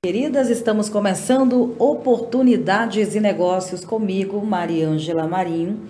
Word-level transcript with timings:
Queridas, 0.00 0.48
estamos 0.48 0.88
começando 0.88 1.74
Oportunidades 1.76 3.16
e 3.16 3.20
Negócios 3.20 3.84
comigo, 3.84 4.40
Mariângela 4.46 5.26
Marinho, 5.26 5.80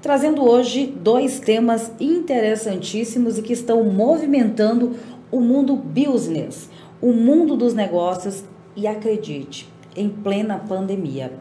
trazendo 0.00 0.48
hoje 0.48 0.86
dois 0.86 1.40
temas 1.40 1.90
interessantíssimos 1.98 3.38
e 3.38 3.42
que 3.42 3.52
estão 3.52 3.82
movimentando 3.82 4.94
o 5.32 5.40
mundo 5.40 5.74
business, 5.74 6.70
o 7.02 7.12
mundo 7.12 7.56
dos 7.56 7.74
negócios 7.74 8.44
e 8.76 8.86
acredite, 8.86 9.68
em 9.96 10.08
plena 10.08 10.60
pandemia. 10.60 11.32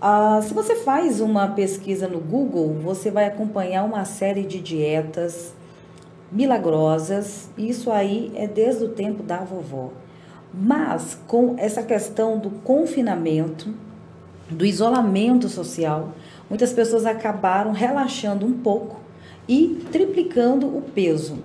Ah, 0.00 0.38
se 0.44 0.54
você 0.54 0.76
faz 0.76 1.20
uma 1.20 1.48
pesquisa 1.48 2.06
no 2.06 2.20
Google, 2.20 2.72
você 2.74 3.10
vai 3.10 3.24
acompanhar 3.26 3.82
uma 3.82 4.04
série 4.04 4.44
de 4.44 4.60
dietas 4.60 5.52
milagrosas, 6.30 7.50
isso 7.58 7.90
aí 7.90 8.30
é 8.36 8.46
desde 8.46 8.84
o 8.84 8.90
tempo 8.90 9.24
da 9.24 9.38
vovó. 9.38 9.90
Mas 10.52 11.18
com 11.26 11.54
essa 11.58 11.82
questão 11.82 12.38
do 12.38 12.50
confinamento, 12.50 13.72
do 14.50 14.66
isolamento 14.66 15.48
social, 15.48 16.12
muitas 16.48 16.72
pessoas 16.72 17.06
acabaram 17.06 17.72
relaxando 17.72 18.44
um 18.44 18.52
pouco 18.52 19.00
e 19.48 19.82
triplicando 19.90 20.66
o 20.66 20.82
peso. 20.82 21.38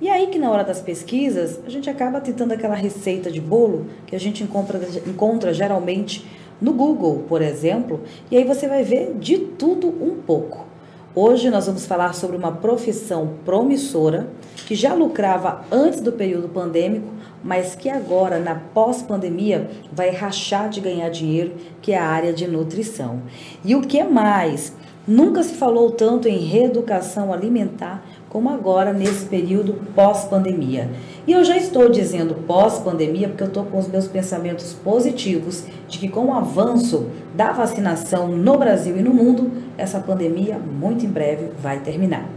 E 0.00 0.08
aí 0.08 0.28
que 0.28 0.38
na 0.38 0.50
hora 0.50 0.62
das 0.62 0.80
pesquisas, 0.80 1.60
a 1.66 1.70
gente 1.70 1.90
acaba 1.90 2.20
tentando 2.20 2.52
aquela 2.52 2.74
receita 2.74 3.30
de 3.30 3.40
bolo 3.40 3.86
que 4.06 4.14
a 4.14 4.20
gente 4.20 4.44
encontra, 4.44 4.80
encontra 5.06 5.52
geralmente 5.52 6.24
no 6.60 6.72
Google, 6.72 7.24
por 7.28 7.42
exemplo, 7.42 8.00
e 8.30 8.36
aí 8.36 8.44
você 8.44 8.68
vai 8.68 8.82
ver 8.82 9.14
de 9.14 9.38
tudo 9.38 9.88
um 9.88 10.20
pouco. 10.24 10.67
Hoje 11.14 11.48
nós 11.48 11.66
vamos 11.66 11.86
falar 11.86 12.14
sobre 12.14 12.36
uma 12.36 12.52
profissão 12.52 13.36
promissora 13.44 14.28
que 14.66 14.74
já 14.74 14.92
lucrava 14.92 15.64
antes 15.72 16.02
do 16.02 16.12
período 16.12 16.50
pandêmico, 16.50 17.08
mas 17.42 17.74
que 17.74 17.88
agora, 17.88 18.38
na 18.38 18.54
pós-pandemia, 18.54 19.70
vai 19.90 20.10
rachar 20.10 20.68
de 20.68 20.82
ganhar 20.82 21.08
dinheiro, 21.08 21.54
que 21.80 21.92
é 21.92 21.98
a 21.98 22.06
área 22.06 22.32
de 22.32 22.46
nutrição. 22.46 23.22
E 23.64 23.74
o 23.74 23.80
que 23.80 24.04
mais? 24.04 24.74
Nunca 25.06 25.42
se 25.42 25.54
falou 25.54 25.90
tanto 25.92 26.28
em 26.28 26.40
reeducação 26.40 27.32
alimentar 27.32 28.04
como 28.28 28.50
agora 28.50 28.92
nesse 28.92 29.24
período 29.26 29.74
pós-pandemia. 29.94 30.90
E 31.26 31.32
eu 31.32 31.44
já 31.44 31.56
estou 31.56 31.88
dizendo 31.88 32.34
pós-pandemia 32.46 33.28
porque 33.28 33.42
eu 33.42 33.48
estou 33.48 33.64
com 33.64 33.78
os 33.78 33.88
meus 33.88 34.06
pensamentos 34.06 34.74
positivos 34.74 35.64
de 35.88 35.98
que 35.98 36.08
com 36.08 36.26
o 36.26 36.34
avanço 36.34 37.06
da 37.34 37.52
vacinação 37.52 38.28
no 38.28 38.58
Brasil 38.58 38.96
e 38.98 39.02
no 39.02 39.14
mundo, 39.14 39.50
essa 39.76 39.98
pandemia 39.98 40.58
muito 40.58 41.06
em 41.06 41.08
breve 41.08 41.50
vai 41.60 41.80
terminar. 41.80 42.28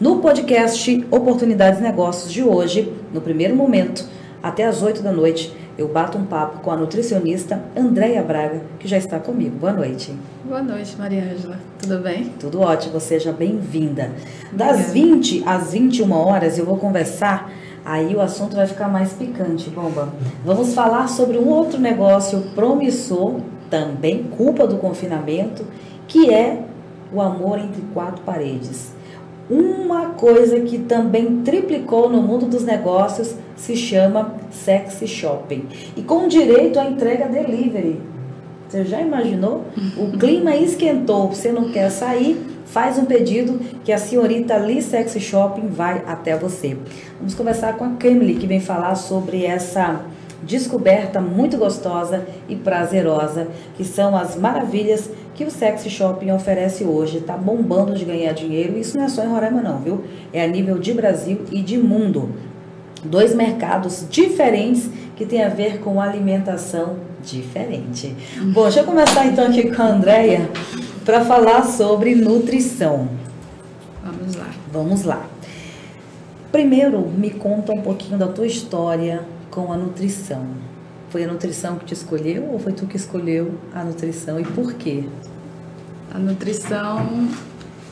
No 0.00 0.20
podcast 0.20 1.06
Oportunidades 1.10 1.80
Negócios 1.80 2.32
de 2.32 2.42
hoje, 2.42 2.92
no 3.12 3.20
primeiro 3.20 3.54
momento, 3.54 4.08
até 4.42 4.64
às 4.64 4.82
8 4.82 5.02
da 5.02 5.12
noite, 5.12 5.54
eu 5.80 5.88
bato 5.88 6.18
um 6.18 6.26
papo 6.26 6.58
com 6.60 6.70
a 6.70 6.76
nutricionista 6.76 7.62
Andréia 7.74 8.22
Braga, 8.22 8.60
que 8.78 8.86
já 8.86 8.98
está 8.98 9.18
comigo. 9.18 9.56
Boa 9.56 9.72
noite. 9.72 10.14
Boa 10.44 10.62
noite, 10.62 10.94
Maria 10.98 11.22
Ângela. 11.22 11.58
Tudo 11.78 11.98
bem? 12.00 12.26
Tudo 12.38 12.60
ótimo, 12.60 13.00
seja 13.00 13.32
bem-vinda. 13.32 14.10
Das 14.52 14.92
20 14.92 15.42
às 15.46 15.72
21 15.72 16.12
horas 16.12 16.58
eu 16.58 16.66
vou 16.66 16.76
conversar, 16.76 17.50
aí 17.82 18.14
o 18.14 18.20
assunto 18.20 18.56
vai 18.56 18.66
ficar 18.66 18.88
mais 18.88 19.14
picante, 19.14 19.70
bomba. 19.70 20.10
Vamos 20.44 20.74
falar 20.74 21.08
sobre 21.08 21.38
um 21.38 21.48
outro 21.48 21.80
negócio 21.80 22.42
promissor, 22.54 23.40
também 23.70 24.24
culpa 24.24 24.66
do 24.66 24.76
confinamento, 24.76 25.64
que 26.06 26.30
é 26.30 26.62
o 27.10 27.22
amor 27.22 27.58
entre 27.58 27.80
quatro 27.94 28.22
paredes. 28.22 28.92
Uma 29.48 30.10
coisa 30.10 30.60
que 30.60 30.78
também 30.78 31.40
triplicou 31.42 32.10
no 32.10 32.20
mundo 32.20 32.44
dos 32.46 32.64
negócios 32.64 33.34
se 33.60 33.76
chama 33.76 34.34
sexy 34.50 35.06
shopping. 35.06 35.66
E 35.96 36.02
com 36.02 36.26
direito 36.26 36.80
à 36.80 36.86
entrega 36.86 37.26
delivery. 37.26 38.00
Você 38.66 38.84
já 38.84 39.00
imaginou? 39.00 39.64
O 39.96 40.12
clima 40.16 40.56
esquentou, 40.56 41.28
você 41.28 41.52
não 41.52 41.70
quer 41.70 41.90
sair, 41.90 42.40
faz 42.64 42.98
um 42.98 43.04
pedido 43.04 43.60
que 43.84 43.92
a 43.92 43.98
senhorita 43.98 44.56
Lee 44.56 44.80
Sexy 44.80 45.20
Shopping 45.20 45.68
vai 45.68 46.02
até 46.06 46.36
você. 46.36 46.76
Vamos 47.18 47.34
conversar 47.34 47.76
com 47.76 47.84
a 47.84 47.90
Camille, 47.90 48.36
que 48.36 48.46
vem 48.46 48.60
falar 48.60 48.94
sobre 48.94 49.44
essa 49.44 50.00
descoberta 50.42 51.20
muito 51.20 51.58
gostosa 51.58 52.26
e 52.48 52.56
prazerosa, 52.56 53.48
que 53.76 53.84
são 53.84 54.16
as 54.16 54.36
maravilhas 54.36 55.10
que 55.34 55.44
o 55.44 55.50
Sexy 55.50 55.90
Shopping 55.90 56.30
oferece 56.30 56.84
hoje. 56.84 57.18
Está 57.18 57.36
bombando 57.36 57.94
de 57.94 58.04
ganhar 58.04 58.32
dinheiro. 58.32 58.78
Isso 58.78 58.96
não 58.96 59.04
é 59.04 59.08
só 59.08 59.22
em 59.24 59.28
Roraima, 59.28 59.60
não, 59.60 59.78
viu? 59.78 60.04
É 60.32 60.44
a 60.44 60.46
nível 60.46 60.78
de 60.78 60.94
Brasil 60.94 61.40
e 61.50 61.60
de 61.60 61.76
mundo. 61.76 62.30
Dois 63.04 63.34
mercados 63.34 64.06
diferentes 64.10 64.90
que 65.16 65.24
tem 65.24 65.42
a 65.42 65.48
ver 65.48 65.80
com 65.80 66.00
alimentação 66.00 66.96
diferente. 67.22 68.14
Bom, 68.52 68.64
deixa 68.64 68.80
eu 68.80 68.84
começar 68.84 69.26
então 69.26 69.46
aqui 69.46 69.74
com 69.74 69.82
a 69.82 69.86
Andrea 69.86 70.50
para 71.04 71.24
falar 71.24 71.64
sobre 71.64 72.14
nutrição. 72.14 73.08
Vamos 74.02 74.34
lá. 74.36 74.50
Vamos 74.72 75.04
lá. 75.04 75.26
Primeiro, 76.52 77.08
me 77.08 77.30
conta 77.30 77.72
um 77.72 77.80
pouquinho 77.80 78.18
da 78.18 78.28
tua 78.28 78.46
história 78.46 79.22
com 79.50 79.72
a 79.72 79.76
nutrição. 79.76 80.46
Foi 81.08 81.24
a 81.24 81.28
nutrição 81.28 81.76
que 81.76 81.86
te 81.86 81.94
escolheu 81.94 82.48
ou 82.52 82.58
foi 82.58 82.72
tu 82.72 82.86
que 82.86 82.96
escolheu 82.96 83.54
a 83.74 83.84
nutrição 83.84 84.38
e 84.38 84.44
por 84.44 84.74
quê? 84.74 85.04
A 86.12 86.18
nutrição 86.18 87.28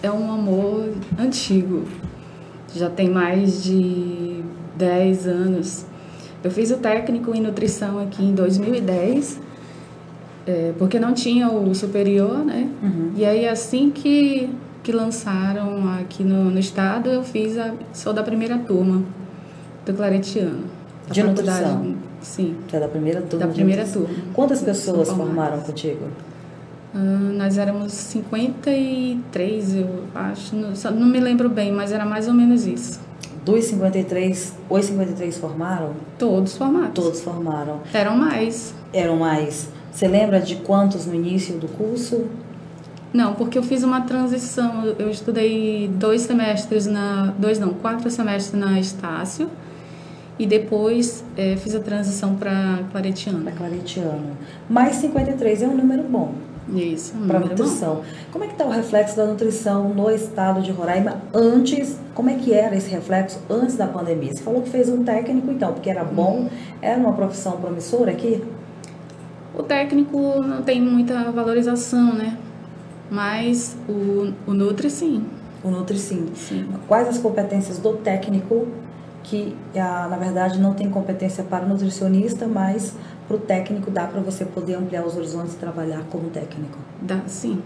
é 0.03 0.11
um 0.11 0.31
amor 0.31 0.93
antigo. 1.19 1.85
Já 2.75 2.91
tem 2.91 3.09
mais 3.09 3.63
de 3.63 4.38
10 4.79 5.27
anos. 5.27 5.85
Eu 6.43 6.51
fiz 6.51 6.71
o 6.71 6.77
técnico 6.77 7.35
em 7.35 7.41
nutrição 7.41 7.99
aqui 7.99 8.25
em 8.25 8.33
2010, 8.33 9.41
é, 10.47 10.73
porque 10.79 10.99
não 11.01 11.13
tinha 11.13 11.51
o 11.51 11.75
superior, 11.75 12.39
né? 12.39 12.69
Uhum. 12.83 13.13
E 13.17 13.25
aí 13.25 13.47
assim 13.47 13.91
que, 13.91 14.49
que 14.83 14.93
lançaram 14.93 15.89
aqui 16.01 16.23
no, 16.23 16.45
no 16.45 16.59
estado, 16.59 17.11
eu 17.11 17.23
fiz 17.25 17.59
a, 17.59 17.75
sou 17.93 18.13
da 18.13 18.23
primeira 18.23 18.57
turma 18.57 19.03
do 19.85 19.93
Claretiano. 19.93 20.65
De 21.11 21.23
nutrição? 21.23 21.97
Sim. 22.21 22.57
Que 22.69 22.77
é 22.77 22.81
da 22.81 22.89
primeira 22.89 23.21
turma? 23.23 23.47
Da 23.47 23.53
primeira 23.53 23.85
turma. 23.85 24.09
Quantas 24.33 24.63
pessoas 24.63 25.09
formaram 25.09 25.61
contigo? 25.61 26.07
Uh, 26.95 27.37
nós 27.37 27.59
éramos 27.59 27.93
53, 27.93 29.77
eu 29.77 30.05
acho. 30.15 30.57
Não, 30.57 30.73
não 30.93 31.07
me 31.07 31.21
lembro 31.21 31.49
bem, 31.49 31.73
mas 31.73 31.93
era 31.93 32.05
mais 32.05 32.29
ou 32.29 32.35
menos 32.35 32.67
isso. 32.67 33.08
Dos 33.49 33.65
53, 33.65 34.55
os 34.69 34.85
53 34.85 35.39
formaram? 35.39 35.95
Todos 36.19 36.55
formados. 36.55 36.93
Todos 36.93 37.23
formaram. 37.23 37.81
Eram 37.95 38.15
mais. 38.15 38.75
Eram 38.93 39.17
mais. 39.17 39.71
Você 39.91 40.07
lembra 40.07 40.39
de 40.39 40.57
quantos 40.57 41.07
no 41.07 41.15
início 41.15 41.57
do 41.57 41.67
curso? 41.67 42.27
Não, 43.11 43.33
porque 43.33 43.57
eu 43.57 43.63
fiz 43.63 43.83
uma 43.83 44.03
transição. 44.03 44.85
Eu 44.99 45.09
estudei 45.09 45.89
dois 45.89 46.21
semestres 46.21 46.85
na. 46.85 47.33
Dois 47.39 47.59
não, 47.59 47.71
quatro 47.71 48.11
semestres 48.11 48.53
na 48.53 48.79
Estácio. 48.79 49.49
E 50.39 50.47
depois 50.47 51.25
é, 51.35 51.57
fiz 51.57 51.75
a 51.75 51.81
transição 51.81 52.35
para 52.35 52.81
Claretiano. 52.93 53.45
Para 53.45 53.53
Claretiano. 53.53 54.37
Mais 54.69 54.97
53 54.97 55.63
é 55.63 55.67
um 55.67 55.75
número 55.75 56.03
bom. 56.03 56.35
Isso, 56.75 57.15
para 57.27 57.41
nutrição. 57.41 58.03
Como 58.31 58.45
é 58.45 58.47
que 58.47 58.53
está 58.53 58.65
o 58.67 58.71
reflexo 58.71 59.17
da 59.17 59.25
nutrição 59.25 59.89
no 59.89 60.11
estado 60.11 60.61
de 60.61 60.71
Roraima 60.71 61.23
antes? 61.33 61.99
Como 62.15 62.29
é 62.29 62.35
que 62.35 62.53
era 62.53 62.77
esse 62.77 62.91
reflexo 62.91 63.41
antes 63.49 63.77
da 63.77 63.87
pandemia? 63.87 64.35
Você 64.35 64.43
falou 64.43 64.63
que 64.63 64.69
fez 64.69 64.89
um 64.89 65.03
técnico, 65.03 65.51
então, 65.51 65.73
porque 65.73 65.89
era 65.89 66.05
bom, 66.05 66.49
era 66.83 66.99
uma 66.99 67.13
profissão 67.13 67.53
promissora 67.53 68.11
aqui? 68.11 68.43
O 69.55 69.63
técnico 69.63 70.41
não 70.43 70.63
tem 70.63 70.81
muita 70.81 71.31
valorização, 71.33 72.15
né? 72.15 72.37
Mas 73.11 73.77
o, 73.89 74.33
o 74.47 74.53
Nutri 74.53 74.91
sim. 74.91 75.25
O 75.65 75.71
Nutri 75.71 75.99
sim. 75.99 76.27
sim. 76.35 76.69
Quais 76.87 77.09
as 77.09 77.19
competências 77.19 77.79
do 77.79 77.95
técnico 77.95 78.69
que, 79.23 79.55
na 79.75 80.17
verdade, 80.17 80.59
não 80.59 80.75
tem 80.75 80.89
competência 80.89 81.45
para 81.45 81.65
nutricionista, 81.65 82.47
mas 82.47 82.95
para 83.29 83.37
o 83.37 83.39
técnico 83.39 83.91
dá 83.91 84.07
para 84.07 84.21
você 84.23 84.47
poder 84.47 84.75
ampliar 84.75 85.07
os 85.07 85.15
horizontes 85.15 85.53
e 85.53 85.59
trabalhar 85.59 86.03
como 86.11 86.31
técnico? 86.31 86.79
Dá, 87.03 87.21
sim. 87.27 87.61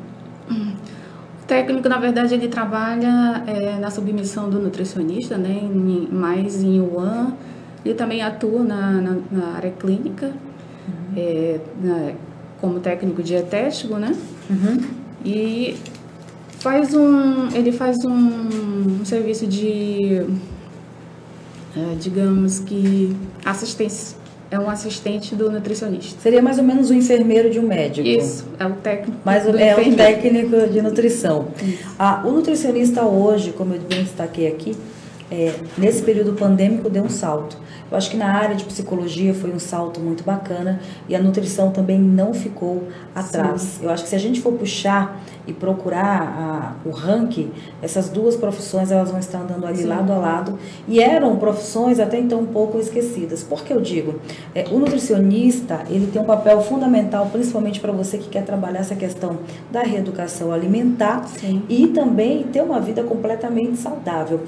O 0.51 1.47
técnico, 1.47 1.89
na 1.89 1.99
verdade, 1.99 2.35
ele 2.35 2.49
trabalha 2.49 3.45
é, 3.47 3.79
na 3.79 3.89
submissão 3.89 4.51
do 4.51 4.59
nutricionista, 4.59 5.39
né, 5.39 5.61
em, 5.63 6.09
mais 6.11 6.63
em 6.63 6.81
UAN. 6.81 7.33
Ele 7.85 7.95
também 7.95 8.23
atua 8.23 8.65
na, 8.65 8.91
na, 8.91 9.17
na 9.31 9.47
área 9.55 9.71
clínica, 9.71 10.27
uhum. 10.27 11.15
é, 11.17 11.61
na, 11.81 12.13
como 12.61 12.81
técnico 12.81 13.23
dietético, 13.23 13.97
né? 13.97 14.17
Uhum. 14.51 14.81
E 15.25 15.77
faz 16.59 16.95
um, 16.95 17.49
ele 17.55 17.71
faz 17.71 18.05
um, 18.05 19.01
um 19.01 19.05
serviço 19.05 19.47
de, 19.47 20.27
é, 21.77 21.95
digamos 21.99 22.61
que, 22.61 23.17
assistência 23.45 24.22
é 24.53 24.59
um 24.59 24.69
assistente 24.69 25.35
do 25.35 25.51
nutricionista. 25.51 26.21
Seria 26.21 26.43
mais 26.43 26.59
ou 26.59 26.65
menos 26.65 26.91
o 26.91 26.93
um 26.93 26.97
enfermeiro 26.97 27.49
de 27.49 27.59
um 27.59 27.63
médico. 27.63 28.07
Isso, 28.07 28.45
é 28.61 28.67
o 28.67 28.73
técnico. 28.73 29.19
Mas 29.25 29.45
do 29.45 29.59
é 29.59 29.75
o 29.75 29.97
técnico 29.97 30.69
de 30.69 30.83
nutrição. 30.83 31.49
Ah, 31.99 32.23
o 32.23 32.31
nutricionista 32.31 33.03
hoje, 33.03 33.53
como 33.53 33.73
eu 33.73 33.81
bem 33.81 34.03
destaquei 34.05 34.47
aqui, 34.47 34.77
é, 35.33 35.55
nesse 35.79 36.03
período 36.03 36.35
pandêmico 36.35 36.91
deu 36.91 37.03
um 37.03 37.09
salto. 37.09 37.57
Eu 37.91 37.97
acho 37.97 38.11
que 38.11 38.17
na 38.19 38.27
área 38.27 38.55
de 38.55 38.65
psicologia 38.65 39.33
foi 39.33 39.51
um 39.51 39.59
salto 39.59 39.99
muito 39.99 40.23
bacana 40.23 40.81
e 41.09 41.17
a 41.17 41.23
nutrição 41.23 41.71
também 41.71 41.99
não 41.99 42.35
ficou 42.35 42.89
atrás. 43.15 43.63
Sim. 43.63 43.85
Eu 43.85 43.91
acho 43.91 44.03
que 44.03 44.11
se 44.11 44.15
a 44.15 44.19
gente 44.19 44.43
for 44.43 44.53
puxar 44.53 45.23
e 45.47 45.53
procurar 45.53 46.77
a, 46.85 46.89
o 46.89 46.91
ranking, 46.91 47.51
essas 47.81 48.09
duas 48.09 48.37
profissões 48.37 48.91
elas 48.91 49.11
vão 49.11 49.19
estar 49.19 49.41
andando 49.41 49.67
ali 49.67 49.79
Sim. 49.79 49.87
lado 49.87 50.13
a 50.13 50.17
lado 50.17 50.59
e 50.87 51.01
eram 51.01 51.37
profissões 51.37 51.99
até 51.99 52.19
então 52.19 52.41
um 52.41 52.47
pouco 52.47 52.79
esquecidas. 52.79 53.43
Por 53.43 53.65
que 53.65 53.73
eu 53.73 53.81
digo? 53.81 54.21
É, 54.55 54.67
o 54.71 54.79
nutricionista 54.79 55.81
ele 55.89 56.09
tem 56.09 56.21
um 56.21 56.27
papel 56.27 56.61
fundamental, 56.61 57.29
principalmente 57.33 57.81
para 57.81 57.93
você 57.93 58.19
que 58.19 58.29
quer 58.29 58.45
trabalhar 58.45 58.81
essa 58.81 58.95
questão 58.95 59.39
da 59.71 59.83
reeducação 59.83 60.53
alimentar 60.53 61.27
Sim. 61.27 61.63
e 61.69 61.89
também 61.89 62.45
ter 62.45 62.63
uma 62.63 62.81
vida 62.81 63.03
completamente 63.03 63.79
saudável. 63.79 64.41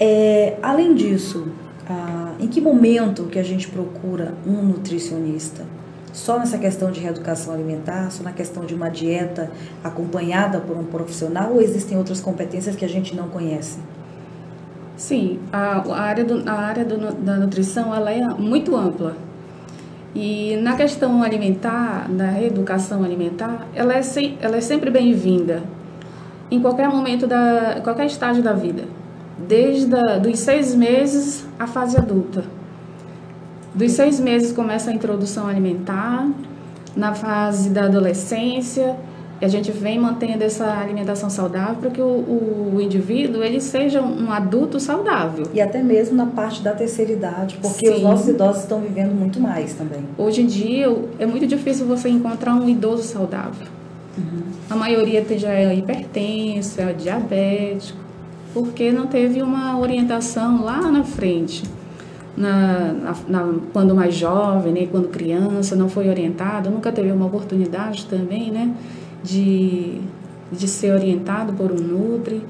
É, 0.00 0.56
além 0.62 0.94
disso, 0.94 1.48
ah, 1.88 2.34
em 2.38 2.46
que 2.46 2.60
momento 2.60 3.24
que 3.24 3.38
a 3.38 3.42
gente 3.42 3.66
procura 3.68 4.34
um 4.46 4.62
nutricionista? 4.62 5.64
Só 6.12 6.38
nessa 6.38 6.56
questão 6.56 6.90
de 6.90 7.00
reeducação 7.00 7.52
alimentar, 7.52 8.10
só 8.10 8.22
na 8.22 8.32
questão 8.32 8.64
de 8.64 8.74
uma 8.74 8.88
dieta 8.88 9.50
acompanhada 9.82 10.60
por 10.60 10.76
um 10.76 10.84
profissional 10.84 11.52
ou 11.52 11.60
existem 11.60 11.98
outras 11.98 12.20
competências 12.20 12.76
que 12.76 12.84
a 12.84 12.88
gente 12.88 13.14
não 13.14 13.28
conhece? 13.28 13.78
Sim, 14.96 15.38
a, 15.52 15.78
a 15.78 16.00
área, 16.00 16.24
do, 16.24 16.48
a 16.48 16.54
área 16.54 16.84
do, 16.84 17.14
da 17.14 17.36
nutrição 17.36 17.94
ela 17.94 18.12
é 18.12 18.20
muito 18.20 18.76
ampla. 18.76 19.16
E 20.14 20.56
na 20.56 20.76
questão 20.76 21.22
alimentar, 21.22 22.08
na 22.08 22.30
reeducação 22.30 23.04
alimentar, 23.04 23.66
ela 23.74 23.94
é, 23.94 24.02
se, 24.02 24.36
ela 24.40 24.56
é 24.56 24.60
sempre 24.60 24.90
bem-vinda 24.90 25.62
em 26.50 26.60
qualquer 26.60 26.88
momento, 26.88 27.26
da 27.26 27.80
qualquer 27.82 28.06
estágio 28.06 28.42
da 28.42 28.52
vida 28.52 28.84
desde 29.46 29.94
a, 29.94 30.18
dos 30.18 30.38
seis 30.38 30.74
meses 30.74 31.44
à 31.58 31.66
fase 31.66 31.96
adulta. 31.96 32.44
Dos 33.74 33.92
seis 33.92 34.18
meses 34.18 34.52
começa 34.52 34.90
a 34.90 34.94
introdução 34.94 35.46
alimentar, 35.46 36.28
na 36.96 37.14
fase 37.14 37.70
da 37.70 37.84
adolescência, 37.84 38.96
a 39.40 39.46
gente 39.46 39.70
vem 39.70 40.00
mantendo 40.00 40.42
essa 40.42 40.66
alimentação 40.66 41.30
saudável 41.30 41.76
para 41.76 41.90
que 41.90 42.00
o, 42.00 42.72
o, 42.74 42.80
indivíduo 42.80 43.42
ele 43.42 43.60
seja 43.60 44.02
um 44.02 44.32
adulto 44.32 44.80
saudável. 44.80 45.46
E 45.54 45.60
até 45.60 45.80
mesmo 45.80 46.16
na 46.16 46.26
parte 46.26 46.60
da 46.60 46.72
terceira 46.72 47.12
idade, 47.12 47.56
porque 47.62 47.86
Sim. 47.86 47.94
os 47.94 48.02
nossos 48.02 48.28
idosos 48.28 48.62
estão 48.62 48.80
vivendo 48.80 49.14
muito 49.14 49.38
mais 49.38 49.74
também. 49.74 50.00
Hoje 50.16 50.42
em 50.42 50.46
dia 50.46 50.92
é 51.20 51.26
muito 51.26 51.46
difícil 51.46 51.86
você 51.86 52.08
encontrar 52.08 52.54
um 52.54 52.68
idoso 52.68 53.04
saudável. 53.04 53.68
Uhum. 54.16 54.42
A 54.68 54.74
maioria 54.74 55.24
já 55.38 55.52
é 55.52 55.72
hipertenso, 55.72 56.80
é 56.80 56.92
diabético 56.92 58.07
porque 58.52 58.90
não 58.90 59.06
teve 59.06 59.42
uma 59.42 59.78
orientação 59.78 60.64
lá 60.64 60.90
na 60.90 61.04
frente. 61.04 61.62
Na, 62.36 62.92
na, 62.92 63.16
na, 63.28 63.54
quando 63.72 63.94
mais 63.94 64.14
jovem, 64.14 64.72
né, 64.72 64.88
quando 64.88 65.08
criança, 65.08 65.74
não 65.74 65.88
foi 65.88 66.08
orientado, 66.08 66.70
nunca 66.70 66.92
teve 66.92 67.10
uma 67.10 67.26
oportunidade 67.26 68.06
também 68.06 68.52
né, 68.52 68.72
de, 69.24 70.00
de 70.52 70.68
ser 70.68 70.92
orientado 70.92 71.52
por 71.54 71.72
um 71.72 71.74
Nutri. 71.74 72.44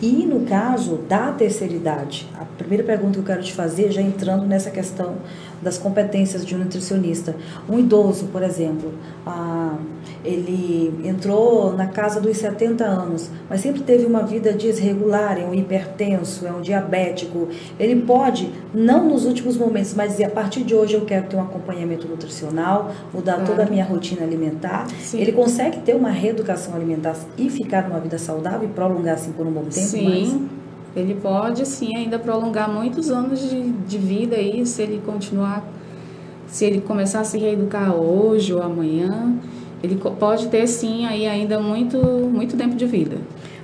E 0.00 0.26
no 0.26 0.40
caso 0.40 0.96
da 1.08 1.30
terceira 1.30 1.72
idade, 1.72 2.28
a 2.36 2.44
primeira 2.44 2.82
pergunta 2.82 3.12
que 3.12 3.18
eu 3.20 3.24
quero 3.24 3.40
te 3.40 3.52
fazer, 3.52 3.92
já 3.92 4.02
entrando 4.02 4.44
nessa 4.44 4.68
questão 4.68 5.14
das 5.62 5.78
competências 5.78 6.44
de 6.44 6.56
um 6.56 6.58
nutricionista. 6.58 7.36
Um 7.68 7.78
idoso, 7.78 8.26
por 8.26 8.42
exemplo, 8.42 8.92
ah, 9.24 9.76
ele 10.24 10.94
entrou 11.04 11.72
na 11.72 11.86
casa 11.86 12.20
dos 12.20 12.36
70 12.36 12.84
anos, 12.84 13.28
mas 13.50 13.60
sempre 13.60 13.82
teve 13.82 14.04
uma 14.04 14.22
vida 14.22 14.52
desregular, 14.52 15.38
é 15.38 15.44
um 15.44 15.54
hipertenso, 15.54 16.46
é 16.46 16.52
um 16.52 16.60
diabético. 16.60 17.48
Ele 17.78 18.02
pode, 18.02 18.48
não 18.72 19.08
nos 19.08 19.24
últimos 19.24 19.56
momentos, 19.56 19.94
mas 19.94 20.12
dizer, 20.12 20.24
a 20.24 20.30
partir 20.30 20.62
de 20.62 20.74
hoje 20.74 20.94
eu 20.94 21.04
quero 21.04 21.26
ter 21.26 21.36
um 21.36 21.42
acompanhamento 21.42 22.06
nutricional, 22.06 22.92
mudar 23.12 23.34
claro. 23.34 23.50
toda 23.50 23.64
a 23.64 23.66
minha 23.66 23.84
rotina 23.84 24.22
alimentar. 24.22 24.86
Sim. 25.00 25.20
Ele 25.20 25.32
consegue 25.32 25.80
ter 25.80 25.96
uma 25.96 26.10
reeducação 26.10 26.74
alimentar 26.74 27.16
e 27.36 27.50
ficar 27.50 27.88
numa 27.88 27.98
vida 27.98 28.18
saudável 28.18 28.68
e 28.68 28.72
prolongar 28.72 29.14
assim 29.14 29.32
por 29.32 29.46
um 29.46 29.50
bom 29.50 29.64
tempo? 29.64 29.86
Sim. 29.86 30.04
Mas... 30.04 30.62
Ele 30.94 31.14
pode 31.14 31.66
sim 31.66 31.96
ainda 31.96 32.18
prolongar 32.18 32.70
muitos 32.70 33.10
anos 33.10 33.40
de, 33.48 33.70
de 33.70 33.98
vida 33.98 34.36
aí, 34.36 34.64
se 34.66 34.82
ele 34.82 35.00
continuar, 35.04 35.64
se 36.46 36.66
ele 36.66 36.82
começar 36.82 37.20
a 37.20 37.24
se 37.24 37.38
reeducar 37.38 37.94
hoje 37.94 38.52
ou 38.52 38.62
amanhã, 38.62 39.34
ele 39.82 39.96
pode 39.96 40.48
ter 40.48 40.66
sim 40.66 41.06
aí 41.06 41.26
ainda 41.26 41.58
muito, 41.58 41.98
muito 41.98 42.56
tempo 42.56 42.76
de 42.76 42.86
vida. 42.86 43.16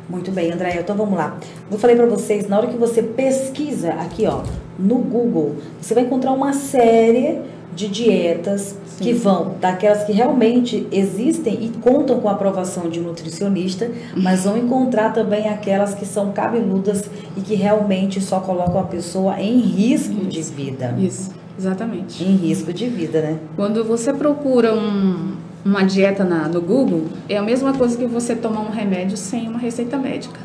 Muito 0.08 0.30
bem, 0.30 0.50
Andréia. 0.50 0.80
Então 0.80 0.96
vamos 0.96 1.16
lá. 1.16 1.38
Eu 1.70 1.78
falei 1.78 1.94
para 1.94 2.06
vocês, 2.06 2.48
na 2.48 2.58
hora 2.58 2.66
que 2.66 2.76
você 2.76 3.02
pesquisa 3.02 3.92
aqui, 3.92 4.26
ó, 4.26 4.42
no 4.78 4.96
Google, 4.96 5.56
você 5.80 5.94
vai 5.94 6.04
encontrar 6.04 6.32
uma 6.32 6.54
série 6.54 7.40
de 7.74 7.88
dietas 7.88 8.76
Sim. 8.86 9.04
que 9.04 9.12
vão 9.12 9.54
daquelas 9.60 10.04
que 10.04 10.12
realmente 10.12 10.88
existem 10.90 11.64
e 11.64 11.68
contam 11.68 12.18
com 12.20 12.28
a 12.28 12.32
aprovação 12.32 12.88
de 12.88 12.98
um 12.98 13.04
nutricionista, 13.04 13.90
mas 14.16 14.44
vão 14.44 14.56
encontrar 14.56 15.12
também 15.12 15.48
aquelas 15.48 15.94
que 15.94 16.06
são 16.06 16.32
cabeludas 16.32 17.08
e 17.36 17.40
que 17.40 17.54
realmente 17.54 18.20
só 18.20 18.40
colocam 18.40 18.80
a 18.80 18.84
pessoa 18.84 19.40
em 19.40 19.58
risco 19.60 20.14
Isso. 20.14 20.24
de 20.24 20.42
vida. 20.42 20.94
Isso, 20.98 21.30
exatamente. 21.56 22.24
Em 22.24 22.34
risco 22.34 22.72
de 22.72 22.88
vida, 22.88 23.20
né? 23.20 23.38
Quando 23.54 23.84
você 23.84 24.12
procura 24.12 24.74
um, 24.74 25.36
uma 25.68 25.82
dieta 25.82 26.24
na, 26.24 26.48
no 26.48 26.62
Google, 26.62 27.08
é 27.28 27.36
a 27.36 27.42
mesma 27.42 27.74
coisa 27.74 27.94
que 27.96 28.06
você 28.06 28.34
tomar 28.34 28.62
um 28.62 28.70
remédio 28.70 29.18
sem 29.18 29.46
uma 29.46 29.58
receita 29.58 29.98
médica. 29.98 30.40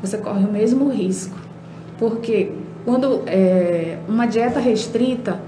Você 0.00 0.16
corre 0.16 0.44
o 0.46 0.50
mesmo 0.50 0.88
risco. 0.88 1.36
Porque 1.98 2.52
quando 2.84 3.22
é, 3.26 3.98
uma 4.08 4.24
dieta 4.24 4.58
restrita, 4.58 5.38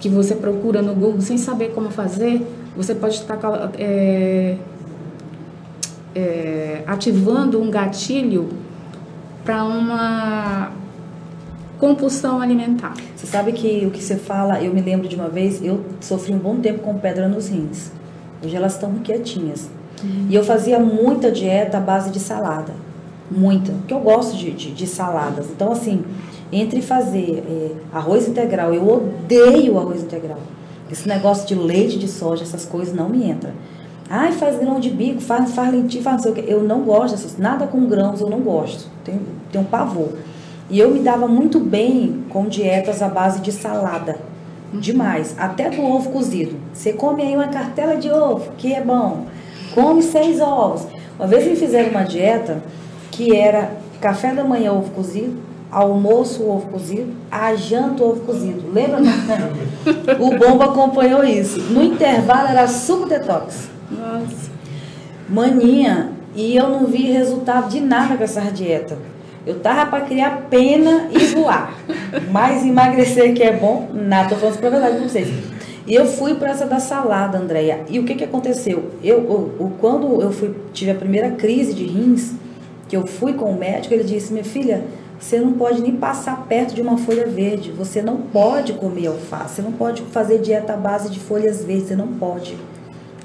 que 0.00 0.08
você 0.08 0.34
procura 0.34 0.82
no 0.82 0.94
Google 0.94 1.20
sem 1.20 1.38
saber 1.38 1.72
como 1.74 1.90
fazer, 1.90 2.44
você 2.76 2.92
pode 2.92 3.14
estar 3.14 3.38
é, 3.78 4.56
é, 6.14 6.82
ativando 6.88 7.62
um 7.62 7.70
gatilho 7.70 8.48
para 9.44 9.64
uma 9.64 10.72
compulsão 11.78 12.40
alimentar. 12.40 12.94
Você 13.14 13.26
sabe 13.26 13.52
que 13.52 13.86
o 13.86 13.92
que 13.92 14.02
você 14.02 14.16
fala, 14.16 14.60
eu 14.60 14.74
me 14.74 14.80
lembro 14.80 15.06
de 15.06 15.14
uma 15.14 15.28
vez, 15.28 15.64
eu 15.64 15.84
sofri 16.00 16.34
um 16.34 16.38
bom 16.38 16.56
tempo 16.56 16.80
com 16.80 16.98
pedra 16.98 17.28
nos 17.28 17.48
rins. 17.48 17.92
Hoje 18.44 18.56
elas 18.56 18.74
estão 18.74 18.92
quietinhas. 18.94 19.68
Uhum. 20.02 20.26
E 20.28 20.34
eu 20.34 20.44
fazia 20.44 20.78
muita 20.78 21.30
dieta 21.30 21.78
à 21.78 21.80
base 21.80 22.10
de 22.10 22.20
salada. 22.20 22.72
Muita. 23.30 23.72
Porque 23.72 23.94
eu 23.94 24.00
gosto 24.00 24.36
de, 24.36 24.50
de, 24.50 24.72
de 24.72 24.86
saladas. 24.86 25.46
Então, 25.50 25.72
assim, 25.72 26.04
entre 26.52 26.82
fazer 26.82 27.42
é, 27.48 27.70
arroz 27.92 28.28
integral, 28.28 28.74
eu 28.74 28.86
odeio 28.88 29.78
arroz 29.78 30.02
integral. 30.02 30.38
Esse 30.90 31.08
negócio 31.08 31.46
de 31.46 31.54
leite 31.54 31.98
de 31.98 32.06
soja, 32.06 32.42
essas 32.42 32.64
coisas 32.64 32.94
não 32.94 33.08
me 33.08 33.28
entra. 33.28 33.52
Ai, 34.08 34.32
faz 34.32 34.58
grão 34.58 34.78
de 34.78 34.90
bico, 34.90 35.20
faz, 35.20 35.52
faz 35.52 35.72
lentilha, 35.72 36.02
faz 36.02 36.16
não 36.16 36.22
sei 36.22 36.32
o 36.32 36.34
quê. 36.34 36.44
Eu 36.46 36.62
não 36.62 36.82
gosto 36.82 37.16
dessas, 37.16 37.38
nada 37.38 37.66
com 37.66 37.86
grãos 37.86 38.20
eu 38.20 38.28
não 38.28 38.40
gosto. 38.40 38.88
Tenho, 39.02 39.20
tenho 39.50 39.64
um 39.64 39.66
pavor. 39.66 40.10
E 40.68 40.78
eu 40.78 40.90
me 40.90 41.00
dava 41.00 41.26
muito 41.26 41.58
bem 41.58 42.24
com 42.28 42.46
dietas 42.46 43.02
à 43.02 43.08
base 43.08 43.40
de 43.40 43.50
salada. 43.50 44.18
Demais. 44.80 45.34
Até 45.38 45.70
do 45.70 45.82
ovo 45.82 46.10
cozido. 46.10 46.56
Você 46.72 46.92
come 46.92 47.22
aí 47.22 47.34
uma 47.34 47.48
cartela 47.48 47.96
de 47.96 48.10
ovo, 48.10 48.52
que 48.56 48.72
é 48.72 48.80
bom. 48.80 49.26
Come 49.74 50.02
seis 50.02 50.40
ovos. 50.40 50.86
Uma 51.18 51.28
vez 51.28 51.46
me 51.46 51.56
fizeram 51.56 51.90
uma 51.90 52.02
dieta 52.02 52.62
que 53.10 53.34
era 53.36 53.72
café 54.00 54.34
da 54.34 54.44
manhã 54.44 54.72
ovo 54.72 54.90
cozido, 54.90 55.36
almoço 55.70 56.48
ovo 56.48 56.68
cozido, 56.68 57.12
a 57.30 57.54
janta 57.54 58.02
ovo 58.04 58.20
cozido. 58.20 58.72
Lembra? 58.72 58.98
o 60.18 60.36
Bomba 60.36 60.66
acompanhou 60.66 61.24
isso. 61.24 61.60
No 61.72 61.82
intervalo 61.82 62.48
era 62.48 62.66
suco 62.66 63.08
detox. 63.08 63.68
Nossa. 63.90 64.52
Maninha, 65.28 66.10
e 66.34 66.56
eu 66.56 66.68
não 66.68 66.86
vi 66.86 67.10
resultado 67.12 67.68
de 67.68 67.80
nada 67.80 68.16
com 68.16 68.24
essa 68.24 68.40
dieta. 68.40 68.98
Eu 69.46 69.60
tava 69.60 69.90
para 69.90 70.04
criar 70.04 70.46
pena 70.48 71.08
e 71.10 71.18
voar. 71.34 71.78
Mas 72.30 72.64
emagrecer 72.64 73.34
que 73.34 73.42
é 73.42 73.52
bom, 73.52 73.90
nada, 73.92 74.30
tô 74.30 74.36
falando 74.36 74.52
isso 74.52 74.60
pra 74.60 74.70
verdade 74.70 74.98
com 74.98 75.08
vocês. 75.08 75.28
E 75.86 75.94
eu 75.94 76.06
fui 76.06 76.34
para 76.34 76.50
essa 76.50 76.64
da 76.64 76.78
salada, 76.78 77.38
Andréia. 77.38 77.80
E 77.88 77.98
o 77.98 78.04
que 78.04 78.14
que 78.14 78.24
aconteceu? 78.24 78.90
Eu, 79.02 79.18
eu, 79.60 79.72
quando 79.78 80.22
eu 80.22 80.32
fui, 80.32 80.54
tive 80.72 80.90
a 80.90 80.94
primeira 80.94 81.32
crise 81.32 81.74
de 81.74 81.84
rins, 81.84 82.32
que 82.88 82.96
eu 82.96 83.06
fui 83.06 83.34
com 83.34 83.50
o 83.50 83.58
médico, 83.58 83.92
ele 83.92 84.04
disse, 84.04 84.32
minha 84.32 84.44
filha, 84.44 84.84
você 85.18 85.38
não 85.38 85.52
pode 85.52 85.80
nem 85.80 85.96
passar 85.96 86.46
perto 86.46 86.74
de 86.74 86.82
uma 86.82 86.96
folha 86.96 87.26
verde. 87.26 87.70
Você 87.72 88.02
não 88.02 88.16
pode 88.16 88.74
comer 88.74 89.06
alface. 89.06 89.56
Você 89.56 89.62
não 89.62 89.72
pode 89.72 90.02
fazer 90.02 90.38
dieta 90.38 90.72
à 90.74 90.76
base 90.76 91.10
de 91.10 91.20
folhas 91.20 91.64
verdes. 91.64 91.88
Você 91.88 91.96
não 91.96 92.08
pode. 92.08 92.56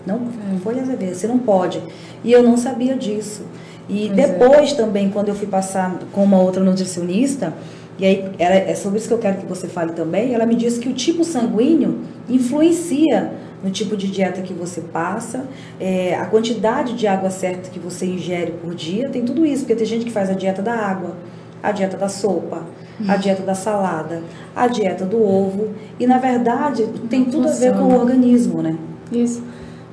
Não, 0.06 0.16
é. 0.18 0.60
folhas 0.60 0.88
verdes. 0.88 1.18
Você 1.18 1.28
não 1.28 1.40
pode. 1.40 1.82
E 2.24 2.32
eu 2.32 2.44
não 2.44 2.58
sabia 2.58 2.96
disso. 2.96 3.44
E 3.90 4.08
pois 4.08 4.20
é. 4.20 4.28
depois 4.28 4.72
é. 4.72 4.76
também, 4.76 5.10
quando 5.10 5.30
eu 5.30 5.36
fui 5.36 5.48
passar 5.48 5.98
com 6.14 6.24
uma 6.24 6.40
outra 6.40 6.64
nutricionista, 6.64 7.54
e 7.98 8.06
aí 8.06 8.32
era, 8.38 8.56
é 8.56 8.76
sobre 8.76 9.00
isso 9.00 9.08
que 9.08 9.14
eu 9.14 9.18
quero 9.18 9.38
que 9.38 9.46
você 9.46 9.68
fale 9.68 9.92
também, 9.92 10.34
ela 10.34 10.46
me 10.46 10.56
disse 10.56 10.80
que 10.80 10.88
o 10.88 10.94
tipo 10.94 11.24
sanguíneo 11.24 12.00
influencia 12.30 13.34
no 13.62 13.70
tipo 13.70 13.98
de 13.98 14.08
dieta 14.08 14.42
que 14.42 14.54
você 14.54 14.80
passa, 14.80 15.46
é, 15.80 16.16
a 16.16 16.26
quantidade 16.26 16.94
de 16.94 17.06
água 17.08 17.30
certa 17.30 17.70
que 17.70 17.78
você 17.78 18.06
ingere 18.06 18.54
por 18.54 18.74
dia, 18.74 19.10
tem 19.10 19.26
tudo 19.26 19.46
isso, 19.46 19.64
porque 19.64 19.76
tem 19.76 19.86
gente 19.86 20.06
que 20.06 20.12
faz 20.12 20.30
a 20.30 20.34
dieta 20.34 20.62
da 20.62 20.74
água, 20.74 21.18
a 21.62 21.74
dieta 21.74 21.98
da 21.98 22.08
sopa, 22.08 22.64
a 23.08 23.18
dieta 23.18 23.44
da 23.44 23.54
salada, 23.54 24.24
a 24.56 24.68
dieta 24.68 25.06
do 25.06 25.22
ovo. 25.22 25.70
E 26.00 26.08
na 26.08 26.18
verdade 26.18 26.88
tem 27.10 27.26
tudo 27.26 27.50
a 27.50 27.52
ver 27.52 27.74
com 27.74 27.84
o 27.84 28.00
organismo, 28.00 28.62
né? 28.62 28.78
Isso. 29.12 29.44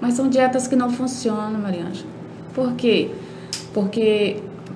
Mas 0.01 0.15
são 0.15 0.29
dietas 0.29 0.69
que 0.69 0.77
não 0.77 0.91
funcionam, 0.91 1.59
Marianja. 1.59 2.05
Por 2.55 2.73
quê? 2.75 3.11
Porque 3.11 3.26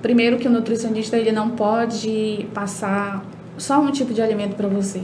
primeiro 0.01 0.37
que 0.37 0.47
o 0.47 0.51
nutricionista 0.51 1.17
ele 1.17 1.31
não 1.31 1.51
pode 1.51 2.47
passar 2.53 3.23
só 3.57 3.79
um 3.79 3.91
tipo 3.91 4.13
de 4.13 4.21
alimento 4.21 4.55
para 4.55 4.67
você. 4.67 5.01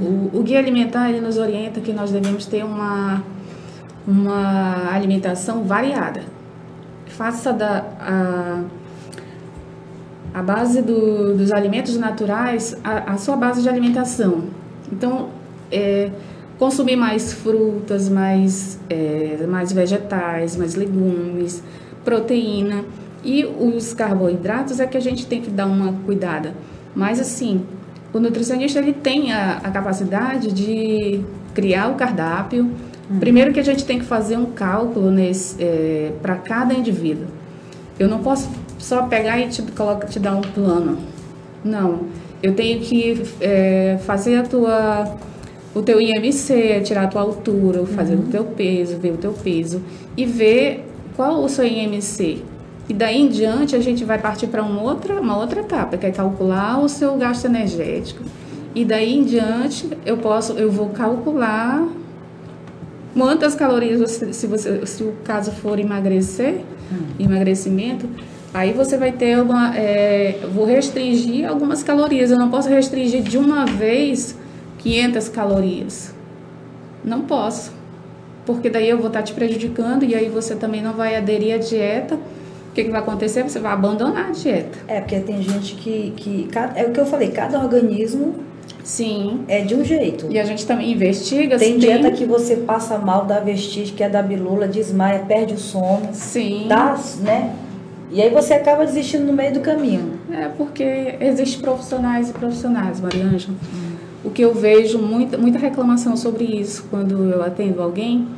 O, 0.00 0.30
o, 0.38 0.42
guia 0.42 0.58
alimentar 0.58 1.08
ele 1.08 1.20
nos 1.20 1.38
orienta 1.38 1.80
que 1.80 1.92
nós 1.92 2.10
devemos 2.10 2.44
ter 2.46 2.64
uma 2.64 3.22
uma 4.06 4.94
alimentação 4.94 5.64
variada. 5.64 6.22
Faça 7.06 7.52
da 7.52 7.84
a, 7.98 8.62
a 10.34 10.42
base 10.42 10.82
do, 10.82 11.34
dos 11.34 11.50
alimentos 11.50 11.96
naturais 11.96 12.76
a, 12.84 13.12
a, 13.12 13.16
sua 13.16 13.36
base 13.36 13.62
de 13.62 13.68
alimentação. 13.68 14.44
Então, 14.92 15.30
é, 15.72 16.10
consumir 16.58 16.96
mais 16.96 17.32
frutas, 17.32 18.08
mais, 18.08 18.78
é, 18.88 19.46
mais 19.48 19.72
vegetais, 19.72 20.56
mais 20.56 20.74
legumes, 20.74 21.62
proteína. 22.04 22.84
E 23.26 23.44
os 23.44 23.92
carboidratos 23.92 24.78
é 24.78 24.86
que 24.86 24.96
a 24.96 25.00
gente 25.00 25.26
tem 25.26 25.42
que 25.42 25.50
dar 25.50 25.66
uma 25.66 25.92
cuidada. 26.04 26.54
Mas, 26.94 27.18
assim, 27.18 27.66
o 28.12 28.20
nutricionista 28.20 28.78
ele 28.78 28.92
tem 28.92 29.32
a, 29.32 29.56
a 29.64 29.70
capacidade 29.70 30.52
de 30.52 31.20
criar 31.52 31.88
o 31.88 31.96
cardápio. 31.96 32.70
Hum. 33.10 33.18
Primeiro 33.18 33.52
que 33.52 33.58
a 33.58 33.64
gente 33.64 33.84
tem 33.84 33.98
que 33.98 34.04
fazer 34.04 34.36
um 34.36 34.46
cálculo 34.46 35.12
é, 35.58 36.12
para 36.22 36.36
cada 36.36 36.72
indivíduo. 36.72 37.26
Eu 37.98 38.08
não 38.08 38.20
posso 38.20 38.48
só 38.78 39.02
pegar 39.08 39.40
e 39.40 39.48
te, 39.48 39.60
coloca, 39.72 40.06
te 40.06 40.20
dar 40.20 40.36
um 40.36 40.42
plano. 40.42 40.98
Não. 41.64 42.02
Eu 42.40 42.54
tenho 42.54 42.78
que 42.80 43.22
é, 43.40 43.98
fazer 44.06 44.36
a 44.36 44.42
tua, 44.44 45.16
o 45.74 45.82
teu 45.82 46.00
IMC, 46.00 46.82
tirar 46.84 47.04
a 47.04 47.08
tua 47.08 47.22
altura, 47.22 47.84
fazer 47.86 48.14
uhum. 48.14 48.20
o 48.20 48.26
teu 48.28 48.44
peso, 48.44 48.98
ver 48.98 49.14
o 49.14 49.16
teu 49.16 49.32
peso 49.32 49.82
e 50.16 50.24
ver 50.24 50.86
qual 51.16 51.42
o 51.42 51.48
seu 51.48 51.66
IMC. 51.66 52.44
E 52.88 52.94
daí 52.94 53.20
em 53.20 53.28
diante 53.28 53.74
a 53.74 53.80
gente 53.80 54.04
vai 54.04 54.18
partir 54.18 54.46
para 54.46 54.62
uma 54.62 54.82
outra, 54.82 55.20
uma 55.20 55.36
outra 55.36 55.60
etapa, 55.60 55.96
que 55.96 56.06
é 56.06 56.10
calcular 56.10 56.80
o 56.80 56.88
seu 56.88 57.16
gasto 57.16 57.46
energético. 57.46 58.22
E 58.74 58.84
daí 58.84 59.14
em 59.14 59.24
diante 59.24 59.88
eu 60.04 60.18
posso, 60.18 60.52
eu 60.52 60.70
vou 60.70 60.90
calcular 60.90 61.86
quantas 63.14 63.54
calorias 63.54 64.00
você, 64.00 64.32
se 64.32 64.46
você, 64.46 64.86
se 64.86 65.02
o 65.02 65.14
caso 65.24 65.50
for 65.50 65.78
emagrecer, 65.78 66.60
hum. 66.92 67.06
emagrecimento, 67.18 68.08
Aí 68.56 68.72
você 68.72 68.96
vai 68.96 69.12
ter 69.12 69.38
uma. 69.38 69.76
É, 69.76 70.40
vou 70.50 70.64
restringir 70.64 71.46
algumas 71.46 71.82
calorias. 71.82 72.30
Eu 72.30 72.38
não 72.38 72.48
posso 72.48 72.70
restringir 72.70 73.22
de 73.22 73.36
uma 73.36 73.66
vez 73.66 74.34
500 74.78 75.28
calorias. 75.28 76.14
Não 77.04 77.20
posso. 77.20 77.70
Porque 78.46 78.70
daí 78.70 78.88
eu 78.88 78.96
vou 78.96 79.08
estar 79.08 79.22
te 79.22 79.34
prejudicando 79.34 80.04
e 80.04 80.14
aí 80.14 80.30
você 80.30 80.54
também 80.54 80.80
não 80.80 80.94
vai 80.94 81.16
aderir 81.16 81.54
à 81.54 81.58
dieta. 81.58 82.18
O 82.76 82.78
que, 82.78 82.84
que 82.84 82.90
vai 82.90 83.00
acontecer? 83.00 83.42
Você 83.42 83.58
vai 83.58 83.72
abandonar 83.72 84.26
a 84.28 84.32
dieta. 84.32 84.78
É, 84.86 85.00
porque 85.00 85.18
tem 85.20 85.40
gente 85.40 85.76
que. 85.76 86.12
que 86.14 86.46
é 86.74 86.84
o 86.84 86.90
que 86.90 87.00
eu 87.00 87.06
falei, 87.06 87.30
cada 87.30 87.58
organismo 87.58 88.34
Sim. 88.84 89.44
É 89.48 89.62
de 89.62 89.74
um 89.74 89.82
jeito. 89.82 90.26
E 90.28 90.38
a 90.38 90.44
gente 90.44 90.66
também 90.66 90.92
investiga. 90.92 91.58
Tem 91.58 91.78
dieta 91.78 92.10
que 92.10 92.26
você 92.26 92.56
passa 92.56 92.98
mal, 92.98 93.24
dá 93.24 93.40
vestígio, 93.40 93.96
que 93.96 94.02
é 94.02 94.10
da 94.10 94.20
bilula, 94.20 94.68
desmaia, 94.68 95.20
perde 95.20 95.54
o 95.54 95.58
sono. 95.58 96.10
Sim. 96.12 96.66
Dá, 96.68 96.98
né? 97.20 97.56
E 98.10 98.20
aí 98.20 98.28
você 98.28 98.52
acaba 98.52 98.84
desistindo 98.84 99.24
no 99.24 99.32
meio 99.32 99.54
do 99.54 99.60
caminho. 99.60 100.20
É, 100.30 100.48
porque 100.48 101.16
existem 101.18 101.62
profissionais 101.62 102.28
e 102.28 102.34
profissionais, 102.34 103.00
Mariângela. 103.00 103.54
Hum. 103.54 103.96
O 104.22 104.30
que 104.30 104.42
eu 104.42 104.52
vejo, 104.52 104.98
muita, 104.98 105.38
muita 105.38 105.58
reclamação 105.58 106.14
sobre 106.14 106.44
isso 106.44 106.84
quando 106.90 107.24
eu 107.32 107.42
atendo 107.42 107.80
alguém. 107.80 108.28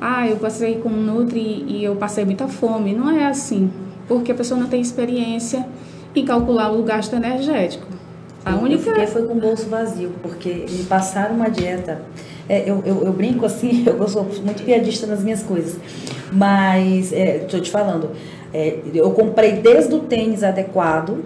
Ah, 0.00 0.24
eu 0.28 0.36
passei 0.36 0.76
com 0.76 0.88
um 0.88 1.02
Nutri 1.02 1.64
e 1.66 1.82
eu 1.82 1.96
passei 1.96 2.24
muita 2.24 2.46
fome. 2.46 2.94
Não 2.94 3.10
é 3.10 3.26
assim, 3.26 3.68
porque 4.08 4.32
a 4.32 4.34
pessoa 4.34 4.58
não 4.58 4.66
tem 4.66 4.80
experiência 4.80 5.66
em 6.14 6.24
calcular 6.24 6.72
o 6.72 6.82
gasto 6.82 7.14
energético. 7.14 7.86
A 8.44 8.56
única... 8.56 8.74
Eu 8.74 8.94
fiquei 8.94 9.06
foi 9.06 9.26
com 9.26 9.34
o 9.34 9.40
bolso 9.40 9.68
vazio, 9.68 10.12
porque 10.22 10.66
me 10.70 10.84
passaram 10.84 11.34
uma 11.34 11.50
dieta. 11.50 12.00
É, 12.48 12.62
eu, 12.68 12.82
eu, 12.84 13.04
eu, 13.04 13.12
brinco 13.12 13.44
assim, 13.44 13.84
eu 13.86 14.08
sou 14.08 14.24
muito 14.24 14.64
piadista 14.64 15.06
nas 15.06 15.22
minhas 15.22 15.42
coisas. 15.42 15.78
Mas, 16.32 17.12
estou 17.12 17.60
é, 17.60 17.62
te 17.62 17.70
falando, 17.70 18.10
é, 18.52 18.78
eu 18.94 19.10
comprei 19.10 19.52
desde 19.52 19.94
o 19.94 20.00
tênis 20.00 20.42
adequado, 20.42 21.22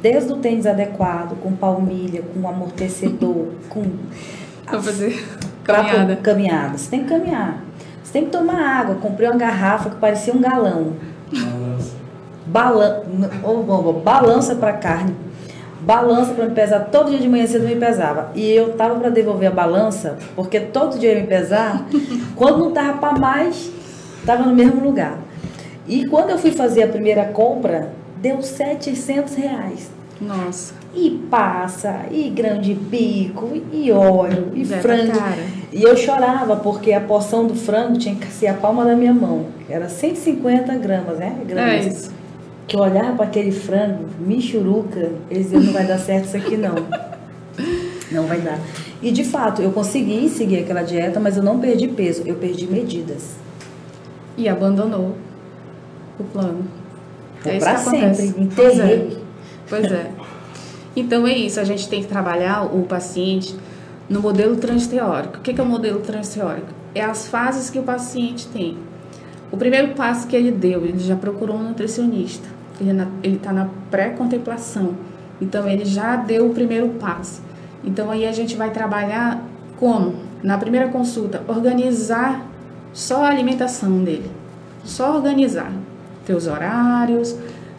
desde 0.00 0.32
o 0.32 0.36
tênis 0.36 0.66
adequado, 0.66 1.36
com 1.42 1.52
palmilha, 1.52 2.22
com 2.22 2.48
amortecedor, 2.48 3.48
com. 3.68 3.82
Para 4.64 4.82
fazer 4.82 5.24
caminhada. 5.64 6.16
caminhada. 6.16 6.78
Você 6.78 6.90
tem 6.90 7.02
que 7.02 7.08
caminhar. 7.08 7.64
Você 8.02 8.12
tem 8.12 8.24
que 8.24 8.30
tomar 8.30 8.60
água. 8.60 8.94
Comprei 8.96 9.28
uma 9.28 9.36
garrafa 9.36 9.90
que 9.90 9.96
parecia 9.96 10.32
um 10.32 10.40
galão. 10.40 10.92
Balança. 12.48 13.04
Balan... 13.42 13.92
balança 14.02 14.54
para 14.54 14.72
carne. 14.74 15.14
Balança 15.80 16.34
para 16.34 16.46
me 16.46 16.54
pesar. 16.54 16.80
Todo 16.90 17.10
dia 17.10 17.18
de 17.18 17.28
manhã 17.28 17.46
cedo 17.46 17.66
me 17.66 17.76
pesava. 17.76 18.30
E 18.34 18.50
eu 18.50 18.72
tava 18.74 18.98
para 18.98 19.10
devolver 19.10 19.48
a 19.48 19.52
balança, 19.52 20.18
porque 20.34 20.60
todo 20.60 20.98
dia 20.98 21.12
eu 21.12 21.16
ia 21.16 21.20
me 21.22 21.26
pesar. 21.26 21.86
quando 22.34 22.58
não 22.58 22.72
tava 22.72 22.98
para 22.98 23.18
mais, 23.18 23.70
tava 24.26 24.44
no 24.44 24.54
mesmo 24.54 24.84
lugar. 24.84 25.18
E 25.86 26.06
quando 26.06 26.30
eu 26.30 26.38
fui 26.38 26.50
fazer 26.50 26.82
a 26.82 26.88
primeira 26.88 27.24
compra, 27.26 27.90
deu 28.20 28.42
700 28.42 29.34
reais. 29.34 29.90
Nossa. 30.20 30.74
E 30.94 31.10
passa, 31.30 32.06
e 32.10 32.28
grande 32.28 32.74
bico, 32.74 33.50
e 33.72 33.92
óleo, 33.92 34.50
e 34.54 34.64
Deve 34.64 34.82
frango. 34.82 35.18
Cara. 35.18 35.42
E 35.72 35.82
eu 35.82 35.96
chorava, 35.96 36.56
porque 36.56 36.92
a 36.92 37.00
porção 37.00 37.46
do 37.46 37.54
frango 37.54 37.98
tinha 37.98 38.14
que 38.14 38.26
ser 38.26 38.48
a 38.48 38.54
palma 38.54 38.84
da 38.84 38.96
minha 38.96 39.14
mão. 39.14 39.46
Era 39.68 39.88
150 39.88 40.74
gramas, 40.76 41.18
né? 41.18 41.36
Gramas. 41.46 41.72
É 41.72 41.88
isso. 41.88 42.17
Que 42.68 42.76
eu 42.76 42.80
olhava 42.80 43.16
para 43.16 43.24
aquele 43.24 43.50
frango, 43.50 44.04
michuruca, 44.20 45.10
eles 45.30 45.50
diziam, 45.50 45.62
não 45.62 45.72
vai 45.72 45.86
dar 45.86 45.98
certo 45.98 46.26
isso 46.26 46.36
aqui 46.36 46.56
não. 46.56 46.74
Não 48.12 48.26
vai 48.26 48.40
dar. 48.40 48.58
E 49.02 49.10
de 49.10 49.24
fato, 49.24 49.62
eu 49.62 49.72
consegui 49.72 50.28
seguir 50.28 50.58
aquela 50.58 50.82
dieta, 50.82 51.18
mas 51.18 51.36
eu 51.36 51.42
não 51.42 51.58
perdi 51.58 51.88
peso, 51.88 52.22
eu 52.26 52.36
perdi 52.36 52.66
medidas. 52.66 53.36
E 54.36 54.48
abandonou 54.48 55.16
o 56.18 56.24
plano. 56.24 56.64
É 57.44 57.58
para 57.58 57.78
sempre, 57.78 58.48
pois 58.54 58.78
é. 58.78 59.08
pois 59.68 59.92
é. 59.92 60.10
Então 60.96 61.26
é 61.26 61.32
isso, 61.32 61.60
a 61.60 61.64
gente 61.64 61.88
tem 61.88 62.02
que 62.02 62.08
trabalhar 62.08 62.64
o 62.64 62.82
paciente 62.82 63.56
no 64.08 64.20
modelo 64.20 64.56
transteórico. 64.56 65.38
O 65.38 65.40
que 65.40 65.58
é 65.58 65.62
o 65.62 65.66
modelo 65.66 66.00
transteórico? 66.00 66.68
É 66.94 67.02
as 67.02 67.28
fases 67.28 67.70
que 67.70 67.78
o 67.78 67.82
paciente 67.82 68.48
tem. 68.48 68.76
O 69.52 69.56
primeiro 69.56 69.94
passo 69.94 70.26
que 70.26 70.34
ele 70.34 70.50
deu, 70.50 70.84
ele 70.84 70.98
já 70.98 71.14
procurou 71.14 71.56
um 71.56 71.62
nutricionista. 71.62 72.57
Ele 72.80 73.36
está 73.36 73.52
na 73.52 73.68
pré-contemplação. 73.90 74.94
Então 75.40 75.68
ele 75.68 75.84
já 75.84 76.16
deu 76.16 76.50
o 76.50 76.54
primeiro 76.54 76.88
passo. 76.90 77.42
Então 77.84 78.10
aí 78.10 78.26
a 78.26 78.32
gente 78.32 78.56
vai 78.56 78.70
trabalhar 78.70 79.42
como? 79.76 80.14
Na 80.42 80.58
primeira 80.58 80.88
consulta, 80.88 81.42
organizar 81.48 82.46
só 82.92 83.24
a 83.24 83.28
alimentação 83.28 84.02
dele. 84.04 84.30
Só 84.84 85.14
organizar 85.16 85.72
teus 86.24 86.46
horários, 86.46 87.36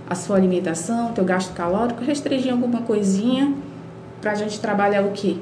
a 0.09 0.15
sua 0.15 0.35
alimentação, 0.35 1.13
teu 1.13 1.23
gasto 1.23 1.53
calórico, 1.53 2.03
restringir 2.03 2.51
alguma 2.51 2.81
coisinha 2.81 3.53
para 4.19 4.31
a 4.31 4.35
gente 4.35 4.59
trabalhar 4.59 5.03
o 5.03 5.11
quê? 5.11 5.37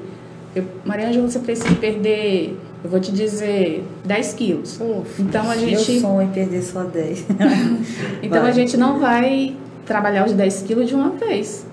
Eu, 0.54 0.64
Mariângela, 0.84 1.28
você 1.28 1.38
precisa 1.38 1.74
perder, 1.76 2.58
eu 2.82 2.90
vou 2.90 3.00
te 3.00 3.10
dizer, 3.10 3.84
10 4.04 4.32
quilos. 4.34 4.80
Uf, 4.80 5.20
então 5.20 5.50
a 5.50 5.56
gente. 5.56 5.90
Meu 5.90 6.00
sonho 6.00 6.20
é 6.20 6.32
perder 6.32 6.62
só 6.62 6.84
10. 6.84 7.26
então 8.22 8.42
vai. 8.42 8.50
a 8.50 8.52
gente 8.52 8.76
não 8.76 9.00
vai 9.00 9.56
trabalhar 9.84 10.26
os 10.26 10.32
10 10.32 10.62
quilos 10.62 10.88
de 10.88 10.94
uma 10.94 11.10
vez. 11.10 11.66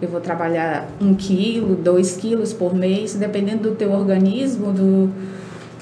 Eu 0.00 0.08
vou 0.08 0.20
trabalhar 0.20 0.88
1 1.00 1.14
quilo, 1.16 1.74
2 1.74 2.16
quilos 2.16 2.52
por 2.52 2.74
mês, 2.74 3.14
dependendo 3.14 3.70
do 3.70 3.74
teu 3.74 3.92
organismo, 3.92 4.72
do, 4.72 5.10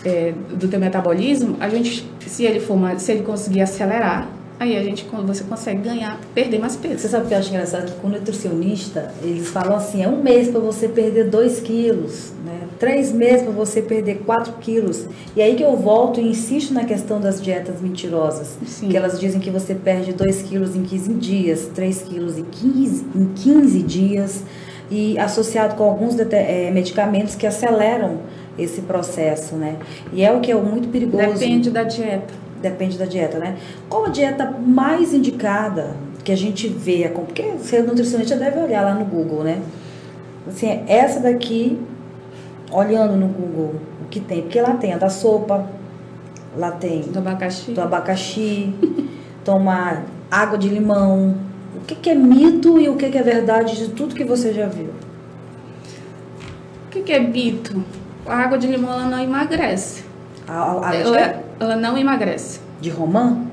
é, 0.04 0.32
do 0.58 0.66
teu 0.66 0.80
metabolismo. 0.80 1.56
A 1.61 1.68
gente, 1.68 2.08
se 2.26 2.44
ele 2.44 2.58
for, 2.58 2.78
se 2.99 3.12
ele 3.12 3.23
conseguir 3.23 3.61
acelerar, 3.61 4.26
Aí 4.58 4.75
a 4.76 4.82
gente, 4.82 5.06
você 5.26 5.44
consegue 5.44 5.82
ganhar, 5.82 6.18
perder 6.34 6.58
mais 6.58 6.76
peso. 6.76 6.98
Você 6.98 7.08
sabe 7.08 7.26
o 7.26 7.28
que 7.28 7.34
eu 7.34 7.38
acho 7.38 7.50
engraçado? 7.50 7.92
Que 7.92 8.00
com 8.00 8.08
nutricionista, 8.08 9.12
eles 9.22 9.48
falam 9.48 9.76
assim, 9.76 10.02
é 10.02 10.08
um 10.08 10.22
mês 10.22 10.48
para 10.48 10.60
você 10.60 10.88
perder 10.88 11.28
2 11.28 11.60
quilos, 11.60 12.32
né? 12.42 12.60
três 12.78 13.12
meses 13.12 13.42
para 13.42 13.52
você 13.52 13.82
perder 13.82 14.22
4 14.25 14.54
quilos. 14.54 15.06
E 15.34 15.42
aí 15.42 15.56
que 15.56 15.62
eu 15.62 15.76
volto 15.76 16.20
e 16.20 16.28
insisto 16.28 16.72
na 16.72 16.84
questão 16.84 17.20
das 17.20 17.40
dietas 17.40 17.82
mentirosas. 17.82 18.56
Sim. 18.66 18.88
Que 18.88 18.96
elas 18.96 19.20
dizem 19.20 19.40
que 19.40 19.50
você 19.50 19.75
perde 19.75 20.14
2 20.14 20.42
quilos 20.42 20.75
em 20.75 20.82
15 20.82 21.14
dias, 21.14 21.68
3 21.75 22.02
quilos 22.02 22.38
em 22.38 22.44
15, 22.44 23.06
em 23.14 23.26
15 23.34 23.82
dias. 23.82 24.42
E 24.90 25.18
associado 25.18 25.75
com 25.75 25.82
alguns 25.82 26.16
é, 26.18 26.70
medicamentos 26.70 27.34
que 27.34 27.44
aceleram 27.44 28.20
esse 28.56 28.80
processo, 28.82 29.56
né? 29.56 29.76
E 30.12 30.25
é 30.25 30.32
o 30.32 30.40
que 30.40 30.52
é 30.52 30.54
muito 30.54 30.88
perigoso. 30.88 31.40
Depende 31.40 31.70
da 31.70 31.82
dieta 31.82 32.45
depende 32.60 32.98
da 32.98 33.04
dieta, 33.04 33.38
né? 33.38 33.56
Qual 33.88 34.06
a 34.06 34.08
dieta 34.08 34.54
mais 34.60 35.12
indicada? 35.12 35.94
que 36.26 36.32
a 36.32 36.36
gente 36.36 36.66
vê, 36.66 37.08
porque 37.08 37.52
você 37.52 37.80
nutricionista 37.80 38.34
deve 38.34 38.58
olhar 38.58 38.82
lá 38.82 38.92
no 38.92 39.04
Google, 39.04 39.44
né? 39.44 39.62
Assim, 40.44 40.82
essa 40.88 41.20
daqui, 41.20 41.78
olhando 42.72 43.16
no 43.16 43.28
Google, 43.28 43.76
o 44.04 44.08
que 44.10 44.18
tem? 44.18 44.42
Porque 44.42 44.60
lá 44.60 44.75
tem 44.75 44.92
a 44.92 44.98
da 44.98 45.08
sopa, 45.08 45.70
lá 46.56 46.72
tem 46.72 47.02
do 47.02 47.20
abacaxi, 47.20 47.70
do 47.70 47.80
abacaxi 47.80 48.75
tomar 49.44 50.02
água 50.28 50.58
de 50.58 50.68
limão. 50.68 51.36
O 51.76 51.80
que, 51.86 51.94
que 51.94 52.10
é 52.10 52.14
mito 52.16 52.76
e 52.80 52.88
o 52.88 52.96
que, 52.96 53.08
que 53.08 53.18
é 53.18 53.22
verdade 53.22 53.76
de 53.76 53.90
tudo 53.90 54.12
que 54.12 54.25
você 54.25 54.52
já 54.52 54.66
viu? 54.66 54.90
O 56.86 56.90
que, 56.90 57.02
que 57.02 57.12
é 57.12 57.20
mito? 57.20 57.84
A 58.26 58.34
água 58.34 58.58
de 58.58 58.66
limão 58.66 58.94
ela 58.94 59.04
não 59.04 59.20
emagrece. 59.20 60.02
A, 60.48 60.88
a, 60.88 60.94
ela, 60.96 61.44
ela 61.58 61.76
não 61.76 61.96
emagrece. 61.96 62.60
De 62.80 62.90
romã? 62.90 63.44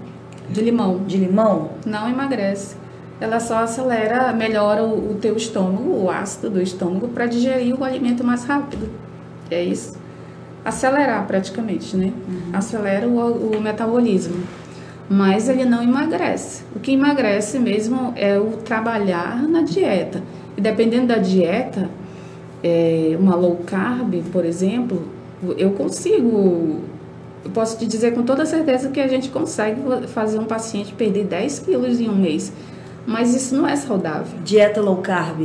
De 0.49 0.61
limão. 0.61 1.03
De 1.05 1.17
limão? 1.17 1.71
Não 1.85 2.09
emagrece. 2.09 2.75
Ela 3.19 3.39
só 3.39 3.59
acelera, 3.59 4.33
melhora 4.33 4.83
o, 4.83 5.11
o 5.11 5.15
teu 5.15 5.37
estômago, 5.37 6.03
o 6.03 6.09
ácido 6.09 6.49
do 6.49 6.61
estômago, 6.61 7.07
para 7.07 7.25
digerir 7.25 7.79
o 7.79 7.83
alimento 7.83 8.23
mais 8.23 8.43
rápido. 8.43 8.89
É 9.49 9.63
isso. 9.63 9.97
Acelerar 10.65 11.25
praticamente, 11.25 11.95
né? 11.95 12.11
Uhum. 12.27 12.41
Acelera 12.51 13.07
o, 13.07 13.55
o 13.55 13.61
metabolismo. 13.61 14.43
Mas 15.09 15.47
ele 15.47 15.65
não 15.65 15.83
emagrece. 15.83 16.63
O 16.75 16.79
que 16.79 16.91
emagrece 16.93 17.59
mesmo 17.59 18.13
é 18.15 18.37
o 18.37 18.57
trabalhar 18.57 19.43
na 19.43 19.61
dieta. 19.61 20.23
E 20.57 20.61
dependendo 20.61 21.07
da 21.07 21.17
dieta, 21.17 21.89
é, 22.63 23.15
uma 23.19 23.35
low 23.35 23.57
carb, 23.65 24.15
por 24.31 24.45
exemplo, 24.45 25.03
eu 25.57 25.71
consigo 25.71 26.81
eu 27.43 27.51
posso 27.51 27.77
te 27.77 27.85
dizer 27.85 28.13
com 28.13 28.23
toda 28.23 28.45
certeza 28.45 28.89
que 28.89 29.01
a 29.01 29.07
gente 29.07 29.29
consegue 29.29 29.81
fazer 30.07 30.39
um 30.39 30.45
paciente 30.45 30.93
perder 30.93 31.25
10 31.25 31.59
quilos 31.59 31.99
em 31.99 32.09
um 32.09 32.15
mês. 32.15 32.53
Mas 33.05 33.35
isso 33.35 33.53
não 33.53 33.67
é 33.67 33.75
saudável. 33.75 34.39
Dieta 34.45 34.79
low 34.79 34.97
carb. 34.97 35.41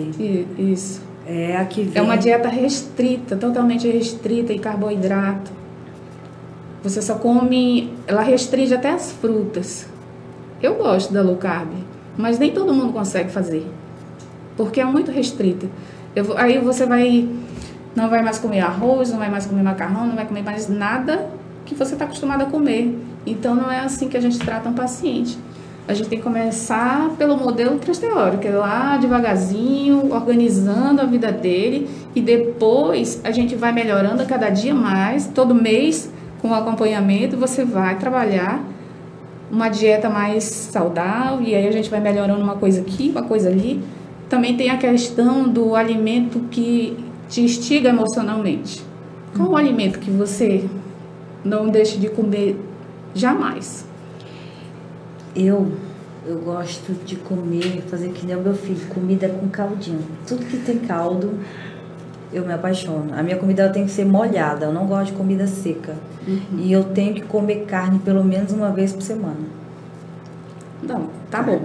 Isso. 0.56 1.02
É 1.26 1.56
a 1.56 1.64
que 1.64 1.82
vem. 1.82 2.00
É 2.00 2.02
uma 2.02 2.16
dieta 2.16 2.48
restrita, 2.48 3.36
totalmente 3.36 3.88
restrita 3.88 4.52
em 4.52 4.58
carboidrato. 4.58 5.50
Você 6.84 7.02
só 7.02 7.16
come. 7.16 7.92
Ela 8.06 8.22
restringe 8.22 8.72
até 8.72 8.90
as 8.90 9.10
frutas. 9.10 9.86
Eu 10.62 10.76
gosto 10.76 11.12
da 11.12 11.20
low 11.20 11.36
carb, 11.36 11.68
mas 12.16 12.38
nem 12.38 12.52
todo 12.52 12.72
mundo 12.72 12.92
consegue 12.92 13.30
fazer. 13.30 13.66
Porque 14.56 14.80
é 14.80 14.84
muito 14.84 15.10
restrita. 15.10 15.66
Eu, 16.14 16.38
aí 16.38 16.58
você 16.58 16.86
vai. 16.86 17.28
Não 17.96 18.08
vai 18.08 18.22
mais 18.22 18.38
comer 18.38 18.60
arroz, 18.60 19.10
não 19.10 19.18
vai 19.18 19.28
mais 19.28 19.46
comer 19.46 19.62
macarrão, 19.62 20.06
não 20.06 20.14
vai 20.14 20.24
comer 20.24 20.42
mais 20.42 20.68
nada 20.68 21.28
que 21.68 21.74
você 21.74 21.92
está 21.92 22.06
acostumado 22.06 22.42
a 22.42 22.46
comer. 22.46 22.98
Então 23.26 23.54
não 23.54 23.70
é 23.70 23.80
assim 23.80 24.08
que 24.08 24.16
a 24.16 24.20
gente 24.20 24.38
trata 24.38 24.68
um 24.68 24.72
paciente. 24.72 25.38
A 25.86 25.94
gente 25.94 26.08
tem 26.08 26.18
que 26.18 26.24
começar 26.24 27.10
pelo 27.16 27.36
modelo 27.36 27.78
teórico, 27.78 28.42
que 28.42 28.48
é 28.48 28.50
lá 28.50 28.96
devagarzinho, 28.98 30.12
organizando 30.12 31.00
a 31.00 31.04
vida 31.04 31.30
dele 31.30 31.88
e 32.14 32.20
depois 32.20 33.20
a 33.24 33.30
gente 33.30 33.54
vai 33.54 33.72
melhorando 33.72 34.24
cada 34.26 34.50
dia 34.50 34.74
mais, 34.74 35.26
todo 35.28 35.54
mês 35.54 36.10
com 36.42 36.48
o 36.48 36.54
acompanhamento 36.54 37.36
você 37.36 37.64
vai 37.64 37.98
trabalhar 37.98 38.62
uma 39.50 39.68
dieta 39.68 40.10
mais 40.10 40.44
saudável 40.44 41.40
e 41.40 41.54
aí 41.54 41.66
a 41.66 41.72
gente 41.72 41.88
vai 41.88 42.00
melhorando 42.00 42.42
uma 42.42 42.56
coisa 42.56 42.80
aqui, 42.80 43.08
uma 43.10 43.22
coisa 43.22 43.48
ali. 43.48 43.82
Também 44.28 44.56
tem 44.56 44.68
a 44.68 44.76
questão 44.76 45.48
do 45.48 45.74
alimento 45.74 46.40
que 46.50 46.96
te 47.30 47.40
instiga 47.40 47.88
emocionalmente. 47.88 48.82
Qual 49.34 49.50
o 49.50 49.56
alimento 49.56 49.98
que 49.98 50.10
você 50.10 50.68
não 51.44 51.68
deixe 51.68 51.98
de 51.98 52.08
comer 52.08 52.58
jamais. 53.14 53.86
Eu 55.34 55.72
eu 56.28 56.38
gosto 56.40 56.92
de 57.06 57.16
comer, 57.16 57.82
fazer 57.88 58.10
que 58.10 58.26
nem 58.26 58.36
o 58.36 58.40
meu 58.40 58.54
filho, 58.54 58.86
comida 58.92 59.28
com 59.30 59.48
caldinho. 59.48 60.04
Tudo 60.26 60.44
que 60.44 60.58
tem 60.58 60.78
caldo, 60.78 61.38
eu 62.30 62.44
me 62.44 62.52
apaixono. 62.52 63.14
A 63.14 63.22
minha 63.22 63.38
comida 63.38 63.68
tem 63.70 63.86
que 63.86 63.90
ser 63.90 64.04
molhada, 64.04 64.66
eu 64.66 64.72
não 64.72 64.86
gosto 64.86 65.12
de 65.12 65.16
comida 65.16 65.46
seca. 65.46 65.96
Uhum. 66.26 66.58
E 66.58 66.70
eu 66.70 66.84
tenho 66.84 67.14
que 67.14 67.22
comer 67.22 67.64
carne 67.64 67.98
pelo 68.00 68.22
menos 68.22 68.52
uma 68.52 68.70
vez 68.70 68.92
por 68.92 69.00
semana. 69.00 69.40
Não, 70.82 71.08
tá 71.30 71.42
bom. 71.42 71.62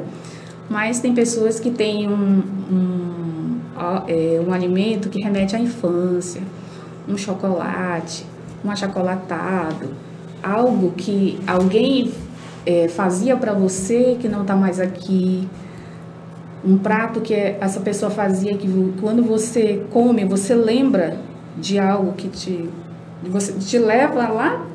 Mas 0.69 1.01
tem 1.01 1.13
pessoas 1.13 1.59
que 1.59 1.69
têm 1.69 2.07
um, 2.07 2.41
um, 2.71 3.59
é, 4.07 4.41
um 4.47 4.53
alimento 4.53 5.09
que 5.09 5.21
remete 5.21 5.57
à 5.57 5.59
infância, 5.59 6.41
um 7.05 7.17
chocolate, 7.17 8.25
um 8.63 8.71
achocolatado, 8.71 9.89
algo 10.41 10.91
que 10.91 11.39
alguém 11.45 12.11
é, 12.65 12.87
fazia 12.87 13.35
para 13.35 13.53
você 13.53 14.17
que 14.19 14.27
não 14.27 14.41
está 14.41 14.55
mais 14.55 14.79
aqui, 14.79 15.47
um 16.65 16.77
prato 16.77 17.19
que 17.21 17.33
essa 17.33 17.79
pessoa 17.81 18.09
fazia 18.09 18.55
que 18.55 18.67
quando 19.01 19.21
você 19.21 19.85
come 19.91 20.23
você 20.23 20.55
lembra 20.55 21.17
de 21.57 21.77
algo 21.77 22.13
que 22.13 22.29
te 22.29 22.69
você 23.21 23.53
te 23.53 23.77
leva 23.77 24.27
lá 24.27 24.65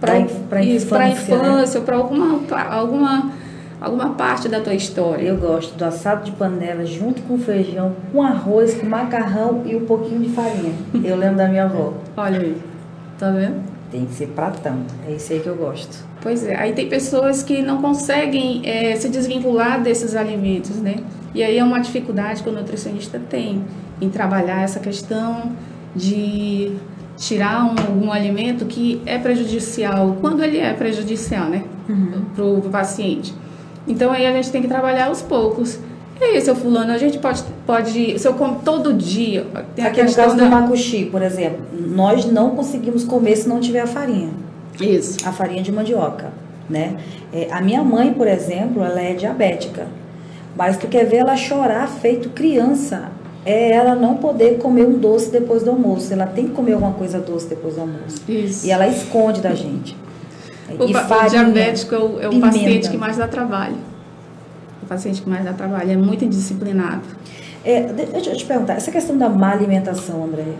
para 0.00 0.12
a 0.12 0.64
infância, 0.64 0.98
né? 0.98 1.10
infância 1.10 1.80
né? 1.80 1.86
para 1.86 1.96
alguma 1.96 2.40
alguma 2.70 3.32
alguma 3.80 4.10
parte 4.10 4.48
da 4.48 4.60
tua 4.60 4.74
história. 4.74 5.28
Eu 5.28 5.36
gosto 5.36 5.76
do 5.76 5.84
assado 5.84 6.24
de 6.24 6.32
panela 6.32 6.84
junto 6.84 7.22
com 7.22 7.38
feijão, 7.38 7.94
com 8.12 8.22
arroz, 8.22 8.74
com 8.74 8.86
macarrão 8.86 9.62
e 9.64 9.76
um 9.76 9.84
pouquinho 9.84 10.20
de 10.20 10.30
farinha. 10.30 10.72
Eu 11.04 11.16
lembro 11.16 11.36
da 11.36 11.48
minha 11.48 11.64
avó. 11.64 11.94
Olha 12.16 12.40
aí, 12.40 12.56
tá 13.18 13.30
vendo? 13.30 13.62
Tem 13.90 14.04
que 14.04 14.12
ser 14.12 14.28
pratão, 14.28 14.80
é 15.08 15.12
isso 15.12 15.32
aí 15.32 15.40
que 15.40 15.46
eu 15.46 15.56
gosto. 15.56 16.06
Pois 16.20 16.44
é, 16.44 16.54
aí 16.56 16.72
tem 16.72 16.88
pessoas 16.88 17.42
que 17.42 17.62
não 17.62 17.80
conseguem 17.80 18.60
é, 18.64 18.94
se 18.96 19.08
desvincular 19.08 19.82
desses 19.82 20.14
alimentos, 20.14 20.76
né? 20.76 20.96
E 21.34 21.42
aí 21.42 21.56
é 21.56 21.64
uma 21.64 21.78
dificuldade 21.78 22.42
que 22.42 22.48
o 22.48 22.52
nutricionista 22.52 23.18
tem 23.18 23.64
em 24.00 24.10
trabalhar 24.10 24.62
essa 24.62 24.80
questão 24.80 25.52
de 25.94 26.72
tirar 27.16 27.64
um, 27.64 27.70
algum 27.70 28.12
alimento 28.12 28.66
que 28.66 29.00
é 29.06 29.18
prejudicial, 29.18 30.16
quando 30.20 30.42
ele 30.42 30.58
é 30.58 30.72
prejudicial, 30.72 31.48
né? 31.48 31.64
Uhum. 31.88 32.24
Para 32.34 32.44
o 32.44 32.62
paciente. 32.62 33.34
Então 33.88 34.12
aí 34.12 34.26
a 34.26 34.32
gente 34.32 34.50
tem 34.50 34.60
que 34.62 34.68
trabalhar 34.68 35.06
aos 35.06 35.22
poucos. 35.22 35.78
E 36.20 36.24
aí, 36.24 36.40
seu 36.40 36.56
fulano, 36.56 36.92
a 36.92 36.98
gente 36.98 37.18
pode, 37.18 37.44
pode 37.64 38.18
se 38.18 38.26
eu 38.26 38.34
como 38.34 38.60
todo 38.60 38.92
dia... 38.92 39.46
Tem 39.76 39.84
Aqui 39.84 40.02
no 40.02 40.12
caso 40.12 40.36
da... 40.36 40.44
do 40.44 40.50
macuxi, 40.50 41.04
por 41.06 41.22
exemplo, 41.22 41.60
nós 41.72 42.24
não 42.24 42.50
conseguimos 42.50 43.04
comer 43.04 43.36
se 43.36 43.48
não 43.48 43.60
tiver 43.60 43.80
a 43.80 43.86
farinha. 43.86 44.30
Isso. 44.80 45.16
A 45.24 45.30
farinha 45.30 45.62
de 45.62 45.70
mandioca, 45.70 46.32
né? 46.68 46.96
É, 47.32 47.48
a 47.52 47.60
minha 47.60 47.84
mãe, 47.84 48.12
por 48.12 48.26
exemplo, 48.26 48.82
ela 48.82 49.00
é 49.00 49.14
diabética. 49.14 49.86
Mas 50.56 50.76
tu 50.76 50.88
quer 50.88 51.04
ver 51.04 51.18
ela 51.18 51.36
chorar 51.36 51.86
feito 51.86 52.30
criança. 52.30 53.12
É 53.46 53.70
ela 53.70 53.94
não 53.94 54.16
poder 54.16 54.58
comer 54.58 54.86
um 54.86 54.98
doce 54.98 55.30
depois 55.30 55.62
do 55.62 55.70
almoço. 55.70 56.12
Ela 56.12 56.26
tem 56.26 56.48
que 56.48 56.52
comer 56.52 56.72
alguma 56.72 56.92
coisa 56.92 57.20
doce 57.20 57.46
depois 57.46 57.76
do 57.76 57.82
almoço. 57.82 58.20
Isso. 58.28 58.66
E 58.66 58.70
ela 58.72 58.88
esconde 58.88 59.40
da 59.40 59.54
gente. 59.54 59.96
O, 60.78 60.88
farinha, 60.92 61.26
o 61.26 61.28
diabético 61.28 61.94
é 61.94 61.98
o, 61.98 62.20
é 62.20 62.28
o 62.28 62.40
paciente 62.40 62.90
que 62.90 62.96
mais 62.96 63.16
dá 63.16 63.28
trabalho. 63.28 63.76
O 64.82 64.86
paciente 64.86 65.22
que 65.22 65.28
mais 65.28 65.44
dá 65.44 65.52
trabalho. 65.52 65.90
É 65.90 65.96
muito 65.96 66.24
indisciplinado. 66.24 67.02
É, 67.64 67.82
deixa 67.82 68.30
eu 68.30 68.36
te 68.36 68.44
perguntar, 68.44 68.74
essa 68.74 68.90
questão 68.90 69.16
da 69.16 69.28
má 69.28 69.52
alimentação, 69.52 70.24
André, 70.24 70.54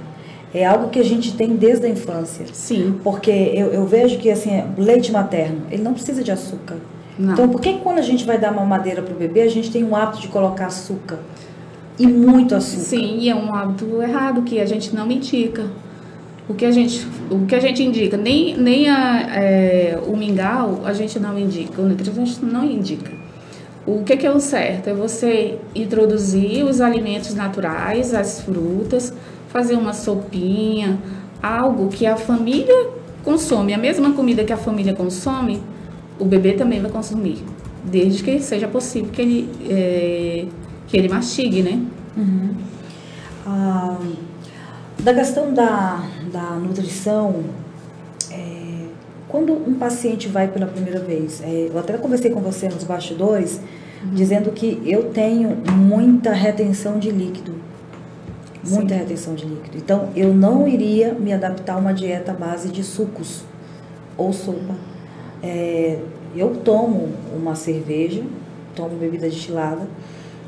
é 0.52 0.64
algo 0.64 0.88
que 0.88 0.98
a 0.98 1.04
gente 1.04 1.34
tem 1.34 1.56
desde 1.56 1.86
a 1.86 1.88
infância. 1.88 2.46
Sim. 2.52 2.98
Porque 3.04 3.30
eu, 3.30 3.68
eu 3.68 3.86
vejo 3.86 4.18
que 4.18 4.30
assim, 4.30 4.64
leite 4.76 5.12
materno, 5.12 5.62
ele 5.70 5.82
não 5.82 5.94
precisa 5.94 6.22
de 6.22 6.30
açúcar. 6.30 6.76
Não. 7.18 7.32
Então, 7.32 7.48
por 7.48 7.60
que 7.60 7.74
quando 7.78 7.98
a 7.98 8.02
gente 8.02 8.24
vai 8.24 8.38
dar 8.38 8.52
mamadeira 8.52 9.02
para 9.02 9.12
o 9.12 9.16
bebê, 9.16 9.42
a 9.42 9.50
gente 9.50 9.70
tem 9.70 9.84
um 9.84 9.94
hábito 9.94 10.20
de 10.20 10.28
colocar 10.28 10.66
açúcar? 10.66 11.18
E 11.98 12.06
muito 12.06 12.54
açúcar. 12.54 12.84
Sim, 12.84 13.18
e 13.18 13.28
é 13.28 13.34
um 13.34 13.52
hábito 13.52 14.00
errado 14.00 14.42
que 14.42 14.60
a 14.60 14.66
gente 14.66 14.94
não 14.94 15.10
indica. 15.10 15.66
O 16.48 16.54
que 16.54 16.64
a 16.64 16.70
gente, 16.70 17.06
o 17.30 17.44
que 17.44 17.54
a 17.54 17.61
gente 17.61 17.82
indica, 17.82 18.16
nem, 18.16 18.56
nem 18.56 18.88
a, 18.88 19.20
é, 19.34 19.98
o 20.06 20.16
mingau 20.16 20.80
a 20.84 20.94
gente 20.94 21.20
não 21.20 21.38
indica, 21.38 21.82
o 21.82 21.87
nutricionista 21.87 22.46
não 22.46 22.64
indica. 22.64 23.12
O 23.87 24.02
que, 24.02 24.16
que 24.16 24.26
é 24.26 24.30
o 24.30 24.40
certo? 24.40 24.88
É 24.88 24.94
você 24.94 25.58
introduzir 25.74 26.64
os 26.64 26.80
alimentos 26.80 27.34
naturais, 27.34 28.14
as 28.14 28.40
frutas, 28.40 29.12
fazer 29.48 29.74
uma 29.76 29.92
sopinha, 29.92 30.98
algo 31.42 31.88
que 31.88 32.06
a 32.06 32.16
família 32.16 32.90
consome, 33.22 33.74
a 33.74 33.78
mesma 33.78 34.12
comida 34.12 34.44
que 34.44 34.52
a 34.52 34.56
família 34.56 34.94
consome, 34.94 35.62
o 36.18 36.24
bebê 36.24 36.52
também 36.52 36.80
vai 36.80 36.90
consumir, 36.90 37.42
desde 37.84 38.22
que 38.22 38.40
seja 38.40 38.66
possível 38.66 39.11
que 39.11 39.22
ele, 39.22 39.50
é, 39.68 40.46
que 40.87 40.96
ele 40.96 41.08
mastigue, 41.08 41.62
né? 41.62 41.80
Uhum. 42.16 42.50
Ah, 43.46 43.98
da 44.98 45.14
questão 45.14 45.54
da, 45.54 46.02
da 46.32 46.50
nutrição, 46.52 47.44
é, 48.30 48.86
quando 49.28 49.52
um 49.52 49.74
paciente 49.74 50.28
vai 50.28 50.48
pela 50.48 50.66
primeira 50.66 51.00
vez, 51.00 51.42
é, 51.42 51.68
eu 51.72 51.78
até 51.78 51.96
conversei 51.96 52.30
com 52.30 52.40
você 52.40 52.68
nos 52.68 52.84
bastidores, 52.84 53.60
uhum. 54.02 54.10
dizendo 54.14 54.50
que 54.52 54.80
eu 54.84 55.10
tenho 55.10 55.56
muita 55.72 56.32
retenção 56.32 56.98
de 56.98 57.10
líquido 57.10 57.68
muita 58.68 58.94
Sim. 58.94 59.00
retenção 59.00 59.34
de 59.34 59.44
líquido. 59.46 59.76
Então, 59.76 60.08
eu 60.14 60.32
não 60.34 60.66
iria 60.66 61.12
me 61.14 61.32
adaptar 61.32 61.74
a 61.74 61.76
uma 61.76 61.92
dieta 61.92 62.32
à 62.32 62.34
base 62.34 62.68
de 62.68 62.82
sucos 62.82 63.42
ou 64.16 64.32
sopa. 64.32 64.74
É, 65.42 65.98
eu 66.36 66.56
tomo 66.56 67.08
uma 67.34 67.54
cerveja, 67.54 68.22
tomo 68.74 68.96
bebida 68.96 69.28
destilada. 69.28 69.86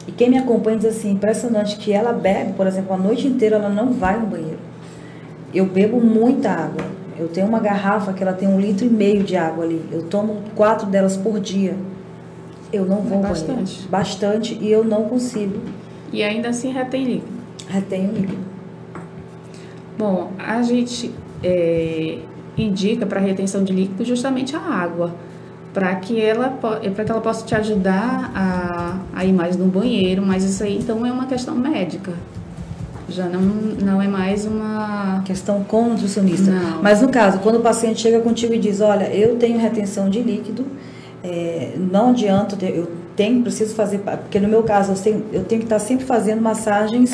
E 0.06 0.12
quem 0.12 0.30
me 0.30 0.38
acompanha 0.38 0.78
diz 0.78 0.86
assim, 0.86 1.12
impressionante 1.12 1.76
que 1.76 1.92
ela 1.92 2.12
bebe, 2.12 2.54
por 2.54 2.66
exemplo, 2.66 2.92
a 2.94 2.96
noite 2.96 3.26
inteira 3.26 3.56
ela 3.56 3.68
não 3.68 3.92
vai 3.92 4.18
no 4.18 4.26
banheiro. 4.26 4.58
Eu 5.52 5.66
bebo 5.66 6.00
muita 6.00 6.50
água. 6.50 6.84
Eu 7.18 7.28
tenho 7.28 7.46
uma 7.46 7.60
garrafa 7.60 8.12
que 8.12 8.22
ela 8.22 8.32
tem 8.32 8.48
um 8.48 8.58
litro 8.60 8.86
e 8.86 8.88
meio 8.88 9.22
de 9.22 9.36
água 9.36 9.64
ali. 9.64 9.84
Eu 9.92 10.04
tomo 10.04 10.42
quatro 10.54 10.86
delas 10.86 11.16
por 11.16 11.38
dia. 11.40 11.74
Eu 12.72 12.86
não 12.86 12.96
vou 13.02 13.20
É 13.22 13.26
ao 13.26 13.32
banheiro. 13.34 13.54
bastante. 13.56 13.88
Bastante 13.88 14.58
e 14.60 14.70
eu 14.70 14.84
não 14.84 15.04
consigo. 15.04 15.58
E 16.12 16.22
ainda 16.22 16.48
assim 16.48 16.72
retém 16.72 17.04
líquido. 17.04 17.32
Retenho 17.68 18.12
líquido. 18.12 18.38
Bom, 19.98 20.32
a 20.38 20.62
gente 20.62 21.12
é, 21.42 22.18
indica 22.56 23.04
para 23.04 23.20
retenção 23.20 23.62
de 23.64 23.72
líquido 23.72 24.04
justamente 24.04 24.56
a 24.56 24.60
água, 24.60 25.14
para 25.74 25.94
que 25.96 26.20
ela 26.20 26.48
para 26.50 27.04
que 27.04 27.10
ela 27.10 27.20
possa 27.20 27.44
te 27.44 27.54
ajudar 27.54 28.32
a, 28.34 28.98
a 29.12 29.24
ir 29.24 29.32
mais 29.32 29.56
no 29.56 29.66
banheiro, 29.66 30.22
mas 30.22 30.42
isso 30.42 30.62
aí 30.64 30.78
então 30.78 31.04
é 31.04 31.12
uma 31.12 31.26
questão 31.26 31.54
médica. 31.54 32.12
Já 33.10 33.26
não, 33.26 33.40
não 33.40 34.00
é 34.00 34.06
mais 34.08 34.46
uma. 34.46 35.22
Questão 35.24 35.64
nutricionista. 35.88 36.50
Não. 36.50 36.82
Mas 36.82 37.02
no 37.02 37.08
caso, 37.08 37.38
quando 37.40 37.56
o 37.56 37.60
paciente 37.60 38.00
chega 38.00 38.20
contigo 38.20 38.54
e 38.54 38.58
diz, 38.58 38.80
olha, 38.80 39.04
eu 39.14 39.36
tenho 39.36 39.58
retenção 39.58 40.08
de 40.08 40.20
líquido, 40.22 40.64
é, 41.22 41.74
não 41.76 42.10
adianta, 42.10 42.56
eu 42.64 42.88
tenho, 43.16 43.42
preciso 43.42 43.74
fazer, 43.74 43.98
porque 43.98 44.38
no 44.40 44.48
meu 44.48 44.62
caso 44.62 44.92
eu 44.92 44.96
tenho, 44.96 45.24
eu 45.32 45.44
tenho 45.44 45.60
que 45.60 45.66
estar 45.66 45.78
sempre 45.78 46.06
fazendo 46.06 46.40
massagens 46.40 47.12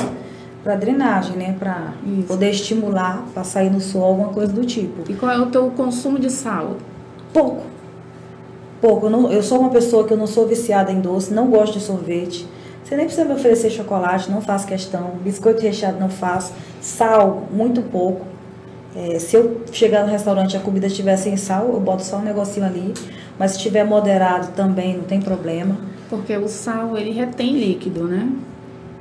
para 0.62 0.76
drenagem, 0.76 1.36
né? 1.36 1.56
Para 1.58 1.92
poder 2.28 2.50
estimular, 2.50 3.24
para 3.32 3.42
sair 3.44 3.70
no 3.70 3.80
suor, 3.80 4.04
alguma 4.08 4.28
coisa 4.28 4.52
do 4.52 4.64
tipo. 4.64 5.10
E 5.10 5.14
qual 5.14 5.32
é 5.32 5.38
o 5.38 5.46
teu 5.46 5.70
consumo 5.70 6.18
de 6.18 6.30
sal? 6.30 6.76
Pouco. 7.32 7.62
Pouco. 8.80 9.06
Eu, 9.06 9.10
não- 9.10 9.32
eu 9.32 9.42
sou 9.42 9.60
uma 9.60 9.70
pessoa 9.70 10.04
que 10.06 10.12
eu 10.12 10.16
não 10.16 10.26
sou 10.26 10.46
viciada 10.46 10.92
em 10.92 11.00
doce, 11.00 11.32
não 11.32 11.48
gosto 11.48 11.74
de 11.78 11.80
sorvete. 11.80 12.46
Você 12.86 12.94
nem 12.94 13.06
precisa 13.06 13.26
me 13.26 13.34
oferecer 13.34 13.68
chocolate, 13.68 14.30
não 14.30 14.40
faço 14.40 14.64
questão. 14.64 15.14
Biscoito 15.24 15.60
recheado 15.60 15.98
não 15.98 16.08
faço. 16.08 16.52
Sal, 16.80 17.48
muito 17.50 17.82
pouco. 17.82 18.24
É, 18.94 19.18
se 19.18 19.34
eu 19.34 19.62
chegar 19.72 20.04
no 20.04 20.12
restaurante 20.12 20.54
e 20.54 20.56
a 20.56 20.60
comida 20.60 20.86
estiver 20.86 21.16
sem 21.16 21.36
sal, 21.36 21.66
eu 21.72 21.80
boto 21.80 22.04
só 22.04 22.18
um 22.18 22.22
negocinho 22.22 22.64
ali. 22.64 22.94
Mas 23.36 23.50
se 23.50 23.56
estiver 23.56 23.82
moderado 23.82 24.52
também, 24.52 24.98
não 24.98 25.02
tem 25.02 25.20
problema. 25.20 25.76
Porque 26.08 26.36
o 26.36 26.46
sal 26.46 26.96
ele 26.96 27.10
retém 27.10 27.58
líquido, 27.58 28.04
né? 28.04 28.30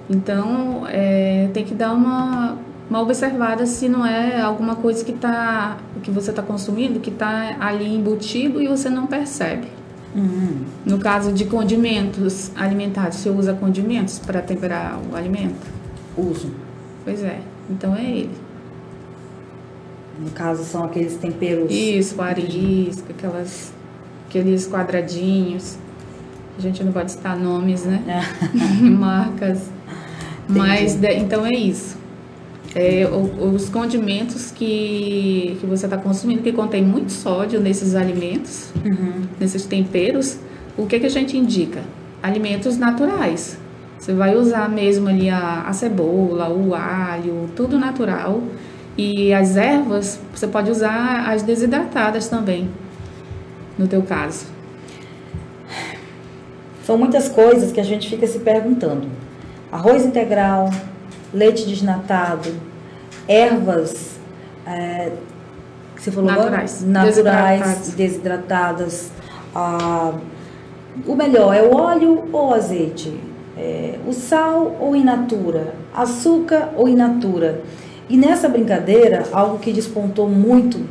Então 0.09 0.87
é, 0.89 1.51
tem 1.53 1.63
que 1.63 1.75
dar 1.75 1.93
uma, 1.93 2.57
uma 2.89 3.01
observada 3.03 3.67
se 3.67 3.87
não 3.87 4.03
é 4.03 4.41
alguma 4.41 4.77
coisa 4.77 5.05
que 5.05 5.13
tá 5.13 5.77
que 6.01 6.09
você 6.09 6.31
está 6.31 6.41
consumindo 6.41 6.99
que 6.99 7.11
está 7.11 7.55
ali 7.59 7.87
embutido 7.95 8.59
e 8.59 8.67
você 8.67 8.89
não 8.89 9.05
percebe. 9.05 9.67
Hum, 10.15 10.63
No 10.85 10.97
caso 10.97 11.33
de 11.33 11.43
condimentos 11.45 12.51
alimentares, 12.55 13.15
você 13.17 13.29
usa 13.29 13.53
condimentos 13.53 14.17
para 14.19 14.41
temperar 14.41 14.97
o 15.11 15.15
alimento? 15.15 15.55
uso. 16.17 16.49
Pois 17.03 17.21
é, 17.21 17.39
então 17.69 17.93
é 17.95 18.03
ele. 18.03 18.31
No 20.19 20.29
caso, 20.31 20.63
são 20.63 20.85
aqueles 20.85 21.15
temperos. 21.17 21.69
Isso, 21.69 22.21
arisca, 22.21 23.11
aquelas, 23.11 23.73
aqueles 24.29 24.65
quadradinhos. 24.67 25.77
A 26.57 26.61
gente 26.61 26.81
não 26.85 26.93
pode 26.93 27.11
citar 27.11 27.37
nomes, 27.37 27.83
né? 27.83 28.01
Marcas. 28.81 29.69
Mas, 30.47 30.95
de- 30.95 31.13
então 31.17 31.45
é 31.45 31.51
isso. 31.51 31.97
É, 32.77 33.07
os 33.07 33.69
condimentos 33.69 34.51
que, 34.51 35.57
que 35.61 35.65
você 35.65 35.85
está 35.85 35.97
consumindo, 35.97 36.43
que 36.43 36.51
contém 36.51 36.83
muito 36.83 37.09
sódio 37.11 37.61
nesses 37.61 37.95
alimentos, 37.95 38.69
Uhum. 38.83 39.23
nesses 39.39 39.65
temperos, 39.65 40.37
o 40.77 40.85
que, 40.85 40.99
que 40.99 41.05
a 41.05 41.09
gente 41.09 41.37
indica? 41.37 41.79
Alimentos 42.21 42.77
naturais. 42.77 43.57
Você 43.97 44.13
vai 44.13 44.35
usar 44.35 44.67
mesmo 44.69 45.07
ali 45.07 45.29
a, 45.29 45.61
a 45.61 45.71
cebola, 45.73 46.49
o 46.49 46.75
alho, 46.75 47.49
tudo 47.55 47.79
natural. 47.79 48.43
E 48.97 49.33
as 49.33 49.55
ervas, 49.55 50.19
você 50.33 50.45
pode 50.47 50.69
usar 50.69 51.29
as 51.29 51.43
desidratadas 51.43 52.27
também, 52.27 52.69
no 53.77 53.87
teu 53.87 54.01
caso. 54.03 54.47
São 56.83 56.97
muitas 56.97 57.27
coisas 57.29 57.71
que 57.71 57.79
a 57.79 57.83
gente 57.83 58.09
fica 58.09 58.27
se 58.27 58.39
perguntando. 58.39 59.07
Arroz 59.71 60.05
integral, 60.05 60.69
leite 61.33 61.65
desnatado, 61.65 62.49
ervas, 63.27 64.17
é, 64.65 65.11
que 65.95 66.01
você 66.01 66.11
falou 66.11 66.29
Naturais. 66.31 66.83
agora? 66.83 66.91
naturais, 67.05 67.61
Desidratadas. 67.61 67.93
desidratadas. 67.95 69.11
Ah, 69.53 70.13
o 71.05 71.15
melhor 71.15 71.53
é 71.55 71.61
o 71.61 71.75
óleo 71.75 72.25
ou 72.31 72.49
o 72.49 72.53
azeite, 72.53 73.13
É, 73.57 73.97
o 74.05 74.11
sal 74.11 74.75
ou 74.81 74.93
in 74.97 75.05
natura, 75.05 75.75
açúcar 75.93 76.71
ou 76.75 76.89
in 76.89 76.95
natura. 76.95 77.61
E 78.09 78.17
nessa 78.17 78.49
brincadeira, 78.49 79.23
algo 79.31 79.59
que 79.59 79.71
despontou 79.71 80.27
muito 80.27 80.81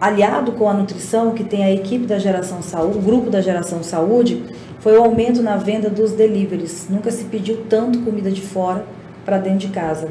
aliado 0.00 0.52
com 0.52 0.70
a 0.70 0.72
nutrição, 0.72 1.32
que 1.32 1.44
tem 1.44 1.64
a 1.64 1.70
equipe 1.70 2.06
da 2.06 2.18
Geração 2.18 2.62
Saúde, 2.62 2.96
o 2.96 3.02
grupo 3.02 3.28
da 3.28 3.42
Geração 3.42 3.82
Saúde, 3.82 4.42
foi 4.80 4.96
o 4.96 5.02
aumento 5.04 5.42
na 5.42 5.58
venda 5.58 5.90
dos 5.90 6.12
deliveries. 6.12 6.86
Nunca 6.88 7.10
se 7.10 7.24
pediu 7.24 7.64
tanto 7.68 7.98
comida 8.00 8.30
de 8.30 8.40
fora 8.40 8.82
para 9.26 9.36
dentro 9.36 9.58
de 9.58 9.68
casa. 9.68 10.08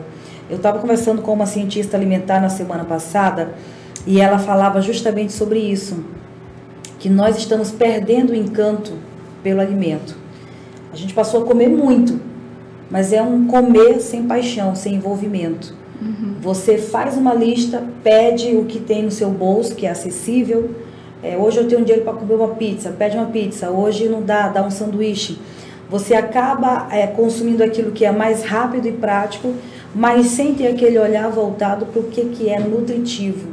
Eu 0.49 0.58
estava 0.58 0.79
conversando 0.79 1.21
com 1.21 1.34
uma 1.34 1.45
cientista 1.45 1.97
alimentar 1.97 2.39
na 2.39 2.49
semana 2.49 2.84
passada 2.84 3.53
e 4.05 4.21
ela 4.21 4.38
falava 4.38 4.81
justamente 4.81 5.34
sobre 5.34 5.60
isso, 5.60 6.05
que 6.99 7.10
nós 7.10 7.38
estamos 7.38 7.71
perdendo 7.71 8.31
o 8.31 8.36
encanto 8.36 8.93
pelo 9.41 9.62
alimento. 9.62 10.15
A 10.93 10.95
gente 10.95 11.13
passou 11.13 11.43
a 11.43 11.45
comer 11.45 11.67
muito, 11.67 12.19
mas 12.89 13.12
é 13.12 13.21
um 13.21 13.47
comer 13.47 13.99
sem 13.99 14.27
paixão, 14.27 14.75
sem 14.75 14.95
envolvimento. 14.95 15.73
Você 16.41 16.77
faz 16.77 17.17
uma 17.17 17.34
lista, 17.34 17.84
pede 18.03 18.55
o 18.55 18.65
que 18.65 18.79
tem 18.79 19.01
no 19.01 19.12
seu 19.12 19.31
bolso, 19.31 19.73
que 19.75 19.88
é 19.88 19.89
acessível. 19.89 20.69
É, 21.23 21.36
hoje 21.36 21.58
eu 21.58 21.67
tenho 21.67 21.81
dinheiro 21.81 22.03
para 22.03 22.13
comer 22.13 22.36
uma 22.36 22.49
pizza, 22.49 22.91
pede 22.91 23.17
uma 23.17 23.25
pizza. 23.25 23.71
Hoje 23.71 24.08
não 24.08 24.21
dá, 24.21 24.49
dá 24.49 24.62
um 24.62 24.69
sanduíche. 24.69 25.39
Você 25.89 26.13
acaba 26.13 26.88
é, 26.91 27.08
consumindo 27.08 27.63
aquilo 27.63 27.91
que 27.91 28.05
é 28.05 28.12
mais 28.12 28.43
rápido 28.43 28.88
e 28.88 28.91
prático, 28.91 29.53
mas 29.95 30.27
sem 30.27 30.53
ter 30.53 30.67
aquele 30.67 30.99
olhar 30.99 31.29
voltado 31.29 31.86
para 31.86 32.01
o 32.01 32.03
que, 32.03 32.25
que 32.25 32.49
é 32.49 32.60
nutritivo, 32.60 33.47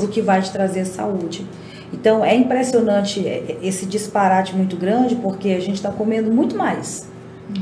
o 0.00 0.08
que 0.08 0.20
vai 0.20 0.42
te 0.42 0.50
trazer 0.50 0.84
saúde. 0.84 1.46
Então 1.92 2.24
é 2.24 2.34
impressionante 2.34 3.24
é, 3.24 3.56
esse 3.62 3.86
disparate 3.86 4.54
muito 4.56 4.76
grande, 4.76 5.14
porque 5.14 5.50
a 5.50 5.60
gente 5.60 5.76
está 5.76 5.90
comendo 5.92 6.30
muito 6.32 6.56
mais. 6.56 7.08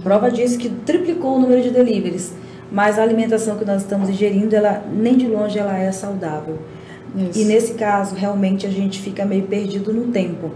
Prova 0.03 0.31
disso 0.31 0.57
que 0.57 0.71
triplicou 0.71 1.37
o 1.37 1.39
número 1.39 1.63
de 1.63 1.69
deliveries, 1.69 2.33
mas 2.73 2.99
a 2.99 3.03
alimentação 3.03 3.59
que 3.59 3.65
nós 3.67 3.83
estamos 3.83 4.09
ingerindo, 4.09 4.57
ela 4.57 4.83
nem 4.91 5.19
de 5.19 5.27
longe 5.27 5.59
ela 5.59 5.77
é 5.77 5.93
saudável. 5.93 6.59
Isso. 7.15 7.39
E 7.39 7.45
nesse 7.45 7.75
caso, 7.75 8.15
realmente 8.15 8.67
a 8.67 8.71
gente 8.71 9.01
fica 9.01 9.25
meio 9.27 9.43
perdido 9.45 9.93
no 9.93 10.11
tempo. 10.11 10.51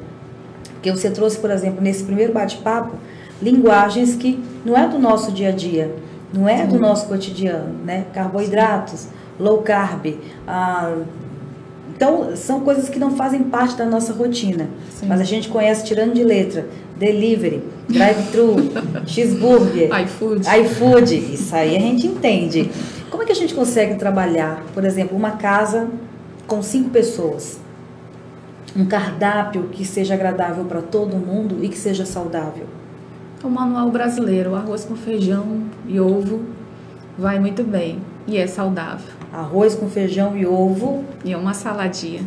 Porque 0.73 0.91
você 0.91 1.11
trouxe, 1.11 1.39
por 1.39 1.51
exemplo, 1.51 1.83
nesse 1.83 2.03
primeiro 2.03 2.33
bate-papo, 2.33 2.97
linguagens 3.43 4.17
que 4.17 4.43
não 4.65 4.77
é 4.77 4.89
do 4.89 4.99
nosso 4.99 5.31
dia 5.31 5.51
a 5.51 5.53
dia, 5.53 5.95
não 6.33 6.49
é 6.49 6.67
do 6.67 6.79
nosso 6.79 7.07
cotidiano, 7.07 7.73
né? 7.85 8.07
Carboidratos, 8.13 9.09
low 9.39 9.63
carb, 9.63 10.19
ah, 10.47 10.97
então, 11.99 12.37
são 12.37 12.61
coisas 12.61 12.89
que 12.89 12.97
não 12.97 13.17
fazem 13.17 13.43
parte 13.43 13.77
da 13.77 13.85
nossa 13.85 14.13
rotina. 14.13 14.69
Sim. 14.89 15.07
Mas 15.07 15.21
a 15.21 15.25
gente 15.25 15.49
conhece 15.49 15.85
tirando 15.85 16.15
de 16.15 16.23
letra. 16.23 16.65
Delivery, 16.97 17.61
drive-thru, 17.89 18.55
cheeseburger, 19.05 19.91
iFood. 20.03 20.43
iFood. 20.61 21.35
Isso 21.35 21.55
aí 21.57 21.77
a 21.77 21.81
gente 21.81 22.07
entende. 22.07 22.71
Como 23.11 23.25
é 23.25 23.27
que 23.27 23.33
a 23.33 23.35
gente 23.35 23.53
consegue 23.53 23.97
trabalhar, 23.97 24.65
por 24.75 24.85
exemplo, 24.85 25.17
uma 25.17 25.33
casa 25.33 25.89
com 26.47 26.63
cinco 26.63 26.91
pessoas? 26.91 27.59
Um 28.77 28.87
cardápio 28.87 29.65
que 29.73 29.85
seja 29.85 30.15
agradável 30.15 30.65
para 30.67 30.83
todo 30.83 31.17
mundo 31.17 31.65
e 31.65 31.69
que 31.69 31.79
seja 31.79 32.07
saudável. 32.07 32.67
O 33.43 33.49
manual 33.49 33.91
brasileiro, 33.91 34.55
arroz 34.55 34.85
com 34.85 34.97
feijão 34.97 35.63
e 35.87 36.01
ovo, 36.01 36.41
vai 37.17 37.39
muito 37.39 37.63
bem. 37.63 37.99
E 38.27 38.37
é 38.37 38.47
saudável. 38.47 39.07
Arroz 39.33 39.75
com 39.75 39.89
feijão 39.89 40.37
e 40.37 40.45
ovo 40.47 41.05
E 41.25 41.33
é 41.33 41.37
uma 41.37 41.55
saladinha. 41.55 42.23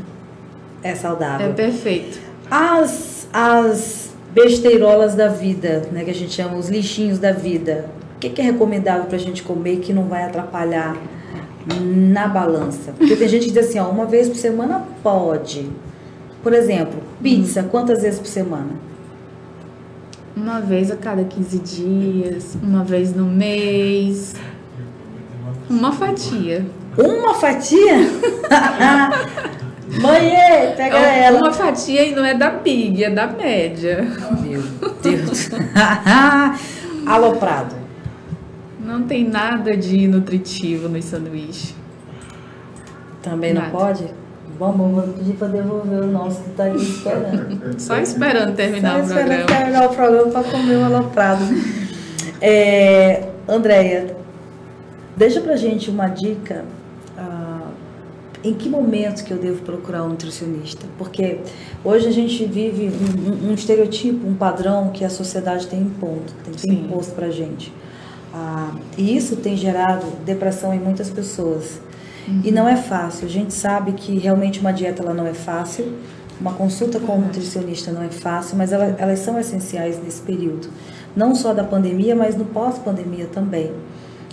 é 0.83 0.91
É 0.91 0.95
saudável. 0.95 1.53
perfeito. 1.53 2.19
As, 2.49 3.27
as 3.31 4.11
besteirolas 4.33 5.13
da 5.15 5.27
vida, 5.27 5.83
né, 5.91 6.03
que 6.03 6.11
a 6.11 6.15
gente 6.15 6.31
chama 6.33 6.55
os 6.57 6.69
lixinhos 6.69 7.19
da 7.19 7.31
vida, 7.31 7.85
o 8.15 8.19
que, 8.19 8.29
que 8.29 8.41
é 8.41 8.43
recomendável 8.45 9.05
para 9.05 9.15
a 9.15 9.19
gente 9.19 9.43
comer 9.43 9.77
que 9.77 9.91
não 9.93 10.03
vai 10.05 10.23
atrapalhar 10.23 10.95
na 11.83 12.27
balança? 12.27 12.93
Porque 12.97 13.15
tem 13.15 13.27
gente 13.27 13.45
que 13.47 13.51
diz 13.51 13.67
assim, 13.69 13.79
ó, 13.79 13.89
uma 13.89 14.05
vez 14.05 14.27
por 14.29 14.37
semana 14.37 14.83
pode. 15.03 15.69
Por 16.41 16.53
exemplo, 16.53 16.99
pizza, 17.21 17.63
quantas 17.63 18.01
vezes 18.01 18.19
por 18.19 18.27
semana? 18.27 18.69
Uma 20.35 20.61
vez 20.61 20.89
a 20.89 20.95
cada 20.95 21.23
15 21.23 21.59
dias, 21.59 22.57
uma 22.61 22.83
vez 22.83 23.13
no 23.13 23.25
mês. 23.25 24.33
Uma 25.69 25.91
fatia. 25.91 26.65
Uma 26.97 27.33
fatia? 27.33 27.97
Mãe, 30.01 30.31
pega 30.77 30.97
é 30.97 31.23
ela. 31.25 31.39
Uma 31.39 31.51
fatia 31.51 32.05
e 32.05 32.15
não 32.15 32.23
é 32.23 32.33
da 32.33 32.49
big, 32.49 33.03
é 33.03 33.09
da 33.09 33.27
média. 33.27 34.07
Meu 34.41 34.63
Deus. 35.01 35.49
Aloprado. 37.05 37.75
Não 38.79 39.03
tem 39.03 39.27
nada 39.27 39.75
de 39.75 40.07
nutritivo 40.07 40.87
no 40.87 41.01
sanduíche. 41.01 41.75
Também 43.21 43.53
nada. 43.53 43.67
não 43.67 43.73
pode? 43.73 44.20
Vamos, 44.61 44.91
vou 44.91 45.13
pedir 45.15 45.33
para 45.33 45.47
devolver 45.47 46.03
o 46.03 46.05
nosso 46.05 46.43
que 46.43 46.51
está 46.51 46.65
aí 46.65 46.75
esperando. 46.75 47.79
Só 47.79 47.97
esperando 47.97 48.55
terminar 48.55 48.99
Só 48.99 49.05
o 49.05 49.07
programa. 49.07 49.33
esperando 49.33 49.57
terminar 49.57 49.85
o 49.89 49.95
programa 49.95 50.31
para 50.31 50.43
comer 50.43 50.75
o 50.75 50.85
aloprado. 50.85 51.43
É, 52.39 53.29
Andréia, 53.47 54.15
deixa 55.17 55.41
pra 55.41 55.55
gente 55.55 55.89
uma 55.89 56.09
dica. 56.09 56.63
Ah, 57.17 57.71
em 58.43 58.53
que 58.53 58.69
momento 58.69 59.23
que 59.23 59.31
eu 59.31 59.39
devo 59.39 59.63
procurar 59.63 60.03
um 60.03 60.09
nutricionista? 60.09 60.85
Porque 60.95 61.39
hoje 61.83 62.07
a 62.07 62.11
gente 62.11 62.45
vive 62.45 62.91
um, 62.91 63.47
um, 63.47 63.49
um 63.49 63.53
estereotipo, 63.55 64.27
um 64.27 64.35
padrão 64.35 64.91
que 64.91 65.03
a 65.03 65.09
sociedade 65.09 65.65
tem 65.65 65.79
imposto, 65.81 66.35
tem, 66.43 66.53
tem 66.53 66.85
imposto 66.85 67.15
pra 67.15 67.31
gente. 67.31 67.73
Ah, 68.31 68.75
e 68.95 69.17
isso 69.17 69.37
tem 69.37 69.57
gerado 69.57 70.05
depressão 70.23 70.71
em 70.71 70.79
muitas 70.79 71.09
pessoas. 71.09 71.81
Uhum. 72.27 72.41
E 72.43 72.51
não 72.51 72.67
é 72.67 72.75
fácil. 72.75 73.25
A 73.25 73.29
gente 73.29 73.53
sabe 73.53 73.93
que 73.93 74.17
realmente 74.17 74.59
uma 74.59 74.71
dieta 74.71 75.01
ela 75.01 75.13
não 75.13 75.25
é 75.25 75.33
fácil, 75.33 75.93
uma 76.39 76.53
consulta 76.53 76.99
com 76.99 77.15
um 77.15 77.21
nutricionista 77.21 77.91
não 77.91 78.01
é 78.01 78.09
fácil, 78.09 78.57
mas 78.57 78.71
ela, 78.71 78.95
elas 78.97 79.19
são 79.19 79.39
essenciais 79.39 80.01
nesse 80.03 80.21
período. 80.21 80.69
Não 81.15 81.35
só 81.35 81.53
da 81.53 81.63
pandemia, 81.63 82.15
mas 82.15 82.35
no 82.35 82.45
pós-pandemia 82.45 83.27
também. 83.31 83.71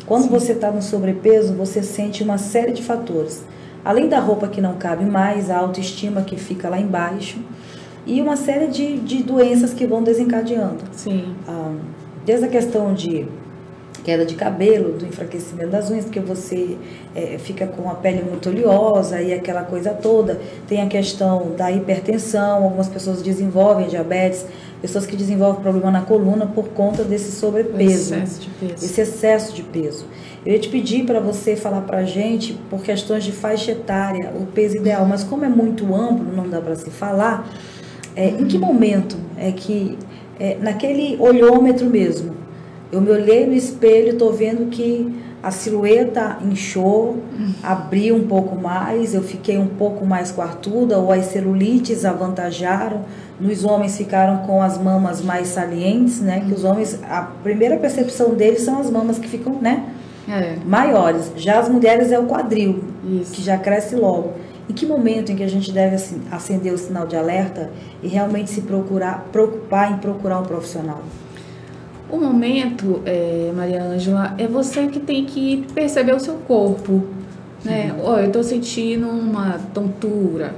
Quando 0.07 0.25
Sim. 0.25 0.31
você 0.31 0.53
está 0.53 0.71
no 0.71 0.81
sobrepeso, 0.81 1.53
você 1.53 1.83
sente 1.83 2.23
uma 2.23 2.39
série 2.39 2.73
de 2.73 2.83
fatores. 2.83 3.45
Além 3.85 4.09
da 4.09 4.19
roupa 4.21 4.49
que 4.49 4.61
não 4.61 4.77
cabe 4.77 5.05
mais, 5.05 5.51
a 5.51 5.59
autoestima 5.59 6.23
que 6.23 6.37
fica 6.37 6.69
lá 6.69 6.81
embaixo 6.81 7.39
e 8.07 8.21
uma 8.23 8.37
série 8.37 8.69
de, 8.69 8.99
de 8.99 9.23
doenças 9.23 9.75
que 9.75 9.87
vão 9.87 10.03
desencadeando. 10.03 10.83
Sim. 10.93 11.35
Ah, 11.47 11.75
desde 12.25 12.47
a 12.47 12.49
questão 12.49 12.95
de 12.95 13.29
queda 14.09 14.25
de 14.25 14.37
cabelo, 14.37 14.95
do 14.95 15.05
enfraquecimento 15.05 15.69
das 15.69 15.91
unhas, 15.91 16.07
porque 16.07 16.19
você 16.19 16.79
é, 17.15 17.37
fica 17.37 17.67
com 17.67 17.91
a 17.91 17.95
pele 17.95 18.23
muito 18.23 18.49
oleosa 18.49 19.21
e 19.21 19.35
aquela 19.35 19.65
coisa 19.65 19.91
toda. 19.91 20.41
Tem 20.67 20.81
a 20.81 20.87
questão 20.87 21.53
da 21.55 21.71
hipertensão, 21.71 22.65
algumas 22.65 22.89
pessoas 22.89 23.21
desenvolvem 23.21 23.87
diabetes, 23.87 24.47
pessoas 24.81 25.05
que 25.05 25.15
desenvolvem 25.15 25.61
problema 25.61 25.91
na 25.91 26.01
coluna 26.01 26.47
por 26.47 26.69
conta 26.69 27.05
desse 27.05 27.33
sobrepeso, 27.33 28.15
excesso 28.15 28.41
de 28.41 28.49
peso. 28.49 28.85
esse 28.87 29.01
excesso 29.03 29.55
de 29.55 29.63
peso. 29.63 30.07
Eu 30.47 30.55
ia 30.55 30.59
te 30.59 30.71
pedir 30.71 31.05
para 31.05 31.21
você 31.21 31.55
falar 31.55 31.83
para 31.83 31.99
a 31.99 32.05
gente, 32.05 32.55
por 32.71 32.81
questões 32.81 33.25
de 33.25 33.33
faixa 33.33 33.73
etária, 33.73 34.33
o 34.35 34.47
peso 34.47 34.79
ideal, 34.79 35.05
mas 35.05 35.23
como 35.23 35.45
é 35.45 35.51
muito 35.51 35.95
amplo, 35.95 36.35
não 36.35 36.49
dá 36.49 36.63
para 36.63 36.77
se 36.77 36.89
falar, 36.89 37.47
é, 38.17 38.31
em 38.31 38.47
que 38.47 38.57
momento 38.57 39.19
é 39.37 39.53
que, 39.53 39.99
é, 40.41 40.57
naquele 40.59 41.19
olhômetro 41.21 41.85
mesmo, 41.91 42.48
eu 42.91 43.01
me 43.01 43.11
olhei 43.11 43.47
no 43.47 43.55
espelho, 43.55 44.13
estou 44.13 44.33
vendo 44.33 44.71
que 44.71 45.15
a 45.43 45.51
silhueta 45.51 46.39
inchou, 46.43 47.19
abriu 47.63 48.17
um 48.17 48.27
pouco 48.27 48.57
mais, 48.57 49.15
eu 49.15 49.23
fiquei 49.23 49.57
um 49.57 49.69
pouco 49.69 50.05
mais 50.05 50.33
quartuda, 50.33 50.99
ou 50.99 51.13
as 51.13 51.27
celulites 51.27 52.05
avantajaram, 52.05 53.05
nos 53.41 53.65
homens 53.65 53.97
ficaram 53.97 54.39
com 54.39 54.61
as 54.61 54.77
mamas 54.79 55.23
mais 55.23 55.49
salientes, 55.49 56.21
né? 56.21 56.45
Que 56.47 56.53
os 56.53 56.65
homens, 56.65 56.99
a 57.09 57.23
primeira 57.43 57.77
percepção 57.77 58.35
deles 58.35 58.63
são 58.63 58.81
as 58.81 58.91
mamas 58.91 59.19
que 59.19 59.29
ficam, 59.29 59.55
né? 59.61 59.85
É. 60.29 60.57
Maiores. 60.67 61.31
Já 61.37 61.61
as 61.61 61.69
mulheres 61.69 62.11
é 62.11 62.19
o 62.19 62.27
quadril, 62.27 62.83
Isso. 63.05 63.33
que 63.33 63.43
já 63.43 63.57
cresce 63.57 63.95
logo. 63.95 64.33
Em 64.69 64.73
que 64.73 64.85
momento 64.85 65.33
em 65.33 65.37
que 65.37 65.43
a 65.43 65.49
gente 65.49 65.73
deve 65.73 65.95
assim, 65.95 66.21
acender 66.31 66.73
o 66.75 66.79
sinal 66.79 67.07
de 67.07 67.17
alerta 67.17 67.71
e 68.03 68.09
realmente 68.09 68.51
se 68.51 68.61
procurar, 68.63 69.27
preocupar 69.33 69.93
em 69.93 69.97
procurar 69.99 70.41
um 70.41 70.45
profissional? 70.45 71.01
O 72.11 72.17
momento, 72.17 73.03
é, 73.05 73.53
Maria 73.55 73.83
Ângela, 73.83 74.35
é 74.39 74.47
você 74.47 74.87
que 74.87 74.99
tem 74.99 75.27
que 75.27 75.67
perceber 75.75 76.15
o 76.15 76.21
seu 76.21 76.35
corpo. 76.35 77.05
Né? 77.63 77.95
Oh, 78.03 78.15
eu 78.15 78.29
estou 78.29 78.43
sentindo 78.43 79.09
uma 79.09 79.59
tontura, 79.75 80.55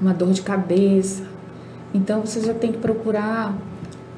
uma 0.00 0.12
dor 0.12 0.32
de 0.32 0.42
cabeça. 0.42 1.22
Então 1.94 2.22
você 2.22 2.40
já 2.40 2.52
tem 2.52 2.72
que 2.72 2.78
procurar 2.78 3.56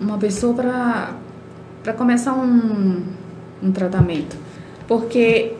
uma 0.00 0.16
pessoa 0.16 0.54
para 0.54 1.92
começar 1.92 2.32
um, 2.32 3.02
um 3.62 3.70
tratamento. 3.70 4.36
Porque 4.88 5.52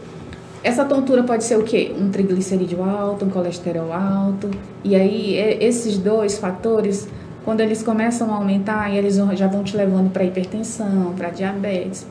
essa 0.62 0.84
tontura 0.84 1.22
pode 1.22 1.44
ser 1.44 1.58
o 1.58 1.62
quê? 1.62 1.94
Um 1.98 2.10
triglicerídeo 2.10 2.82
alto, 2.82 3.26
um 3.26 3.30
colesterol 3.30 3.92
alto. 3.92 4.50
E 4.82 4.96
aí, 4.96 5.36
esses 5.60 5.98
dois 5.98 6.38
fatores 6.38 7.06
quando 7.46 7.60
eles 7.60 7.80
começam 7.80 8.32
a 8.34 8.38
aumentar, 8.38 8.92
eles 8.92 9.20
já 9.34 9.46
vão 9.46 9.62
te 9.62 9.76
levando 9.76 10.10
para 10.10 10.24
hipertensão, 10.24 11.14
para 11.16 11.30
diabetes, 11.30 12.04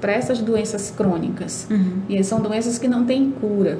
para 0.00 0.12
essas 0.12 0.40
doenças 0.40 0.90
crônicas. 0.90 1.68
Uhum. 1.70 2.00
E 2.08 2.24
são 2.24 2.40
doenças 2.40 2.76
que 2.76 2.88
não 2.88 3.04
têm 3.04 3.30
cura. 3.30 3.78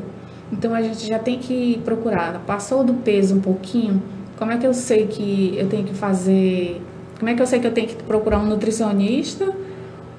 Então 0.52 0.72
a 0.72 0.80
gente 0.80 1.04
já 1.04 1.18
tem 1.18 1.40
que 1.40 1.80
procurar. 1.84 2.40
Passou 2.46 2.84
do 2.84 2.94
peso 2.94 3.34
um 3.34 3.40
pouquinho, 3.40 4.00
como 4.38 4.52
é 4.52 4.56
que 4.56 4.64
eu 4.64 4.72
sei 4.72 5.08
que 5.08 5.56
eu 5.58 5.68
tenho 5.68 5.82
que 5.82 5.94
fazer? 5.94 6.80
Como 7.18 7.28
é 7.28 7.34
que 7.34 7.42
eu 7.42 7.46
sei 7.46 7.58
que 7.58 7.66
eu 7.66 7.72
tenho 7.72 7.88
que 7.88 7.96
procurar 7.96 8.38
um 8.38 8.46
nutricionista 8.46 9.52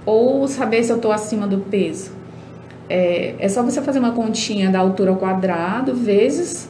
ou 0.06 0.46
saber 0.46 0.84
se 0.84 0.92
eu 0.92 0.98
estou 0.98 1.14
acima 1.14 1.48
do 1.48 1.60
peso? 1.60 2.12
É, 2.90 3.36
é 3.40 3.48
só 3.48 3.64
você 3.64 3.82
fazer 3.82 4.00
uma 4.00 4.12
continha 4.12 4.70
da 4.70 4.80
altura 4.80 5.12
ao 5.12 5.16
quadrado 5.16 5.96
vezes 5.96 6.68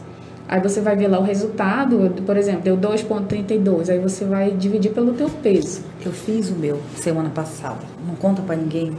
Aí 0.47 0.61
você 0.61 0.79
vai 0.79 0.95
ver 0.95 1.07
lá 1.07 1.19
o 1.19 1.23
resultado, 1.23 2.13
por 2.23 2.37
exemplo, 2.37 2.61
deu 2.61 2.77
2,32, 2.77 3.89
aí 3.89 3.99
você 3.99 4.25
vai 4.25 4.51
dividir 4.51 4.91
pelo 4.91 5.13
teu 5.13 5.27
peso. 5.27 5.81
Eu 6.05 6.11
fiz 6.11 6.49
o 6.51 6.55
meu 6.55 6.79
semana 6.95 7.31
passada, 7.31 7.79
não 8.07 8.15
conta 8.15 8.43
para 8.43 8.55
ninguém. 8.55 8.93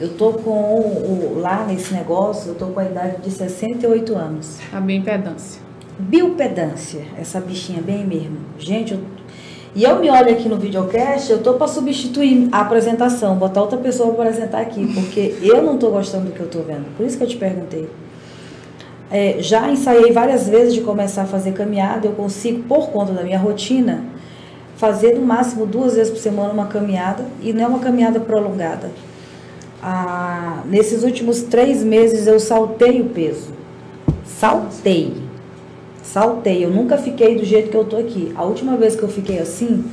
Eu 0.00 0.08
tô 0.14 0.32
com 0.32 0.50
o, 0.50 1.38
lá 1.40 1.64
nesse 1.64 1.94
negócio, 1.94 2.50
eu 2.50 2.54
tô 2.56 2.66
com 2.66 2.80
a 2.80 2.84
idade 2.84 3.22
de 3.22 3.30
68 3.30 4.16
anos. 4.16 4.58
A 4.72 4.80
bioimpedância. 4.80 5.62
Biopedância, 5.96 7.02
essa 7.16 7.40
bichinha 7.40 7.80
bem 7.80 8.04
mesmo. 8.04 8.38
Gente, 8.58 8.94
eu, 8.94 9.00
e 9.76 9.84
eu 9.84 10.00
me 10.00 10.10
olho 10.10 10.32
aqui 10.32 10.48
no 10.48 10.56
videocast, 10.56 11.30
eu 11.30 11.40
tô 11.40 11.54
para 11.54 11.68
substituir 11.68 12.48
a 12.50 12.62
apresentação, 12.62 13.36
botar 13.36 13.60
outra 13.60 13.78
pessoa 13.78 14.12
para 14.12 14.24
apresentar 14.24 14.60
aqui, 14.60 14.92
porque 14.92 15.36
eu 15.40 15.62
não 15.62 15.78
tô 15.78 15.90
gostando 15.90 16.26
do 16.26 16.32
que 16.32 16.40
eu 16.40 16.48
tô 16.48 16.60
vendo. 16.62 16.84
Por 16.96 17.06
isso 17.06 17.16
que 17.16 17.22
eu 17.22 17.28
te 17.28 17.36
perguntei. 17.36 17.88
É, 19.16 19.36
já 19.38 19.70
ensaiei 19.70 20.10
várias 20.10 20.48
vezes 20.48 20.74
de 20.74 20.80
começar 20.80 21.22
a 21.22 21.26
fazer 21.26 21.52
caminhada, 21.52 22.04
eu 22.04 22.14
consigo, 22.14 22.64
por 22.64 22.88
conta 22.88 23.12
da 23.12 23.22
minha 23.22 23.38
rotina, 23.38 24.02
fazer 24.74 25.14
no 25.14 25.24
máximo 25.24 25.66
duas 25.66 25.94
vezes 25.94 26.12
por 26.12 26.18
semana 26.18 26.52
uma 26.52 26.66
caminhada 26.66 27.24
e 27.40 27.52
não 27.52 27.62
é 27.62 27.66
uma 27.68 27.78
caminhada 27.78 28.18
prolongada. 28.18 28.90
Ah, 29.80 30.64
nesses 30.66 31.04
últimos 31.04 31.42
três 31.42 31.84
meses 31.84 32.26
eu 32.26 32.40
saltei 32.40 33.00
o 33.02 33.04
peso. 33.04 33.52
Saltei. 34.24 35.14
Saltei. 36.02 36.64
Eu 36.64 36.70
nunca 36.70 36.98
fiquei 36.98 37.36
do 37.36 37.44
jeito 37.44 37.70
que 37.70 37.76
eu 37.76 37.82
estou 37.82 38.00
aqui. 38.00 38.32
A 38.34 38.42
última 38.42 38.76
vez 38.76 38.96
que 38.96 39.04
eu 39.04 39.08
fiquei 39.08 39.38
assim 39.38 39.84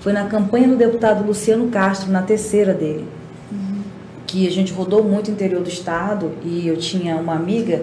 foi 0.00 0.12
na 0.12 0.26
campanha 0.26 0.68
do 0.68 0.76
deputado 0.76 1.26
Luciano 1.26 1.70
Castro, 1.70 2.12
na 2.12 2.20
terceira 2.20 2.74
dele. 2.74 3.06
Uhum. 3.50 3.80
Que 4.26 4.46
a 4.46 4.50
gente 4.50 4.70
rodou 4.70 5.02
muito 5.02 5.28
o 5.28 5.30
interior 5.30 5.62
do 5.62 5.70
estado 5.70 6.32
e 6.44 6.68
eu 6.68 6.76
tinha 6.76 7.16
uma 7.16 7.32
amiga 7.32 7.82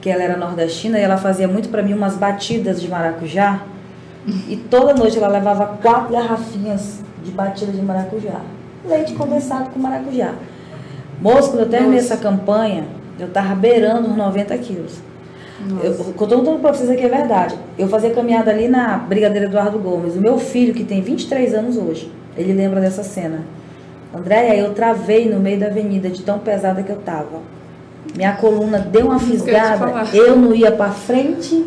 que 0.00 0.08
ela 0.08 0.22
era 0.22 0.36
nordestina 0.36 0.98
e 0.98 1.02
ela 1.02 1.16
fazia 1.16 1.46
muito 1.46 1.68
para 1.68 1.82
mim 1.82 1.92
umas 1.92 2.16
batidas 2.16 2.80
de 2.80 2.88
maracujá. 2.88 3.62
E 4.48 4.56
toda 4.56 4.94
noite 4.94 5.18
ela 5.18 5.28
levava 5.28 5.78
quatro 5.82 6.12
garrafinhas 6.12 7.00
de 7.24 7.30
batida 7.30 7.72
de 7.72 7.82
maracujá. 7.82 8.40
Leite 8.84 9.14
condensado 9.14 9.70
com 9.70 9.78
maracujá. 9.78 10.34
Moço, 11.20 11.50
quando 11.50 11.60
eu 11.60 11.68
terminei 11.68 12.00
Nossa. 12.00 12.14
essa 12.14 12.22
campanha, 12.22 12.84
eu 13.18 13.28
tava 13.28 13.54
beirando 13.54 14.08
uns 14.08 14.16
90 14.16 14.56
quilos. 14.58 15.00
Eu, 15.82 15.92
o 15.92 16.14
que 16.14 16.22
eu 16.22 16.26
tô 16.26 16.38
contando 16.38 16.60
pra 16.60 16.72
vocês 16.72 16.88
aqui 16.88 17.04
é 17.04 17.08
verdade. 17.08 17.54
Eu 17.78 17.86
fazia 17.86 18.10
caminhada 18.10 18.50
ali 18.50 18.66
na 18.66 18.96
Brigadeira 18.96 19.46
Eduardo 19.46 19.78
Gomes. 19.78 20.16
O 20.16 20.20
meu 20.20 20.38
filho, 20.38 20.72
que 20.72 20.84
tem 20.84 21.02
23 21.02 21.52
anos 21.52 21.76
hoje, 21.76 22.10
ele 22.36 22.54
lembra 22.54 22.80
dessa 22.80 23.02
cena. 23.02 23.44
Andréia, 24.14 24.56
eu 24.56 24.72
travei 24.72 25.28
no 25.28 25.38
meio 25.38 25.60
da 25.60 25.66
avenida 25.66 26.08
de 26.08 26.22
tão 26.22 26.38
pesada 26.38 26.82
que 26.82 26.90
eu 26.90 26.96
tava. 26.96 27.40
Minha 28.16 28.32
coluna 28.34 28.78
deu 28.78 29.06
uma 29.06 29.18
fisgada, 29.18 30.06
eu, 30.12 30.36
não 30.36 30.54
ia 30.54 30.72
para 30.72 30.90
frente 30.90 31.66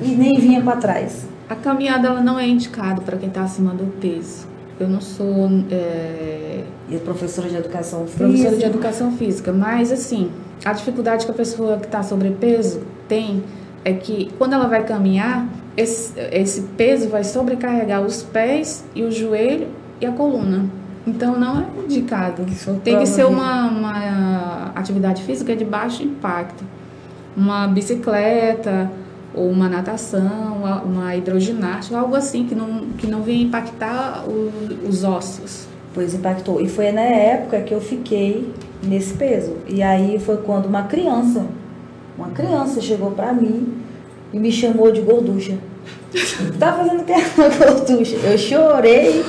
e 0.00 0.08
nem 0.08 0.38
vinha 0.40 0.60
para 0.62 0.76
trás. 0.76 1.26
A 1.48 1.54
caminhada 1.54 2.08
ela 2.08 2.20
não 2.20 2.38
é 2.38 2.46
indicada 2.46 3.00
para 3.00 3.16
quem 3.16 3.28
está 3.28 3.42
acima 3.42 3.72
do 3.72 3.86
peso. 4.00 4.46
Eu 4.80 4.88
não 4.88 5.00
sou 5.00 5.48
é... 5.70 6.64
e 6.90 6.98
professora 6.98 7.48
de 7.48 7.56
educação 7.56 8.06
física. 8.06 8.24
Professora 8.24 8.56
de 8.56 8.64
educação 8.64 9.12
física, 9.12 9.52
mas 9.52 9.92
assim, 9.92 10.30
a 10.64 10.72
dificuldade 10.72 11.24
que 11.24 11.30
a 11.30 11.34
pessoa 11.34 11.78
que 11.78 11.86
está 11.86 12.02
sobrepeso 12.02 12.82
tem 13.06 13.44
é 13.84 13.92
que 13.92 14.30
quando 14.36 14.54
ela 14.54 14.66
vai 14.66 14.84
caminhar, 14.84 15.46
esse, 15.76 16.12
esse 16.32 16.62
peso 16.76 17.08
vai 17.08 17.22
sobrecarregar 17.22 18.02
os 18.02 18.22
pés 18.22 18.84
e 18.94 19.02
o 19.02 19.12
joelho 19.12 19.68
e 20.00 20.06
a 20.06 20.12
coluna. 20.12 20.64
Então 21.06 21.38
não 21.38 21.60
é 21.60 21.84
indicado. 21.84 22.44
Tem 22.82 22.98
que 22.98 23.06
ser 23.06 23.26
uma, 23.26 23.68
uma 23.68 24.72
atividade 24.74 25.22
física 25.22 25.54
de 25.54 25.64
baixo 25.64 26.02
impacto. 26.02 26.64
Uma 27.36 27.66
bicicleta 27.66 28.90
ou 29.34 29.50
uma 29.50 29.68
natação, 29.68 30.62
uma 30.84 31.16
hidroginástica, 31.16 31.98
algo 31.98 32.14
assim 32.14 32.46
que 32.46 32.54
não, 32.54 32.86
que 32.96 33.06
não 33.06 33.22
venha 33.22 33.42
impactar 33.42 34.24
o, 34.26 34.52
os 34.88 35.02
ossos. 35.02 35.66
Pois 35.92 36.14
impactou. 36.14 36.60
E 36.60 36.68
foi 36.68 36.90
na 36.92 37.02
época 37.02 37.60
que 37.60 37.74
eu 37.74 37.80
fiquei 37.80 38.52
nesse 38.82 39.14
peso. 39.14 39.56
E 39.68 39.82
aí 39.82 40.18
foi 40.18 40.38
quando 40.38 40.66
uma 40.66 40.84
criança, 40.84 41.44
uma 42.16 42.28
criança 42.28 42.80
chegou 42.80 43.10
para 43.10 43.32
mim 43.32 43.74
e 44.32 44.38
me 44.38 44.50
chamou 44.50 44.90
de 44.90 45.00
gorducha. 45.00 45.58
tá 46.58 46.72
fazendo 46.72 47.02
o 47.02 47.04
que 47.04 47.12
gorducha? 47.58 48.16
Eu 48.16 48.38
chorei, 48.38 49.24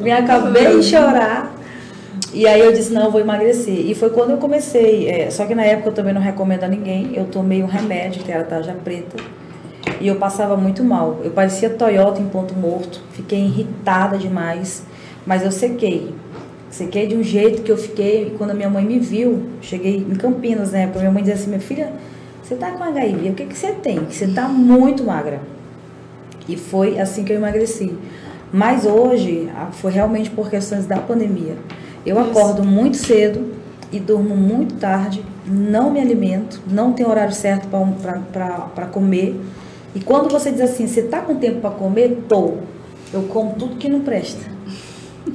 me 0.00 0.10
acabei 0.10 0.78
de 0.78 0.82
chorar. 0.84 1.54
E 2.32 2.46
aí 2.46 2.60
eu 2.60 2.72
disse, 2.72 2.92
não, 2.92 3.04
eu 3.04 3.10
vou 3.10 3.20
emagrecer. 3.20 3.86
E 3.86 3.94
foi 3.94 4.10
quando 4.10 4.30
eu 4.30 4.38
comecei. 4.38 5.08
É, 5.08 5.30
só 5.30 5.44
que 5.44 5.54
na 5.54 5.64
época 5.64 5.90
eu 5.90 5.92
também 5.92 6.14
não 6.14 6.20
recomendo 6.20 6.64
a 6.64 6.68
ninguém. 6.68 7.10
Eu 7.14 7.26
tomei 7.26 7.62
um 7.62 7.66
remédio, 7.66 8.22
que 8.22 8.32
era 8.32 8.44
tarja 8.44 8.74
preta. 8.84 9.16
E 10.00 10.08
eu 10.08 10.16
passava 10.16 10.56
muito 10.56 10.82
mal. 10.82 11.20
Eu 11.22 11.30
parecia 11.30 11.68
Toyota 11.70 12.20
em 12.20 12.28
ponto 12.28 12.54
morto. 12.54 13.00
Fiquei 13.12 13.40
irritada 13.40 14.16
demais. 14.16 14.84
Mas 15.26 15.42
eu 15.42 15.52
sequei. 15.52 16.14
Sequei 16.70 17.06
de 17.06 17.14
um 17.14 17.22
jeito 17.22 17.62
que 17.62 17.70
eu 17.70 17.76
fiquei. 17.76 18.34
Quando 18.38 18.50
a 18.50 18.54
minha 18.54 18.70
mãe 18.70 18.84
me 18.84 18.98
viu, 18.98 19.44
cheguei 19.60 19.96
em 19.96 20.14
Campinas, 20.14 20.72
né? 20.72 20.90
Minha 20.94 21.10
mãe 21.10 21.22
dizia 21.22 21.34
assim: 21.34 21.48
minha 21.48 21.60
filha, 21.60 21.92
você 22.42 22.54
tá 22.54 22.70
com 22.70 22.82
HIV? 22.82 23.28
O 23.28 23.34
que, 23.34 23.44
que 23.44 23.56
você 23.56 23.72
tem? 23.72 24.00
Você 24.10 24.26
tá 24.28 24.48
muito 24.48 25.04
magra. 25.04 25.40
E 26.48 26.56
foi 26.56 26.98
assim 26.98 27.24
que 27.24 27.32
eu 27.32 27.36
emagreci. 27.36 27.92
Mas 28.52 28.84
hoje 28.84 29.50
foi 29.72 29.90
realmente 29.90 30.30
por 30.30 30.50
questões 30.50 30.84
da 30.84 30.98
pandemia. 30.98 31.56
Eu 32.04 32.20
Isso. 32.20 32.30
acordo 32.30 32.62
muito 32.62 32.96
cedo 32.96 33.52
e 33.90 33.98
durmo 33.98 34.36
muito 34.36 34.74
tarde, 34.74 35.24
não 35.46 35.90
me 35.90 36.00
alimento, 36.00 36.60
não 36.66 36.92
tenho 36.92 37.08
horário 37.08 37.32
certo 37.32 37.68
para 38.74 38.86
comer. 38.86 39.40
E 39.94 40.00
quando 40.00 40.30
você 40.30 40.50
diz 40.50 40.60
assim, 40.60 40.86
você 40.86 41.00
está 41.00 41.20
com 41.20 41.36
tempo 41.36 41.60
para 41.60 41.70
comer? 41.70 42.24
Tô. 42.28 42.54
Eu 43.12 43.22
como 43.24 43.54
tudo 43.54 43.76
que 43.76 43.88
não 43.88 44.00
presta. 44.00 44.50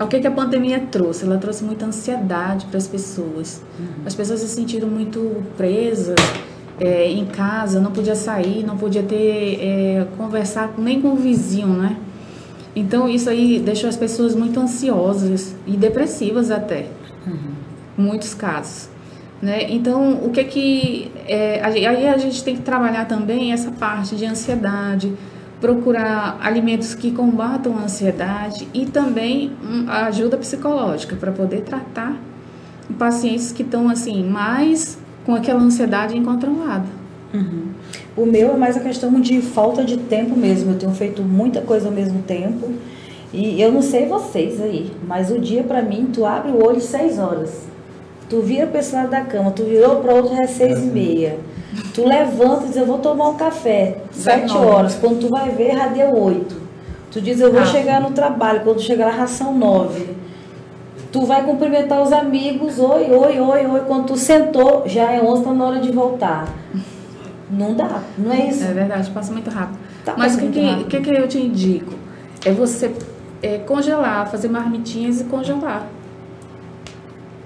O 0.00 0.08
que, 0.08 0.18
que 0.18 0.26
a 0.26 0.32
pandemia 0.32 0.80
trouxe? 0.90 1.24
Ela 1.24 1.38
trouxe 1.38 1.62
muita 1.62 1.86
ansiedade 1.86 2.66
para 2.66 2.76
as 2.76 2.88
pessoas. 2.88 3.62
Uhum. 3.78 3.86
As 4.04 4.16
pessoas 4.16 4.40
se 4.40 4.48
sentiram 4.48 4.88
muito 4.88 5.44
presas 5.56 6.16
é, 6.80 7.08
em 7.08 7.24
casa, 7.24 7.78
não 7.78 7.92
podia 7.92 8.16
sair, 8.16 8.64
não 8.66 8.76
podia 8.76 9.04
ter 9.04 9.60
é, 9.60 10.06
conversar 10.16 10.74
nem 10.76 11.00
com 11.00 11.12
o 11.12 11.14
vizinho, 11.14 11.68
né? 11.68 11.96
Então 12.76 13.08
isso 13.08 13.30
aí 13.30 13.58
deixou 13.58 13.88
as 13.88 13.96
pessoas 13.96 14.34
muito 14.34 14.60
ansiosas 14.60 15.56
e 15.66 15.78
depressivas 15.78 16.50
até, 16.50 16.86
uhum. 17.26 17.54
muitos 17.96 18.34
casos. 18.34 18.90
Né? 19.40 19.70
Então, 19.70 20.24
o 20.24 20.30
que 20.30 20.44
que. 20.44 21.12
É, 21.26 21.60
aí 21.64 22.06
a 22.06 22.16
gente 22.16 22.42
tem 22.44 22.56
que 22.56 22.62
trabalhar 22.62 23.06
também 23.06 23.52
essa 23.52 23.70
parte 23.70 24.16
de 24.16 24.24
ansiedade, 24.24 25.12
procurar 25.60 26.38
alimentos 26.40 26.94
que 26.94 27.10
combatam 27.10 27.76
a 27.78 27.82
ansiedade 27.82 28.68
e 28.72 28.86
também 28.86 29.52
a 29.88 30.06
ajuda 30.06 30.36
psicológica 30.36 31.16
para 31.16 31.32
poder 31.32 31.62
tratar 31.62 32.16
pacientes 32.98 33.52
que 33.52 33.62
estão 33.62 33.88
assim 33.88 34.22
mais 34.22 34.98
com 35.24 35.34
aquela 35.34 35.60
ansiedade 35.60 36.16
incontrolada. 36.16 36.86
Uhum. 37.34 37.68
O 38.16 38.24
meu 38.24 38.52
é 38.52 38.56
mais 38.56 38.76
a 38.76 38.80
questão 38.80 39.12
de 39.20 39.42
falta 39.42 39.84
de 39.84 39.98
tempo 39.98 40.34
mesmo. 40.34 40.72
Eu 40.72 40.78
tenho 40.78 40.92
feito 40.92 41.22
muita 41.22 41.60
coisa 41.60 41.88
ao 41.88 41.92
mesmo 41.92 42.22
tempo. 42.22 42.72
E 43.32 43.60
eu 43.60 43.70
não 43.70 43.82
sei 43.82 44.06
vocês 44.06 44.60
aí, 44.62 44.90
mas 45.06 45.30
o 45.30 45.38
dia 45.38 45.62
para 45.62 45.82
mim, 45.82 46.08
tu 46.12 46.24
abre 46.24 46.52
o 46.52 46.64
olho 46.64 46.80
seis 46.80 47.18
horas. 47.18 47.66
Tu 48.30 48.40
vira 48.40 48.66
para 48.66 48.80
esse 48.80 48.94
lado 48.94 49.10
da 49.10 49.20
cama, 49.20 49.50
tu 49.50 49.64
virou 49.64 49.96
para 49.96 50.14
outro 50.14 50.34
é 50.34 50.46
seis 50.46 50.82
e 50.82 50.86
meia. 50.86 51.38
Tu 51.92 52.06
levanta 52.06 52.64
e 52.64 52.68
diz, 52.68 52.76
eu 52.76 52.86
vou 52.86 52.98
tomar 52.98 53.28
um 53.28 53.34
café, 53.34 53.98
sete 54.10 54.56
horas. 54.56 54.94
Quando 54.94 55.20
tu 55.20 55.28
vai 55.28 55.50
ver, 55.50 55.74
já 55.74 55.88
deu 55.88 56.14
oito. 56.16 56.56
Tu 57.10 57.20
diz, 57.20 57.40
eu 57.40 57.52
vou 57.52 57.60
ah. 57.60 57.66
chegar 57.66 58.00
no 58.00 58.12
trabalho. 58.12 58.62
Quando 58.64 58.80
chegar 58.80 59.06
na 59.06 59.12
ração 59.12 59.56
nove. 59.56 60.16
Tu 61.12 61.24
vai 61.24 61.44
cumprimentar 61.44 62.02
os 62.02 62.12
amigos, 62.12 62.78
oi, 62.78 63.10
oi, 63.10 63.40
oi, 63.40 63.66
oi. 63.66 63.80
Quando 63.86 64.06
tu 64.06 64.16
sentou, 64.16 64.84
já 64.86 65.12
é 65.12 65.20
onze, 65.20 65.44
tá 65.44 65.52
na 65.52 65.64
hora 65.66 65.80
de 65.80 65.92
voltar. 65.92 66.48
Não 67.50 67.74
dá, 67.74 68.02
não 68.18 68.32
é 68.32 68.48
isso? 68.48 68.64
É 68.64 68.72
verdade, 68.72 69.10
passa 69.10 69.32
muito 69.32 69.50
rápido. 69.50 69.78
Tá 70.04 70.14
Mas 70.16 70.34
o 70.34 70.38
que, 70.38 70.48
que, 70.48 70.84
que, 70.84 71.00
que 71.00 71.10
eu 71.10 71.28
te 71.28 71.38
indico? 71.38 71.94
É 72.44 72.52
você 72.52 72.92
é, 73.42 73.58
congelar, 73.58 74.28
fazer 74.30 74.48
marmitinhas 74.48 75.20
e 75.20 75.24
congelar. 75.24 75.86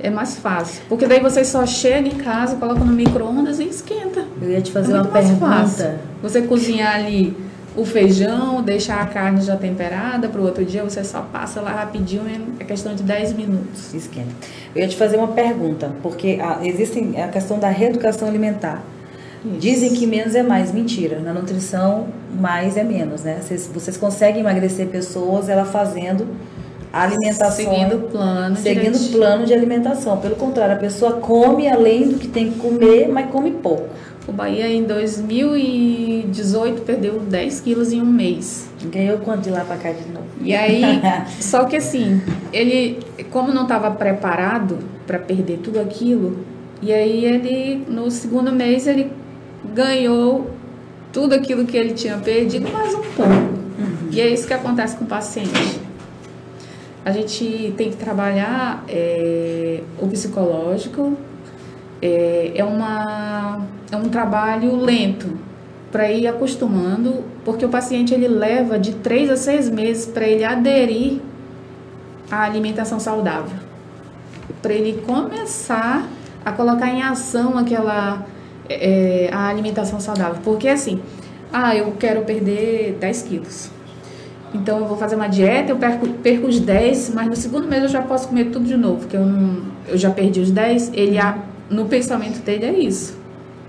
É 0.03 0.09
mais 0.09 0.37
fácil. 0.37 0.83
Porque 0.89 1.07
daí 1.07 1.21
você 1.21 1.45
só 1.45 1.67
chega 1.67 2.09
em 2.09 2.17
casa, 2.17 2.57
coloca 2.57 2.81
no 2.81 2.93
micro-ondas 2.93 3.61
e 3.61 3.65
esquenta. 3.65 4.25
Eu 4.41 4.51
ia 4.51 4.63
te 4.63 4.73
fazer 4.73 4.93
é 4.93 4.97
uma 4.97 5.05
pergunta. 5.05 5.47
Fácil. 5.47 5.91
Você 6.23 6.43
cozinhar 6.43 6.95
ali 6.95 7.37
o 7.77 7.85
feijão, 7.85 8.63
deixar 8.63 9.01
a 9.01 9.07
carne 9.07 9.41
já 9.43 9.57
temperada 9.57 10.29
para 10.29 10.41
o 10.41 10.45
outro 10.45 10.65
dia, 10.65 10.83
você 10.83 11.05
só 11.05 11.21
passa 11.21 11.61
lá 11.61 11.71
rapidinho, 11.71 12.23
é 12.59 12.65
questão 12.65 12.95
de 12.95 13.03
10 13.03 13.35
minutos. 13.35 13.95
Esquenta. 13.95 14.31
Eu 14.75 14.83
ia 14.83 14.89
te 14.89 14.97
fazer 14.97 15.17
uma 15.17 15.29
pergunta, 15.29 15.93
porque 16.03 16.39
a, 16.41 16.67
existe 16.67 16.99
a 17.17 17.29
questão 17.29 17.59
da 17.59 17.69
reeducação 17.69 18.27
alimentar. 18.27 18.83
Isso. 19.45 19.59
Dizem 19.59 19.95
que 19.95 20.07
menos 20.07 20.35
é 20.35 20.43
mais, 20.43 20.73
mentira. 20.73 21.19
Na 21.21 21.33
nutrição, 21.33 22.09
mais 22.39 22.77
é 22.77 22.85
menos, 22.85 23.23
né? 23.23 23.39
Vocês, 23.41 23.71
vocês 23.73 23.97
conseguem 23.97 24.41
emagrecer 24.41 24.89
pessoas 24.89 25.49
ela 25.49 25.65
fazendo 25.65 26.27
a 26.93 27.03
alimentação. 27.03 27.51
Seguindo 27.51 28.11
plano. 28.11 28.57
Seguindo 28.57 28.97
o 28.97 29.09
plano 29.13 29.47
de 29.47 29.55
alimentação. 29.55 30.19
Pelo 30.19 30.37
contrário, 30.37 30.75
a 30.75 30.79
pessoa 30.79 31.13
come 31.15 31.69
além 31.69 32.09
do 32.09 32.19
que 32.19 32.29
tem 32.29 32.51
que 32.51 32.59
comer, 32.59 33.09
mas 33.09 33.31
come 33.31 33.53
pouco. 33.53 33.89
O 34.29 34.33
Bahia 34.33 34.69
em 34.69 34.85
2018 34.85 36.83
perdeu 36.83 37.19
10 37.21 37.61
quilos 37.61 37.93
em 37.93 38.03
um 38.03 38.07
mês. 38.07 38.69
Ganhou 38.85 39.19
quanto 39.19 39.43
de 39.43 39.51
lá 39.51 39.65
para 39.65 39.77
cá 39.77 39.91
de 39.91 40.07
novo? 40.13 40.27
E 40.41 40.55
aí, 40.55 40.83
só 41.41 41.65
que 41.65 41.77
assim, 41.77 42.21
ele, 42.53 43.01
como 43.31 43.53
não 43.53 43.63
estava 43.63 43.91
preparado 43.91 44.79
para 45.07 45.19
perder 45.19 45.59
tudo 45.59 45.81
aquilo, 45.81 46.45
e 46.83 46.93
aí 46.93 47.25
ele, 47.25 47.85
no 47.89 48.11
segundo 48.11 48.53
mês, 48.53 48.87
ele 48.87 49.11
ganhou 49.65 50.51
tudo 51.13 51.35
aquilo 51.35 51.65
que 51.65 51.77
ele 51.77 51.95
tinha 51.95 52.17
perdido, 52.19 52.71
mais 52.71 52.95
um 52.95 53.03
pouco. 53.03 53.33
Uhum. 53.33 54.09
E 54.11 54.21
é 54.21 54.29
isso 54.29 54.47
que 54.47 54.55
acontece 54.55 54.97
com 54.97 55.05
o 55.05 55.09
paciente. 55.09 55.81
A 57.05 57.13
gente 57.13 57.75
tem 57.77 57.91
que 57.91 57.97
trabalhar 57.97 58.85
é, 58.89 59.83
o 59.99 60.07
psicológico, 60.07 61.17
é, 62.03 62.53
é, 62.55 62.65
uma, 62.65 63.67
é 63.91 63.97
um 63.97 64.09
trabalho 64.09 64.77
lento 64.77 65.39
para 65.91 66.11
ir 66.11 66.27
acostumando, 66.27 67.25
porque 67.45 67.65
o 67.65 67.69
paciente 67.69 68.15
ele 68.15 68.29
leva 68.29 68.79
de 68.79 68.95
três 68.97 69.31
a 69.31 69.37
seis 69.37 69.69
meses 69.69 70.07
para 70.07 70.27
ele 70.27 70.45
aderir 70.45 71.21
à 72.31 72.45
alimentação 72.45 73.01
saudável, 73.01 73.59
para 74.63 74.73
ele 74.73 75.03
começar 75.05 76.07
a 76.45 76.53
colocar 76.53 76.89
em 76.89 77.03
ação 77.03 77.59
aquela 77.59 78.25
é, 78.75 79.31
a 79.33 79.49
alimentação 79.49 80.01
saudável. 80.01 80.41
Porque 80.43 80.69
assim, 80.69 81.01
ah, 81.53 81.75
eu 81.75 81.93
quero 81.99 82.23
perder 82.23 82.97
10 83.01 83.23
quilos. 83.23 83.71
Então 84.55 84.79
eu 84.79 84.87
vou 84.87 84.97
fazer 84.97 85.15
uma 85.17 85.29
dieta, 85.29 85.73
eu 85.73 85.77
perco, 85.77 86.09
perco 86.09 86.47
os 86.47 86.59
10, 86.59 87.15
mas 87.15 87.29
no 87.29 87.37
segundo 87.37 87.69
mês 87.69 87.83
eu 87.83 87.89
já 87.89 88.03
posso 88.03 88.29
comer 88.29 88.47
tudo 88.47 88.65
de 88.65 88.77
novo, 88.77 89.01
porque 89.01 89.17
eu, 89.17 89.25
não, 89.25 89.63
eu 89.89 89.97
já 89.97 90.11
perdi 90.11 90.41
os 90.41 90.51
10. 90.51 90.93
Ele, 90.95 91.19
no 91.69 91.87
pensamento 91.87 92.43
dele 92.45 92.67
é 92.67 92.79
isso. 92.79 93.17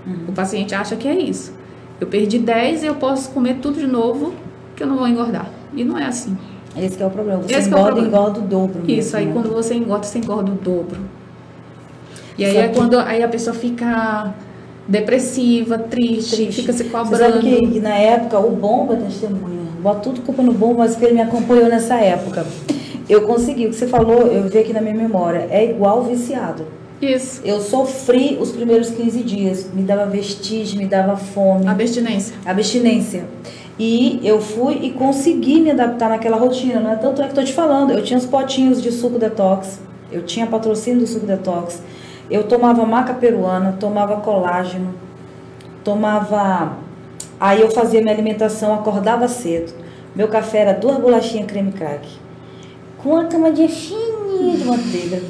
Uhum. 0.06 0.26
O 0.28 0.32
paciente 0.32 0.74
acha 0.74 0.96
que 0.96 1.06
é 1.06 1.14
isso. 1.14 1.52
Eu 2.00 2.06
perdi 2.08 2.38
10 2.38 2.82
e 2.82 2.86
eu 2.86 2.96
posso 2.96 3.30
comer 3.30 3.58
tudo 3.62 3.78
de 3.78 3.86
novo, 3.86 4.34
que 4.74 4.82
eu 4.82 4.86
não 4.86 4.96
vou 4.96 5.06
engordar. 5.06 5.48
E 5.72 5.84
não 5.84 5.96
é 5.96 6.06
assim. 6.06 6.36
Esse 6.76 7.00
é 7.00 7.06
o 7.06 7.10
problema. 7.10 7.42
Você 7.42 7.54
Esse 7.54 7.68
engorda, 7.68 7.88
é 7.88 7.92
o 7.92 7.94
problema. 7.94 8.08
engorda 8.08 8.40
o 8.40 8.42
dobro. 8.42 8.80
Mesmo, 8.80 9.00
isso, 9.00 9.16
aí 9.16 9.26
né? 9.26 9.32
quando 9.32 9.50
você 9.50 9.74
engorda, 9.74 10.04
você 10.04 10.18
engorda 10.18 10.50
o 10.50 10.54
dobro. 10.54 11.00
E 12.36 12.44
aí 12.44 12.56
é 12.56 12.68
quando 12.68 12.98
aí 12.98 13.22
a 13.22 13.28
pessoa 13.28 13.54
fica 13.54 14.34
depressiva, 14.92 15.78
triste, 15.78 16.36
triste. 16.36 16.60
fica 16.60 16.72
se 16.74 16.84
cobrando. 16.84 17.10
Você 17.10 17.16
sabe 17.16 17.66
que, 17.66 17.80
na 17.80 17.94
época 17.94 18.38
o 18.38 18.50
Bomba 18.50 18.94
testemunha, 18.96 19.62
bota 19.80 20.00
tudo 20.00 20.20
culpa 20.20 20.42
no 20.42 20.52
Bomba, 20.52 20.80
mas 20.80 20.94
que 20.94 21.04
ele 21.04 21.14
me 21.14 21.22
acompanhou 21.22 21.66
nessa 21.68 21.94
época. 21.96 22.46
Eu 23.08 23.22
consegui, 23.22 23.66
o 23.66 23.70
que 23.70 23.74
você 23.74 23.86
falou, 23.86 24.26
eu 24.26 24.44
vi 24.44 24.58
aqui 24.58 24.72
na 24.72 24.82
minha 24.82 24.94
memória, 24.94 25.48
é 25.50 25.64
igual 25.64 26.04
viciado. 26.04 26.66
Isso. 27.00 27.40
Eu 27.42 27.60
sofri 27.60 28.36
os 28.38 28.52
primeiros 28.52 28.90
15 28.90 29.22
dias, 29.22 29.66
me 29.72 29.82
dava 29.82 30.06
vestígio, 30.06 30.78
me 30.78 30.86
dava 30.86 31.16
fome. 31.16 31.66
Abstinência. 31.66 32.34
Abstinência. 32.44 33.24
E 33.78 34.20
eu 34.22 34.40
fui 34.40 34.78
e 34.82 34.90
consegui 34.90 35.60
me 35.60 35.70
adaptar 35.70 36.10
naquela 36.10 36.36
rotina, 36.36 36.78
não 36.78 36.92
é 36.92 36.96
tanto 36.96 37.22
é 37.22 37.24
que 37.24 37.30
estou 37.30 37.42
te 37.42 37.52
falando. 37.52 37.92
Eu 37.92 38.04
tinha 38.04 38.18
os 38.18 38.26
potinhos 38.26 38.80
de 38.80 38.92
suco 38.92 39.18
detox, 39.18 39.80
eu 40.12 40.22
tinha 40.22 40.46
patrocínio 40.46 41.00
do 41.00 41.06
suco 41.06 41.26
detox, 41.26 41.80
eu 42.32 42.44
tomava 42.44 42.86
maca 42.86 43.12
peruana, 43.14 43.76
tomava 43.78 44.16
colágeno, 44.16 44.94
tomava. 45.84 46.76
Aí 47.38 47.60
eu 47.60 47.70
fazia 47.70 48.00
minha 48.00 48.14
alimentação, 48.14 48.72
acordava 48.74 49.28
cedo. 49.28 49.72
Meu 50.14 50.28
café 50.28 50.58
era 50.58 50.72
duas 50.72 50.96
bolachinhas 50.98 51.46
creme 51.46 51.72
crack. 51.72 52.08
Com 53.02 53.10
uma 53.10 53.24
camadinha 53.24 53.68
fininha 53.68 54.56
de 54.56 54.64
manteiga. 54.64 55.22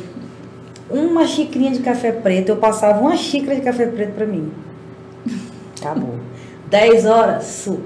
Uma 0.90 1.26
xicrinha 1.26 1.72
de 1.72 1.80
café 1.80 2.12
preto. 2.12 2.50
Eu 2.50 2.56
passava 2.56 3.00
uma 3.00 3.16
xícara 3.16 3.56
de 3.56 3.62
café 3.62 3.86
preto 3.86 4.14
para 4.14 4.26
mim. 4.26 4.52
Acabou. 5.80 6.16
10 6.68 7.04
horas, 7.04 7.44
suco, 7.44 7.82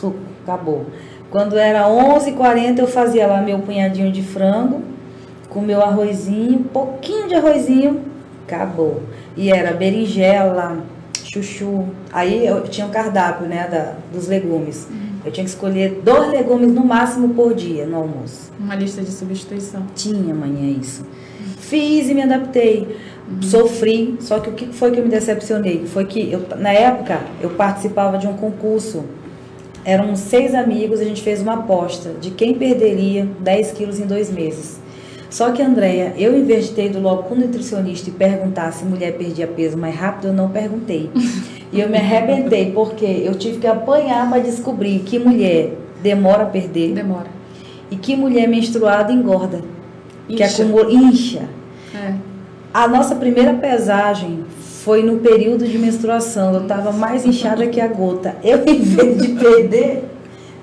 suco, 0.00 0.18
acabou. 0.42 0.86
Quando 1.30 1.56
era 1.56 1.88
11h40 1.88 2.78
eu 2.80 2.88
fazia 2.88 3.26
lá 3.26 3.40
meu 3.40 3.60
punhadinho 3.60 4.10
de 4.10 4.20
frango, 4.20 4.82
com 5.48 5.60
meu 5.60 5.80
arrozinho, 5.80 6.64
pouquinho 6.72 7.28
de 7.28 7.36
arrozinho, 7.36 8.02
acabou. 8.46 9.02
E 9.36 9.50
era 9.50 9.72
berinjela, 9.72 10.82
chuchu. 11.24 11.86
Aí 12.12 12.46
eu 12.46 12.62
tinha 12.62 12.86
um 12.86 12.90
cardápio, 12.90 13.46
né, 13.46 13.68
da, 13.68 13.94
dos 14.12 14.28
legumes. 14.28 14.88
Eu 15.24 15.32
tinha 15.32 15.44
que 15.44 15.50
escolher 15.50 16.00
dois 16.04 16.30
legumes 16.30 16.72
no 16.72 16.84
máximo 16.84 17.30
por 17.30 17.52
dia 17.54 17.84
no 17.84 17.96
almoço. 17.96 18.52
Uma 18.58 18.76
lista 18.76 19.02
de 19.02 19.10
substituição. 19.10 19.84
Tinha 19.94 20.32
amanhã 20.32 20.70
isso. 20.80 21.04
Fiz 21.58 22.08
e 22.08 22.14
me 22.14 22.22
adaptei. 22.22 22.96
Sofri, 23.42 24.16
só 24.20 24.38
que 24.38 24.50
o 24.50 24.52
que 24.52 24.66
foi 24.66 24.92
que 24.92 25.00
eu 25.00 25.04
me 25.04 25.10
decepcionei? 25.10 25.84
Foi 25.84 26.04
que 26.04 26.30
eu, 26.30 26.46
na 26.56 26.70
época 26.70 27.20
eu 27.40 27.50
participava 27.50 28.18
de 28.18 28.28
um 28.28 28.34
concurso. 28.34 29.04
Eram 29.84 30.14
seis 30.14 30.54
amigos, 30.54 31.00
a 31.00 31.04
gente 31.04 31.22
fez 31.22 31.42
uma 31.42 31.54
aposta 31.54 32.10
de 32.20 32.30
quem 32.30 32.54
perderia 32.54 33.28
10 33.40 33.72
quilos 33.72 33.98
em 33.98 34.06
dois 34.06 34.30
meses. 34.30 34.80
Só 35.28 35.50
que, 35.50 35.62
Andréia, 35.62 36.14
eu 36.16 36.36
investiguei 36.38 36.92
logo 36.92 37.24
com 37.24 37.34
o 37.34 37.38
nutricionista 37.38 38.08
e 38.08 38.12
perguntar 38.12 38.72
se 38.72 38.84
mulher 38.84 39.16
perdia 39.16 39.46
peso 39.46 39.76
mais 39.76 39.94
rápido, 39.94 40.28
eu 40.28 40.32
não 40.32 40.48
perguntei. 40.48 41.10
E 41.72 41.80
eu 41.80 41.88
me 41.88 41.96
arrebentei, 41.96 42.70
porque 42.70 43.04
eu 43.04 43.34
tive 43.34 43.58
que 43.58 43.66
apanhar 43.66 44.30
para 44.30 44.40
descobrir 44.40 45.00
que 45.00 45.18
mulher 45.18 45.72
demora 46.00 46.44
a 46.44 46.46
perder. 46.46 46.94
Demora. 46.94 47.26
E 47.90 47.96
que 47.96 48.16
mulher 48.16 48.48
menstruada 48.48 49.12
engorda. 49.12 49.60
Incha. 50.28 50.36
Que 50.36 50.42
acumula, 50.42 50.92
incha. 50.92 51.42
É. 51.94 52.14
A 52.72 52.86
nossa 52.86 53.16
primeira 53.16 53.54
pesagem 53.54 54.44
foi 54.86 55.02
no 55.02 55.18
período 55.18 55.66
de 55.66 55.76
menstruação. 55.78 56.54
Eu 56.54 56.62
estava 56.62 56.92
mais 56.92 57.26
inchada 57.26 57.66
que 57.66 57.80
a 57.80 57.88
gota. 57.88 58.36
Eu, 58.42 58.64
em 58.66 58.80
vez 58.80 59.22
de 59.22 59.28
perder, 59.30 60.04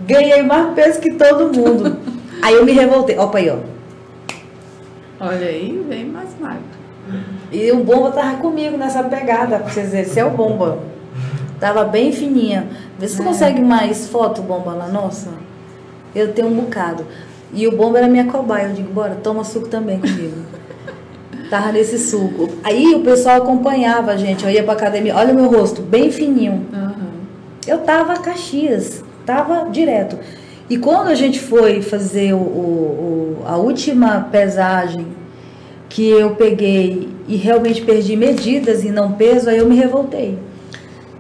ganhei 0.08 0.42
mais 0.44 0.74
peso 0.74 1.00
que 1.00 1.12
todo 1.12 1.54
mundo. 1.54 1.98
Aí 2.42 2.56
eu 2.56 2.66
me 2.66 2.72
revoltei. 2.72 3.18
Opa 3.18 3.38
aí, 3.38 3.50
ó. 3.50 3.73
Olha 5.20 5.48
aí, 5.48 5.86
vem 5.88 6.06
mais 6.06 6.30
magro. 6.40 6.62
E 7.52 7.72
o 7.72 7.84
Bomba 7.84 8.12
tava 8.12 8.38
comigo 8.38 8.78
nessa 8.78 9.04
pegada, 9.04 9.60
pra 9.60 9.70
vocês 9.70 9.90
verem. 9.92 10.06
Esse 10.06 10.20
é 10.20 10.26
o 10.26 10.32
Bomba. 10.32 10.80
Tava 11.60 11.84
bem 11.84 12.12
fininha. 12.12 12.68
Vê 12.98 13.08
se 13.08 13.18
tu 13.18 13.22
É. 13.22 13.26
consegue 13.26 13.62
mais 13.62 14.08
foto, 14.08 14.42
Bomba, 14.42 14.72
lá. 14.74 14.88
Nossa, 14.88 15.30
eu 16.16 16.34
tenho 16.34 16.48
um 16.48 16.56
bocado. 16.56 17.06
E 17.54 17.68
o 17.68 17.76
Bomba 17.76 18.00
era 18.00 18.08
minha 18.08 18.26
cobaia. 18.26 18.68
Eu 18.68 18.74
digo, 18.74 18.92
bora, 18.94 19.16
toma 19.22 19.44
suco 19.44 19.68
também 19.68 20.00
comigo. 20.00 20.38
tava 21.50 21.72
nesse 21.72 22.00
suco. 22.00 22.50
Aí 22.64 22.96
o 22.96 23.02
pessoal 23.02 23.38
acompanhava 23.38 24.12
a 24.12 24.18
gente. 24.18 24.44
Eu 24.44 24.50
ia 24.50 24.64
pra 24.64 24.74
academia. 24.74 25.16
Olha 25.16 25.32
o 25.34 25.36
meu 25.36 25.50
rosto, 25.52 25.82
bem 25.82 26.10
fininho. 26.12 26.66
Aham. 26.74 26.94
Eu 27.68 27.80
tava 27.80 28.16
Caxias, 28.18 29.04
tava 29.26 29.70
direto. 29.70 30.18
E 30.70 30.78
quando 30.78 31.08
a 31.10 31.16
gente 31.16 31.40
foi 31.40 31.82
fazer 31.82 32.34
o, 32.34 32.38
o- 32.38 33.44
a 33.46 33.58
última 33.58 34.22
pesagem 34.32 35.08
que 35.90 36.08
eu 36.10 36.36
peguei 36.36 37.10
e 37.28 37.36
realmente 37.36 37.82
perdi 37.82 38.16
medidas 38.16 38.84
e 38.84 38.90
não 38.90 39.12
peso, 39.14 39.50
aí 39.50 39.58
eu 39.58 39.68
me 39.68 39.76
revoltei. 39.76 40.38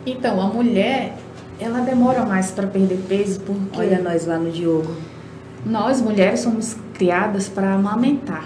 Então, 0.06 0.42
a 0.42 0.48
mulher, 0.48 1.14
ela 1.60 1.80
demora 1.82 2.26
mais 2.26 2.52
para 2.52 2.68
perder 2.68 3.00
peso 3.08 3.40
porque 3.42 3.80
Olha 3.80 4.00
nós 4.02 4.26
lá 4.26 4.38
no 4.38 4.50
Diogo. 4.52 4.94
nós 5.66 6.02
mulheres 6.02 6.40
somos 6.42 6.76
criadas 6.94 7.48
para 7.48 7.74
amamentar. 7.74 8.46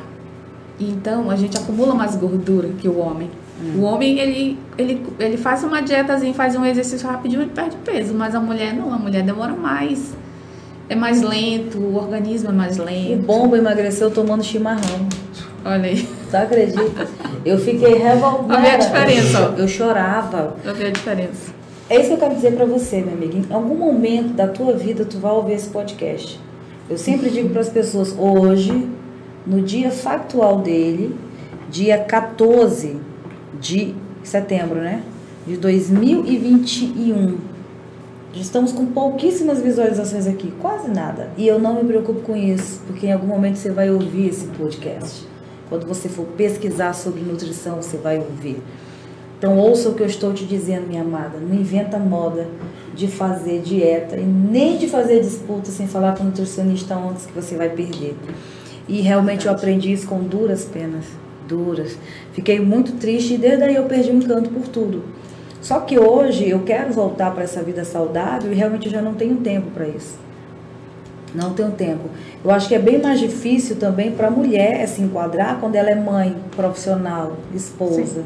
Então, 0.79 1.29
a 1.31 1.35
gente 1.35 1.57
acumula 1.57 1.95
mais 1.95 2.15
gordura 2.15 2.69
que 2.79 2.87
o 2.87 2.99
homem. 2.99 3.29
O 3.75 3.81
homem, 3.81 4.19
ele, 4.19 4.59
ele, 4.77 5.03
ele 5.17 5.37
faz 5.37 5.63
uma 5.63 5.81
dietazinha, 5.81 6.31
faz 6.33 6.55
um 6.55 6.63
exercício 6.63 7.07
rapidinho 7.07 7.41
e 7.41 7.47
perde 7.47 7.75
peso. 7.83 8.13
Mas 8.13 8.35
a 8.35 8.39
mulher 8.39 8.73
não, 8.75 8.93
a 8.93 8.97
mulher 8.97 9.23
demora 9.23 9.53
mais. 9.53 10.13
É 10.89 10.95
mais 10.95 11.21
lento, 11.21 11.77
o 11.77 11.95
organismo 11.97 12.49
é 12.49 12.53
mais 12.53 12.79
O 12.79 12.83
lento. 12.83 13.23
bomba 13.25 13.57
emagreceu 13.57 14.09
tomando 14.09 14.43
chimarrão. 14.43 15.07
Olha 15.65 15.83
aí, 15.89 16.07
Tu 16.29 16.35
acredita? 16.37 17.07
Eu 17.43 17.57
fiquei 17.57 17.95
revoltada. 17.95 18.53
Olha 18.55 18.73
a 18.73 18.77
diferença, 18.77 19.53
ó. 19.53 19.57
Eu 19.59 19.67
chorava. 19.67 20.55
eu 20.63 20.73
vi 20.73 20.85
a 20.85 20.89
diferença. 20.91 21.51
É 21.89 21.97
isso 21.99 22.07
que 22.09 22.13
eu 22.13 22.17
quero 22.17 22.35
dizer 22.35 22.53
pra 22.53 22.65
você, 22.65 23.01
minha 23.01 23.13
amiga. 23.15 23.37
Em 23.37 23.53
algum 23.53 23.75
momento 23.75 24.33
da 24.33 24.47
tua 24.47 24.73
vida, 24.73 25.03
tu 25.05 25.17
vai 25.19 25.31
ouvir 25.31 25.53
esse 25.53 25.69
podcast. 25.69 26.39
Eu 26.89 26.97
sempre 26.97 27.29
digo 27.29 27.49
para 27.49 27.61
as 27.61 27.69
pessoas, 27.69 28.15
hoje, 28.17 28.87
no 29.45 29.61
dia 29.61 29.89
factual 29.91 30.59
dele, 30.59 31.15
dia 31.69 31.97
14 31.97 32.97
de 33.59 33.93
setembro, 34.23 34.79
né? 34.81 35.01
De 35.45 35.57
2021. 35.57 37.37
Estamos 38.41 38.71
com 38.71 38.85
pouquíssimas 38.85 39.61
visualizações 39.61 40.27
aqui, 40.27 40.51
quase 40.61 40.89
nada. 40.89 41.29
E 41.37 41.47
eu 41.47 41.59
não 41.59 41.75
me 41.75 41.83
preocupo 41.83 42.21
com 42.21 42.35
isso, 42.35 42.81
porque 42.85 43.07
em 43.07 43.11
algum 43.11 43.27
momento 43.27 43.57
você 43.57 43.71
vai 43.71 43.89
ouvir 43.89 44.29
esse 44.29 44.45
podcast. 44.47 45.27
Quando 45.69 45.87
você 45.87 46.07
for 46.07 46.25
pesquisar 46.25 46.93
sobre 46.93 47.21
nutrição, 47.21 47.81
você 47.81 47.97
vai 47.97 48.17
ouvir. 48.17 48.61
Então 49.37 49.57
ouça 49.57 49.89
o 49.89 49.93
que 49.93 50.01
eu 50.01 50.07
estou 50.07 50.33
te 50.33 50.45
dizendo, 50.45 50.87
minha 50.87 51.01
amada. 51.01 51.37
Não 51.39 51.55
inventa 51.55 51.97
moda 51.97 52.47
de 52.95 53.07
fazer 53.07 53.61
dieta 53.61 54.17
e 54.17 54.23
nem 54.23 54.77
de 54.77 54.87
fazer 54.87 55.19
disputa 55.19 55.69
sem 55.69 55.87
falar 55.87 56.15
com 56.15 56.23
o 56.23 56.27
nutricionista 56.27 56.95
antes 56.95 57.25
que 57.25 57.33
você 57.33 57.55
vai 57.55 57.69
perder. 57.69 58.15
E 58.87 59.01
realmente 59.01 59.45
eu 59.47 59.51
aprendi 59.51 59.91
isso 59.91 60.07
com 60.07 60.19
duras 60.19 60.63
penas, 60.63 61.05
duras. 61.47 61.97
Fiquei 62.33 62.59
muito 62.59 62.93
triste 62.93 63.33
e 63.33 63.37
desde 63.37 63.63
aí 63.63 63.75
eu 63.75 63.83
perdi 63.83 64.11
o 64.11 64.15
encanto 64.15 64.49
por 64.49 64.67
tudo. 64.67 65.03
Só 65.67 65.81
que 65.81 65.99
hoje 65.99 66.47
eu 66.47 66.63
quero 66.63 66.93
voltar 66.93 67.31
para 67.31 67.43
essa 67.43 67.61
vida 67.61 67.83
saudável 67.83 68.53
e 68.53 68.55
realmente 68.55 68.85
eu 68.85 68.91
já 68.93 69.01
não 69.01 69.15
tenho 69.15 69.35
tempo 69.35 69.69
para 69.71 69.85
isso. 69.85 70.17
Não 71.35 71.53
tenho 71.53 71.71
tempo. 71.71 72.09
Eu 72.41 72.51
acho 72.51 72.69
que 72.69 72.75
é 72.75 72.79
bem 72.79 73.01
mais 73.01 73.19
difícil 73.19 73.75
também 73.75 74.13
para 74.13 74.27
a 74.27 74.31
mulher 74.31 74.87
se 74.87 75.01
enquadrar 75.01 75.59
quando 75.59 75.75
ela 75.75 75.89
é 75.89 75.95
mãe, 75.95 76.37
profissional, 76.55 77.35
esposa. 77.53 78.23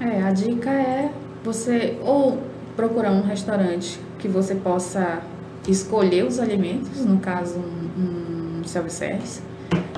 É, 0.00 0.22
a 0.22 0.32
dica 0.32 0.70
é 0.70 1.10
você 1.44 1.98
ou 2.02 2.38
procurar 2.74 3.10
um 3.10 3.20
restaurante 3.20 4.00
que 4.18 4.28
você 4.28 4.54
possa 4.54 5.20
escolher 5.68 6.24
os 6.24 6.40
alimentos, 6.40 7.04
no 7.04 7.18
caso 7.18 7.58
um, 7.58 8.60
um 8.60 8.64
self-service, 8.64 9.42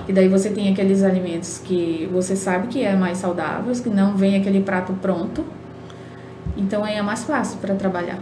e 0.08 0.12
daí 0.12 0.28
você 0.28 0.50
tem 0.50 0.72
aqueles 0.72 1.02
alimentos 1.02 1.58
que 1.58 2.08
você 2.12 2.34
sabe 2.34 2.68
que 2.68 2.82
é 2.82 2.94
mais 2.94 3.18
saudáveis, 3.18 3.80
que 3.80 3.88
não 3.88 4.16
vem 4.16 4.36
aquele 4.36 4.60
prato 4.60 4.92
pronto, 4.94 5.44
então 6.56 6.84
aí 6.84 6.96
é 6.96 7.02
mais 7.02 7.24
fácil 7.24 7.58
para 7.58 7.74
trabalhar, 7.74 8.18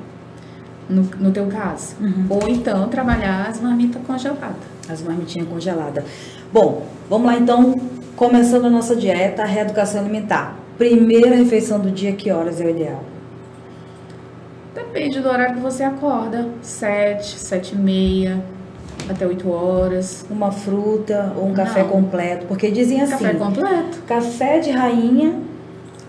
no, 0.89 1.03
no 1.19 1.31
teu 1.31 1.47
caso. 1.47 1.97
Uhum. 2.01 2.27
Ou 2.29 2.49
então 2.49 2.89
trabalhar 2.89 3.49
as 3.49 3.61
marmitas 3.61 4.03
congeladas. 4.07 4.57
As 4.89 5.03
marmitinhas 5.03 5.49
congeladas. 5.49 6.05
Bom, 6.53 6.87
vamos 7.09 7.27
lá 7.27 7.37
então, 7.37 7.81
começando 8.17 8.67
a 8.67 8.71
nossa 8.71 8.95
dieta, 8.95 9.43
a 9.43 9.47
reeducação 9.47 10.01
alimentar. 10.01 10.57
Primeira 10.77 11.35
refeição 11.35 11.79
do 11.79 11.91
dia, 11.91 12.13
que 12.13 12.31
horas 12.31 12.61
é 12.61 12.65
o 12.65 12.71
ideal? 12.71 13.05
Depende 14.75 15.21
do 15.21 15.29
horário 15.29 15.57
que 15.57 15.61
você 15.61 15.83
acorda, 15.83 16.49
sete, 16.63 17.39
sete 17.39 17.75
e 17.75 17.79
meia, 17.79 18.43
até 19.09 19.27
8 19.27 19.51
horas. 19.51 20.25
Uma 20.31 20.51
fruta 20.53 21.33
ou 21.37 21.49
um 21.49 21.53
café 21.55 21.83
Não. 21.83 21.89
completo? 21.91 22.47
Porque 22.47 22.71
dizem 22.71 23.01
assim, 23.01 23.13
Café 23.13 23.35
completo. 23.35 23.99
café 24.07 24.59
de 24.59 24.71
rainha, 24.71 25.35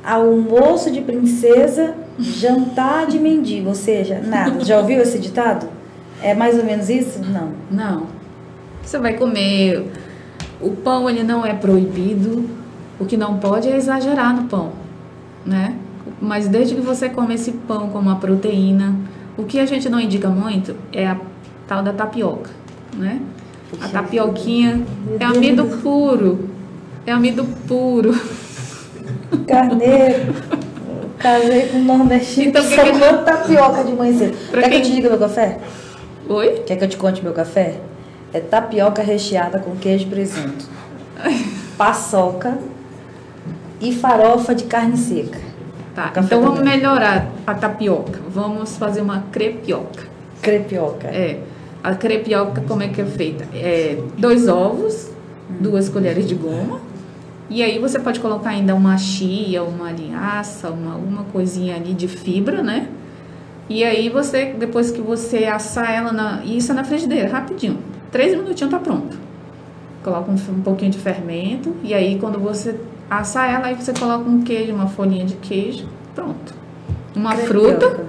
almoço 0.03 0.91
de 0.91 1.01
princesa, 1.01 1.95
jantar 2.19 3.07
de 3.07 3.19
mendigo, 3.19 3.69
ou 3.69 3.75
seja, 3.75 4.19
nada. 4.25 4.63
Já 4.63 4.77
ouviu 4.79 5.01
esse 5.01 5.19
ditado? 5.19 5.67
É 6.21 6.33
mais 6.33 6.57
ou 6.57 6.63
menos 6.65 6.89
isso? 6.89 7.19
Não. 7.23 7.49
Não. 7.69 8.07
Você 8.83 8.97
vai 8.99 9.13
comer. 9.13 9.91
O 10.59 10.71
pão 10.71 11.09
ele 11.09 11.23
não 11.23 11.45
é 11.45 11.53
proibido. 11.53 12.47
O 12.99 13.05
que 13.05 13.17
não 13.17 13.37
pode 13.37 13.67
é 13.67 13.75
exagerar 13.75 14.35
no 14.35 14.43
pão, 14.47 14.73
né? 15.43 15.75
Mas 16.21 16.47
desde 16.47 16.75
que 16.75 16.81
você 16.81 17.09
come 17.09 17.33
esse 17.33 17.51
pão 17.51 17.89
com 17.89 17.97
uma 17.97 18.17
proteína, 18.17 18.95
o 19.35 19.43
que 19.43 19.59
a 19.59 19.65
gente 19.65 19.89
não 19.89 19.99
indica 19.99 20.29
muito 20.29 20.75
é 20.93 21.07
a 21.07 21.17
tal 21.67 21.81
da 21.81 21.91
tapioca, 21.93 22.51
né? 22.95 23.19
A 23.81 23.87
tapioquinha 23.87 24.81
é 25.19 25.23
amido 25.23 25.65
puro. 25.81 26.49
É 27.05 27.11
amido 27.11 27.45
puro. 27.67 28.13
Carneiro. 29.47 30.33
Casei 31.17 31.67
com 31.67 31.77
um 31.77 31.83
nordestino 31.85 32.47
Então, 32.49 32.63
que 32.63 32.75
só 32.75 33.17
tapioca 33.23 33.83
de 33.83 33.93
manhã 33.93 34.17
cedo. 34.17 34.37
Quer 34.51 34.61
que 34.61 34.65
eu 34.65 34.69
quem- 34.71 34.81
te 34.81 34.91
diga 34.91 35.09
meu 35.09 35.19
café? 35.19 35.59
Oi? 36.27 36.63
Quer 36.65 36.77
que 36.77 36.83
eu 36.83 36.89
te 36.89 36.97
conte 36.97 37.23
meu 37.23 37.33
café? 37.33 37.75
É 38.33 38.39
tapioca 38.39 39.01
recheada 39.03 39.59
com 39.59 39.75
queijo 39.75 40.05
e 40.05 40.09
presunto. 40.09 40.65
Paçoca 41.77 42.57
e 43.79 43.93
farofa 43.93 44.53
de 44.55 44.63
carne 44.65 44.97
seca. 44.97 45.39
Tá. 45.93 46.09
Café 46.09 46.25
então 46.35 46.41
vamos 46.41 46.61
melhorar 46.61 47.27
a 47.45 47.53
tapioca. 47.53 48.19
Vamos 48.29 48.77
fazer 48.77 49.01
uma 49.01 49.25
crepioca. 49.31 50.03
Crepioca. 50.41 51.07
É. 51.07 51.39
A 51.84 51.95
crepioca, 51.95 52.61
como 52.67 52.84
é 52.84 52.88
que 52.88 53.01
é 53.01 53.05
feita? 53.05 53.47
É 53.55 53.97
dois 54.17 54.47
ovos, 54.47 55.09
duas 55.59 55.89
colheres 55.89 56.27
de 56.27 56.36
goma. 56.36 56.79
E 57.49 57.61
aí 57.61 57.79
você 57.79 57.99
pode 57.99 58.19
colocar 58.19 58.51
ainda 58.51 58.73
uma 58.73 58.97
chia, 58.97 59.63
uma 59.63 59.91
linhaça, 59.91 60.69
uma, 60.69 60.95
uma 60.95 61.23
coisinha 61.25 61.75
ali 61.75 61.93
de 61.93 62.07
fibra, 62.07 62.63
né? 62.63 62.88
E 63.67 63.84
aí 63.84 64.09
você, 64.09 64.53
depois 64.53 64.91
que 64.91 65.01
você 65.01 65.45
assar 65.45 65.91
ela, 65.91 66.11
na, 66.11 66.43
isso 66.45 66.71
é 66.71 66.75
na 66.75 66.84
frigideira, 66.84 67.29
rapidinho. 67.29 67.79
Três 68.11 68.36
minutinhos 68.36 68.71
tá 68.71 68.79
pronto. 68.79 69.17
Coloca 70.03 70.32
um, 70.32 70.36
um 70.36 70.61
pouquinho 70.61 70.91
de 70.91 70.97
fermento. 70.97 71.75
E 71.84 71.93
aí 71.93 72.17
quando 72.19 72.39
você 72.39 72.79
assar 73.09 73.49
ela, 73.49 73.67
aí 73.67 73.75
você 73.75 73.93
coloca 73.93 74.29
um 74.29 74.41
queijo, 74.41 74.73
uma 74.73 74.88
folhinha 74.88 75.25
de 75.25 75.36
queijo. 75.36 75.88
Pronto. 76.13 76.53
Uma 77.15 77.36
fruta. 77.36 78.05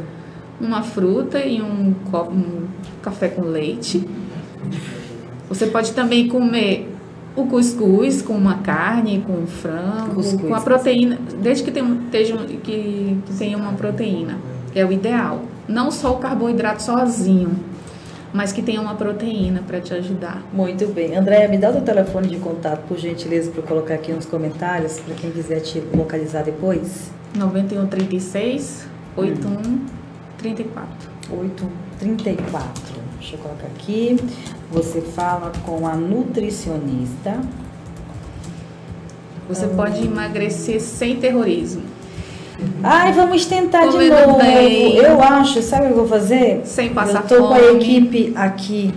Uma 0.60 0.82
fruta 0.82 1.40
e 1.40 1.60
um, 1.60 1.94
um 2.12 2.68
café 3.02 3.28
com 3.28 3.42
leite. 3.42 4.08
Você 5.48 5.66
pode 5.66 5.92
também 5.92 6.28
comer 6.28 6.88
o 7.34 7.46
cuscuz 7.46 8.22
com 8.22 8.34
uma 8.34 8.58
carne, 8.58 9.24
com 9.26 9.46
frango, 9.46 10.16
cuscuz. 10.16 10.48
com 10.48 10.54
a 10.54 10.60
proteína, 10.60 11.18
desde 11.40 11.64
que 11.64 11.70
tenha, 11.70 11.96
que, 12.10 12.58
que 12.62 13.34
tenha 13.38 13.56
uma 13.56 13.72
proteína, 13.72 14.38
é 14.74 14.84
o 14.84 14.92
ideal. 14.92 15.42
Não 15.68 15.90
só 15.90 16.12
o 16.12 16.18
carboidrato 16.18 16.82
sozinho, 16.82 17.50
mas 18.32 18.52
que 18.52 18.62
tenha 18.62 18.80
uma 18.80 18.94
proteína 18.94 19.62
para 19.66 19.80
te 19.80 19.92
ajudar. 19.94 20.42
Muito 20.52 20.86
bem. 20.92 21.16
Andréia, 21.16 21.48
me 21.48 21.58
dá 21.58 21.70
o 21.70 21.80
telefone 21.82 22.28
de 22.28 22.36
contato, 22.36 22.86
por 22.88 22.98
gentileza, 22.98 23.50
para 23.50 23.62
colocar 23.62 23.94
aqui 23.94 24.12
nos 24.12 24.26
comentários, 24.26 24.98
para 25.00 25.14
quem 25.14 25.30
quiser 25.30 25.60
te 25.60 25.82
localizar 25.94 26.42
depois. 26.42 27.10
9136 27.34 28.86
8134. 29.16 31.10
8134. 31.30 32.91
Deixa 33.22 33.36
eu 33.36 33.38
colocar 33.38 33.68
aqui. 33.68 34.16
Você 34.72 35.00
fala 35.00 35.52
com 35.64 35.86
a 35.86 35.94
nutricionista. 35.94 37.38
Você 39.48 39.68
pode 39.68 40.04
emagrecer 40.04 40.80
sem 40.80 41.16
terrorismo. 41.18 41.82
Ai, 42.82 43.12
vamos 43.12 43.46
tentar 43.46 43.86
Comendo 43.86 44.16
de 44.16 44.26
novo. 44.26 44.38
Bem. 44.38 44.96
Eu 44.96 45.22
acho, 45.22 45.62
sabe 45.62 45.84
o 45.84 45.86
que 45.86 45.92
eu 45.92 45.98
vou 45.98 46.08
fazer? 46.08 46.62
Sem 46.64 46.92
passar 46.92 47.22
fome. 47.22 47.34
Eu 47.34 47.42
tô 47.42 47.48
com 47.48 47.54
a 47.54 47.72
equipe 47.74 48.32
aqui 48.34 48.92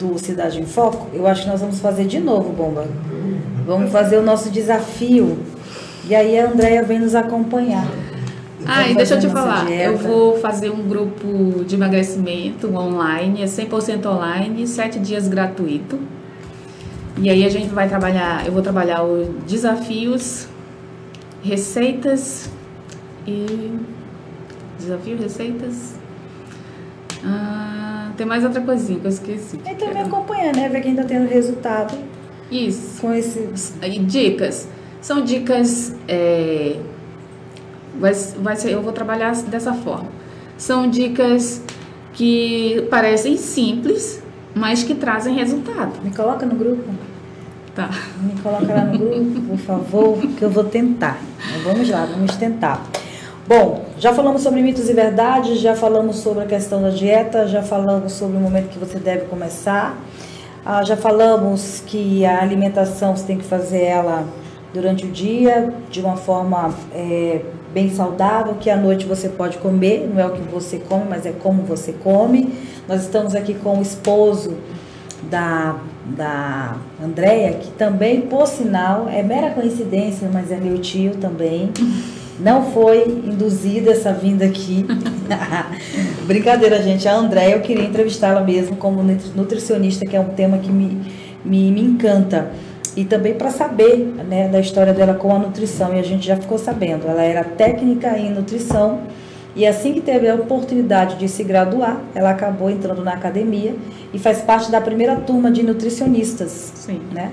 do 0.00 0.18
Cidade 0.18 0.58
em 0.58 0.64
Foco. 0.64 1.08
Eu 1.12 1.26
acho 1.26 1.42
que 1.42 1.48
nós 1.50 1.60
vamos 1.60 1.78
fazer 1.78 2.06
de 2.06 2.20
novo, 2.20 2.54
Bomba. 2.54 2.86
Vamos 3.66 3.92
fazer 3.92 4.16
o 4.16 4.22
nosso 4.22 4.48
desafio. 4.48 5.38
E 6.08 6.14
aí 6.14 6.38
a 6.38 6.46
Andrea 6.46 6.82
vem 6.82 6.98
nos 6.98 7.14
acompanhar. 7.14 7.86
Ah, 8.66 8.88
e 8.88 8.94
deixa 8.94 9.14
eu 9.14 9.20
te 9.20 9.28
falar, 9.28 9.66
dieta. 9.66 9.82
eu 9.84 9.96
vou 9.96 10.38
fazer 10.38 10.70
um 10.70 10.86
grupo 10.86 11.64
de 11.64 11.74
emagrecimento 11.74 12.74
online, 12.74 13.42
é 13.42 13.46
100% 13.46 14.06
online, 14.06 14.66
7 14.66 14.98
dias 14.98 15.28
gratuito. 15.28 15.98
E 17.18 17.28
aí 17.28 17.44
a 17.44 17.48
gente 17.48 17.68
vai 17.68 17.88
trabalhar, 17.88 18.46
eu 18.46 18.52
vou 18.52 18.62
trabalhar 18.62 19.02
os 19.02 19.28
desafios, 19.46 20.46
receitas 21.42 22.50
e 23.26 23.72
desafio, 24.78 25.18
receitas. 25.18 25.94
Ah, 27.24 28.10
tem 28.16 28.26
mais 28.26 28.44
outra 28.44 28.60
coisinha 28.60 28.98
que 28.98 29.06
eu 29.06 29.10
esqueci. 29.10 29.60
Então 29.64 29.92
me 29.92 30.00
acompanha, 30.00 30.52
né? 30.52 30.68
Ver 30.68 30.80
quem 30.80 30.94
tá 30.94 31.04
tendo 31.04 31.28
resultado. 31.28 31.96
Isso. 32.50 33.00
Com 33.00 33.12
esse. 33.12 33.48
E 33.82 33.98
dicas. 33.98 34.68
São 35.00 35.22
dicas 35.22 35.94
é, 36.06 36.76
Vai, 37.98 38.12
vai 38.14 38.56
ser, 38.56 38.72
eu 38.72 38.82
vou 38.82 38.92
trabalhar 38.92 39.34
dessa 39.42 39.72
forma. 39.74 40.08
São 40.56 40.88
dicas 40.88 41.62
que 42.12 42.86
parecem 42.90 43.36
simples, 43.36 44.22
mas 44.54 44.82
que 44.82 44.94
trazem 44.94 45.34
resultado. 45.34 46.02
Me 46.02 46.14
coloca 46.14 46.46
no 46.46 46.54
grupo. 46.54 46.84
Tá. 47.74 47.88
Me 48.20 48.38
coloca 48.40 48.72
lá 48.72 48.84
no 48.84 48.98
grupo, 48.98 49.40
por 49.40 49.58
favor, 49.58 50.18
que 50.36 50.42
eu 50.42 50.50
vou 50.50 50.64
tentar. 50.64 51.18
Então, 51.48 51.72
vamos 51.72 51.88
lá, 51.88 52.04
vamos 52.04 52.36
tentar. 52.36 52.82
Bom, 53.46 53.86
já 53.98 54.12
falamos 54.12 54.42
sobre 54.42 54.62
mitos 54.62 54.88
e 54.88 54.92
verdades, 54.92 55.58
já 55.58 55.74
falamos 55.74 56.16
sobre 56.16 56.44
a 56.44 56.46
questão 56.46 56.80
da 56.80 56.90
dieta, 56.90 57.46
já 57.48 57.62
falamos 57.62 58.12
sobre 58.12 58.36
o 58.36 58.40
momento 58.40 58.68
que 58.68 58.78
você 58.78 58.98
deve 58.98 59.24
começar, 59.24 59.98
ah, 60.64 60.84
já 60.84 60.96
falamos 60.96 61.82
que 61.84 62.24
a 62.24 62.40
alimentação 62.40 63.16
você 63.16 63.26
tem 63.26 63.38
que 63.38 63.44
fazer 63.44 63.82
ela 63.82 64.24
durante 64.72 65.06
o 65.06 65.10
dia 65.10 65.74
de 65.90 66.00
uma 66.00 66.16
forma 66.16 66.72
é, 66.94 67.40
bem 67.72 67.90
saudável, 67.94 68.54
que 68.60 68.68
à 68.68 68.76
noite 68.76 69.06
você 69.06 69.28
pode 69.28 69.58
comer, 69.58 70.08
não 70.12 70.20
é 70.20 70.26
o 70.26 70.32
que 70.32 70.42
você 70.42 70.78
come, 70.78 71.04
mas 71.08 71.26
é 71.26 71.32
como 71.32 71.62
você 71.62 71.92
come. 71.92 72.52
Nós 72.88 73.02
estamos 73.02 73.34
aqui 73.34 73.54
com 73.54 73.78
o 73.78 73.82
esposo 73.82 74.56
da, 75.30 75.76
da 76.04 76.76
Andréia, 77.02 77.54
que 77.54 77.70
também, 77.72 78.22
por 78.22 78.46
sinal, 78.46 79.08
é 79.08 79.22
mera 79.22 79.50
coincidência, 79.50 80.28
mas 80.32 80.50
é 80.50 80.56
meu 80.56 80.78
tio 80.78 81.12
também. 81.16 81.70
Não 82.38 82.72
foi 82.72 83.04
induzida 83.06 83.92
essa 83.92 84.12
vinda 84.12 84.44
aqui. 84.44 84.84
Brincadeira, 86.26 86.82
gente. 86.82 87.06
A 87.06 87.14
Andréia, 87.14 87.54
eu 87.54 87.60
queria 87.60 87.84
entrevistá-la 87.84 88.40
mesmo 88.40 88.76
como 88.76 89.02
nutricionista, 89.34 90.04
que 90.04 90.16
é 90.16 90.20
um 90.20 90.30
tema 90.30 90.58
que 90.58 90.70
me, 90.70 91.00
me, 91.44 91.70
me 91.70 91.80
encanta 91.80 92.50
e 92.96 93.04
também 93.04 93.34
para 93.34 93.50
saber 93.50 93.98
né, 94.28 94.48
da 94.48 94.60
história 94.60 94.92
dela 94.92 95.14
com 95.14 95.34
a 95.34 95.38
nutrição. 95.38 95.94
E 95.94 95.98
a 95.98 96.02
gente 96.02 96.26
já 96.26 96.36
ficou 96.36 96.58
sabendo. 96.58 97.06
Ela 97.06 97.22
era 97.22 97.44
técnica 97.44 98.18
em 98.18 98.30
nutrição 98.30 99.00
e 99.54 99.66
assim 99.66 99.92
que 99.92 100.00
teve 100.00 100.28
a 100.28 100.34
oportunidade 100.34 101.16
de 101.16 101.28
se 101.28 101.44
graduar, 101.44 102.00
ela 102.14 102.30
acabou 102.30 102.70
entrando 102.70 103.04
na 103.04 103.12
academia 103.12 103.74
e 104.12 104.18
faz 104.18 104.40
parte 104.40 104.70
da 104.70 104.80
primeira 104.80 105.16
turma 105.16 105.50
de 105.50 105.62
nutricionistas. 105.62 106.72
Sim. 106.74 107.00
Né? 107.12 107.30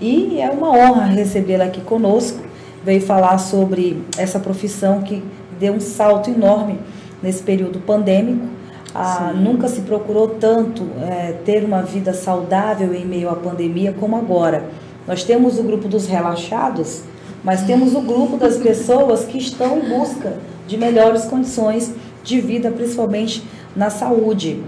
E 0.00 0.40
é 0.40 0.48
uma 0.48 0.70
honra 0.70 1.06
recebê-la 1.06 1.64
aqui 1.64 1.80
conosco. 1.80 2.38
Veio 2.84 3.00
falar 3.00 3.38
sobre 3.38 4.00
essa 4.16 4.38
profissão 4.38 5.02
que 5.02 5.24
deu 5.58 5.74
um 5.74 5.80
salto 5.80 6.30
enorme 6.30 6.78
nesse 7.20 7.42
período 7.42 7.80
pandêmico. 7.80 8.46
Ah, 8.94 9.32
nunca 9.34 9.68
se 9.68 9.80
procurou 9.80 10.28
tanto 10.28 10.86
é, 11.02 11.32
ter 11.44 11.64
uma 11.64 11.82
vida 11.82 12.14
saudável 12.14 12.94
em 12.94 13.04
meio 13.04 13.28
à 13.28 13.34
pandemia 13.34 13.92
como 13.92 14.16
agora. 14.16 14.64
Nós 15.06 15.24
temos 15.24 15.58
o 15.58 15.62
grupo 15.62 15.88
dos 15.88 16.06
relaxados, 16.06 17.02
mas 17.44 17.62
temos 17.62 17.94
o 17.94 18.00
grupo 18.00 18.36
das 18.36 18.56
pessoas 18.56 19.24
que 19.24 19.38
estão 19.38 19.78
em 19.78 19.88
busca 19.88 20.38
de 20.66 20.76
melhores 20.76 21.24
condições 21.24 21.92
de 22.24 22.40
vida, 22.40 22.70
principalmente 22.70 23.42
na 23.74 23.88
saúde. 23.88 24.62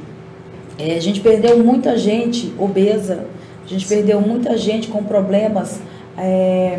É, 0.78 0.97
a 0.97 1.01
gente 1.01 1.20
perdeu 1.20 1.59
muita 1.59 1.99
gente 1.99 2.53
obesa, 2.57 3.24
a 3.64 3.68
gente 3.68 3.86
perdeu 3.86 4.20
muita 4.20 4.57
gente 4.57 4.89
com 4.89 5.03
problemas 5.03 5.80
é, 6.16 6.78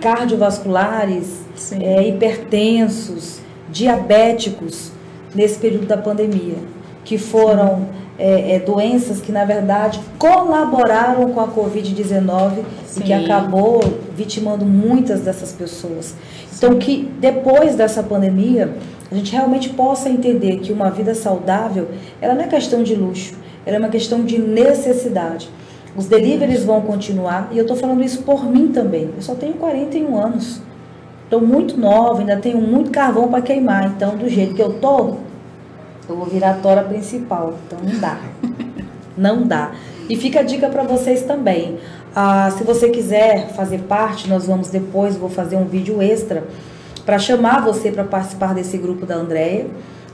cardiovasculares, 0.00 1.42
é, 1.80 2.08
hipertensos, 2.08 3.40
diabéticos 3.70 4.90
nesse 5.34 5.58
período 5.58 5.86
da 5.86 5.96
pandemia, 5.96 6.56
que 7.04 7.18
foram 7.18 7.86
é, 8.18 8.56
é, 8.56 8.58
doenças 8.58 9.20
que, 9.20 9.30
na 9.30 9.44
verdade, 9.44 10.00
colaboraram 10.18 11.30
com 11.30 11.40
a 11.40 11.46
Covid-19 11.46 12.64
e 12.96 13.00
que 13.00 13.12
acabou 13.12 13.80
vitimando 14.16 14.64
muitas 14.64 15.20
dessas 15.20 15.52
pessoas. 15.52 16.14
Então, 16.56 16.76
que 16.78 17.08
depois 17.20 17.76
dessa 17.76 18.02
pandemia, 18.02 18.74
a 19.10 19.14
gente 19.14 19.30
realmente 19.30 19.68
possa 19.70 20.08
entender 20.08 20.58
que 20.58 20.72
uma 20.72 20.90
vida 20.90 21.14
saudável, 21.14 21.88
ela 22.20 22.34
não 22.34 22.42
é 22.42 22.48
questão 22.48 22.82
de 22.82 22.94
luxo, 22.96 23.34
ela 23.64 23.76
é 23.76 23.78
uma 23.78 23.88
questão 23.88 24.24
de 24.24 24.38
necessidade. 24.38 25.48
Os 25.96 26.06
deliveries 26.06 26.64
vão 26.64 26.80
continuar, 26.80 27.48
e 27.52 27.58
eu 27.58 27.62
estou 27.62 27.76
falando 27.76 28.02
isso 28.02 28.22
por 28.22 28.44
mim 28.44 28.68
também. 28.68 29.10
Eu 29.16 29.22
só 29.22 29.34
tenho 29.34 29.54
41 29.54 30.16
anos. 30.16 30.60
Estou 31.24 31.40
muito 31.40 31.78
nova, 31.78 32.20
ainda 32.20 32.36
tenho 32.36 32.60
muito 32.60 32.90
carvão 32.90 33.28
para 33.28 33.42
queimar. 33.42 33.86
Então, 33.86 34.16
do 34.16 34.28
jeito 34.28 34.54
que 34.54 34.62
eu 34.62 34.72
estou, 34.72 35.18
eu 36.08 36.16
vou 36.16 36.26
virar 36.26 36.50
a 36.50 36.54
tora 36.54 36.82
principal, 36.82 37.54
então 37.66 37.78
não 37.82 38.00
dá. 38.00 38.18
não 39.16 39.46
dá. 39.46 39.72
E 40.08 40.16
fica 40.16 40.40
a 40.40 40.42
dica 40.42 40.68
para 40.68 40.82
vocês 40.82 41.22
também. 41.22 41.78
Ah, 42.14 42.50
se 42.56 42.64
você 42.64 42.88
quiser 42.88 43.50
fazer 43.50 43.80
parte, 43.82 44.28
nós 44.28 44.46
vamos 44.46 44.70
depois, 44.70 45.16
vou 45.16 45.28
fazer 45.28 45.56
um 45.56 45.66
vídeo 45.66 46.00
extra 46.00 46.44
para 47.04 47.18
chamar 47.18 47.62
você 47.62 47.90
para 47.90 48.04
participar 48.04 48.54
desse 48.54 48.76
grupo 48.78 49.06
da 49.06 49.16
Andréia. 49.16 49.66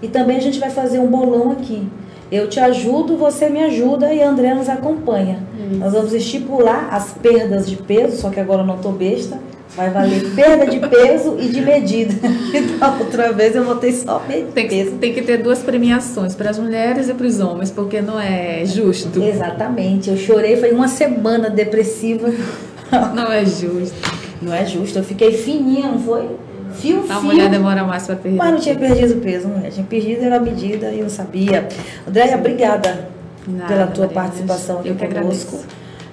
E 0.03 0.09
também 0.09 0.37
a 0.37 0.41
gente 0.41 0.59
vai 0.59 0.71
fazer 0.71 0.99
um 0.99 1.07
bolão 1.07 1.53
aqui. 1.53 1.89
Eu 2.31 2.49
te 2.49 2.59
ajudo, 2.59 3.17
você 3.17 3.49
me 3.49 3.63
ajuda 3.63 4.13
e 4.13 4.23
a 4.23 4.29
Andréia 4.29 4.55
nos 4.55 4.69
acompanha. 4.69 5.39
Isso. 5.57 5.79
Nós 5.79 5.93
vamos 5.93 6.13
estipular 6.13 6.89
as 6.93 7.13
perdas 7.13 7.69
de 7.69 7.77
peso, 7.77 8.17
só 8.17 8.31
que 8.31 8.41
agora 8.41 8.63
eu 8.63 8.67
não 8.67 8.79
tô 8.79 8.91
besta. 8.91 9.39
Vai 9.77 9.91
valer 9.91 10.35
perda 10.35 10.67
de 10.67 10.79
peso 10.79 11.37
e 11.41 11.49
de 11.49 11.61
medida. 11.61 12.15
Então, 12.55 12.99
outra 13.01 13.33
vez 13.33 13.57
eu 13.57 13.65
botei 13.65 13.93
só 13.93 14.21
peso. 14.21 14.47
Tem 14.53 14.69
que, 14.69 14.85
tem 14.93 15.13
que 15.13 15.23
ter 15.23 15.39
duas 15.39 15.59
premiações, 15.59 16.35
para 16.35 16.51
as 16.51 16.59
mulheres 16.59 17.09
e 17.09 17.15
para 17.15 17.27
os 17.27 17.41
homens, 17.41 17.71
porque 17.71 18.01
não 18.01 18.21
é 18.21 18.65
justo. 18.65 19.21
Exatamente. 19.21 20.11
Eu 20.11 20.17
chorei, 20.17 20.57
foi 20.57 20.71
uma 20.71 20.87
semana 20.87 21.51
depressiva. 21.51 22.29
Não 23.13 23.33
é 23.33 23.45
justo. 23.45 23.97
Não 24.41 24.55
é 24.55 24.65
justo. 24.65 24.99
Eu 24.99 25.03
fiquei 25.05 25.33
fininha, 25.33 25.89
não 25.89 25.99
foi? 25.99 26.29
Fio, 26.75 27.01
A 27.09 27.15
fio. 27.15 27.23
mulher 27.23 27.51
demora 27.51 27.83
mais 27.83 28.07
para 28.07 28.15
perder. 28.15 28.37
Mas 28.37 28.51
não 28.53 28.61
tinha 28.61 28.77
perdido 28.77 29.21
peso, 29.21 29.49
mulher. 29.49 29.71
Tinha 29.73 29.87
perdido 29.87 30.23
era 30.23 30.37
a 30.37 30.41
medida 30.41 30.91
e 30.91 31.01
eu 31.01 31.09
sabia. 31.09 31.67
Andréia, 32.07 32.37
obrigada 32.37 33.09
Nada, 33.47 33.67
pela 33.67 33.87
tua 33.89 34.09
participação 34.09 34.81
aqui 34.81 34.89
eu 34.89 34.97
conosco. 34.97 35.59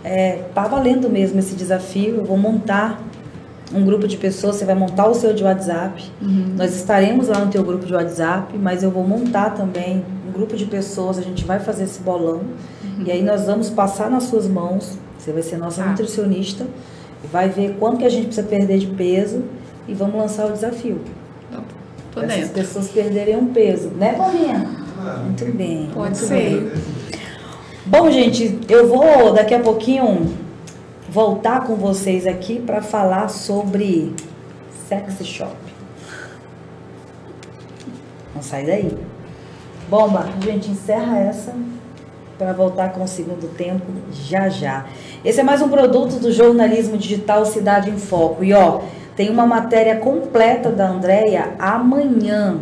É, 0.04 0.40
tá 0.56 0.64
valendo 0.64 1.10
mesmo 1.10 1.40
esse 1.40 1.56
desafio. 1.56 2.16
Eu 2.18 2.26
vou 2.26 2.38
montar 2.38 3.00
um 3.74 3.84
grupo 3.86 4.08
de 4.08 4.18
pessoas, 4.18 4.58
você 4.58 4.66
vai 4.66 4.76
montar 4.76 5.08
o 5.08 5.14
seu 5.14 5.34
de 5.34 5.44
WhatsApp. 5.44 6.04
Uhum. 6.22 6.56
Nós 6.58 6.76
estaremos 6.76 7.28
lá 7.28 7.40
no 7.40 7.52
teu 7.52 7.64
grupo 7.64 7.86
de 7.86 7.94
WhatsApp, 7.94 8.58
mas 8.58 8.84
eu 8.84 8.92
vou 8.92 9.08
montar 9.08 9.52
também 9.52 10.04
um 10.28 10.32
grupo 10.32 10.56
de 10.56 10.66
pessoas, 10.66 11.18
a 11.18 11.22
gente 11.22 11.46
vai 11.46 11.60
fazer 11.60 11.84
esse 11.84 12.00
bolão. 12.02 12.42
Uhum. 12.84 13.04
E 13.06 13.12
aí 13.12 13.24
nós 13.24 13.46
vamos 13.46 13.70
passar 13.70 14.10
nas 14.10 14.24
suas 14.24 14.48
mãos. 14.48 14.98
Você 15.18 15.32
vai 15.32 15.44
ser 15.44 15.58
nossa 15.58 15.84
ah. 15.84 15.90
nutricionista, 15.90 16.66
vai 17.32 17.48
ver 17.48 17.76
quanto 17.80 17.98
que 17.98 18.06
a 18.06 18.10
gente 18.10 18.26
precisa 18.26 18.48
perder 18.48 18.80
de 18.80 18.88
peso 18.88 19.44
e 19.88 19.94
vamos 19.94 20.16
lançar 20.16 20.48
o 20.48 20.52
desafio. 20.52 21.00
Para 22.14 22.26
essas 22.26 22.50
pessoas 22.50 22.90
perderem 22.90 23.38
um 23.38 23.48
peso, 23.48 23.90
né, 23.90 24.14
Paulinha? 24.14 24.70
Ah, 25.00 25.22
Muito 25.24 25.46
bem. 25.56 25.90
Pode 25.94 26.18
Muito 26.18 26.18
ser. 26.18 26.60
Bem. 26.60 26.72
Bom, 27.86 28.12
gente, 28.12 28.60
eu 28.68 28.88
vou 28.88 29.34
daqui 29.34 29.54
a 29.54 29.60
pouquinho 29.60 30.30
voltar 31.12 31.66
com 31.66 31.76
vocês 31.76 32.26
aqui 32.26 32.58
para 32.58 32.82
falar 32.82 33.28
sobre 33.28 34.16
sex 34.88 35.26
shop. 35.26 35.58
Não 38.34 38.42
sai 38.42 38.66
daí. 38.66 38.98
Bomba, 39.90 40.22
a 40.22 40.46
gente 40.46 40.72
encerra 40.72 41.20
essa 41.20 41.54
para 42.38 42.54
voltar 42.54 42.94
com 42.94 43.04
o 43.04 43.08
segundo 43.10 43.54
tempo 43.58 43.86
já 44.14 44.48
já. 44.48 44.86
Esse 45.24 45.42
é 45.42 45.44
mais 45.44 45.62
um 45.62 45.68
produto 45.68 46.18
do 46.18 46.32
jornalismo 46.32 46.98
digital 46.98 47.46
Cidade 47.46 47.90
em 47.90 47.98
Foco. 47.98 48.42
E 48.42 48.54
ó, 48.54 48.80
tem 49.14 49.30
uma 49.30 49.46
matéria 49.46 49.98
completa 49.98 50.72
da 50.72 50.88
Andrea 50.88 51.56
amanhã. 51.60 52.58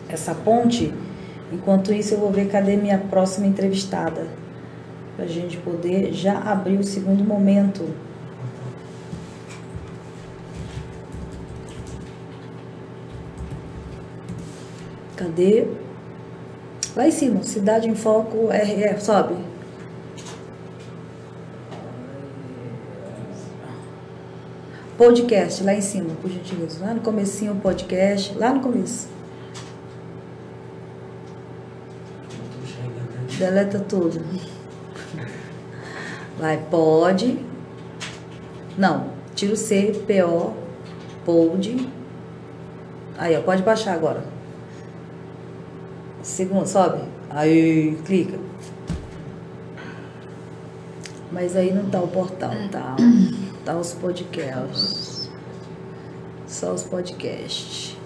essa 0.09 0.35
ponte. 0.35 0.93
Enquanto 1.53 1.93
isso, 1.93 2.15
eu 2.15 2.19
vou 2.19 2.31
ver 2.31 2.49
cadê 2.49 2.77
minha 2.77 2.99
próxima 2.99 3.47
entrevistada. 3.47 4.27
Para 5.17 5.27
a 5.27 5.29
gente 5.29 5.59
poder 5.59 6.13
já 6.13 6.39
abrir 6.39 6.79
o 6.79 6.85
segundo 6.85 7.23
momento. 7.23 7.85
Cadê? 15.15 15.69
Lá 16.97 17.07
em 17.07 17.11
cima, 17.11 17.43
Cidade 17.43 17.89
em 17.89 17.95
Foco, 17.95 18.49
RR, 18.51 19.01
sobe. 19.01 19.54
Podcast, 25.05 25.63
lá 25.63 25.75
em 25.75 25.83
cima, 25.83 26.15
por 26.23 26.31
gentileza. 26.31 26.83
Lá 26.83 26.95
no 26.95 27.03
comecinho 27.03 27.53
o 27.53 27.57
podcast, 27.57 28.35
lá 28.39 28.55
no 28.55 28.61
começo. 28.61 29.07
Deleta 33.39 33.81
tudo. 33.81 34.25
Vai, 36.39 36.57
pode. 36.71 37.39
Não, 38.79 39.11
tira 39.35 39.53
o 39.53 39.57
C, 39.57 39.93
P, 40.07 40.23
O, 40.23 40.55
pod. 41.23 41.87
Aí, 43.19 43.37
ó, 43.37 43.43
pode 43.43 43.63
baixar 43.63 43.93
agora. 43.93 44.25
Segundo, 46.23 46.67
sobe. 46.67 47.03
Aí, 47.29 47.99
clica. 48.07 48.39
Mas 51.31 51.55
aí 51.55 51.75
não 51.75 51.91
tá 51.91 52.01
o 52.01 52.09
portal, 52.09 52.53
tá? 52.73 52.97
Tá 53.65 53.75
os 53.75 53.93
podcasts. 53.93 55.31
Só 56.47 56.73
os 56.73 56.83
podcasts. 56.83 57.97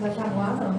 vai 0.04 0.16
chamar, 0.16 0.58
não. 0.58 0.73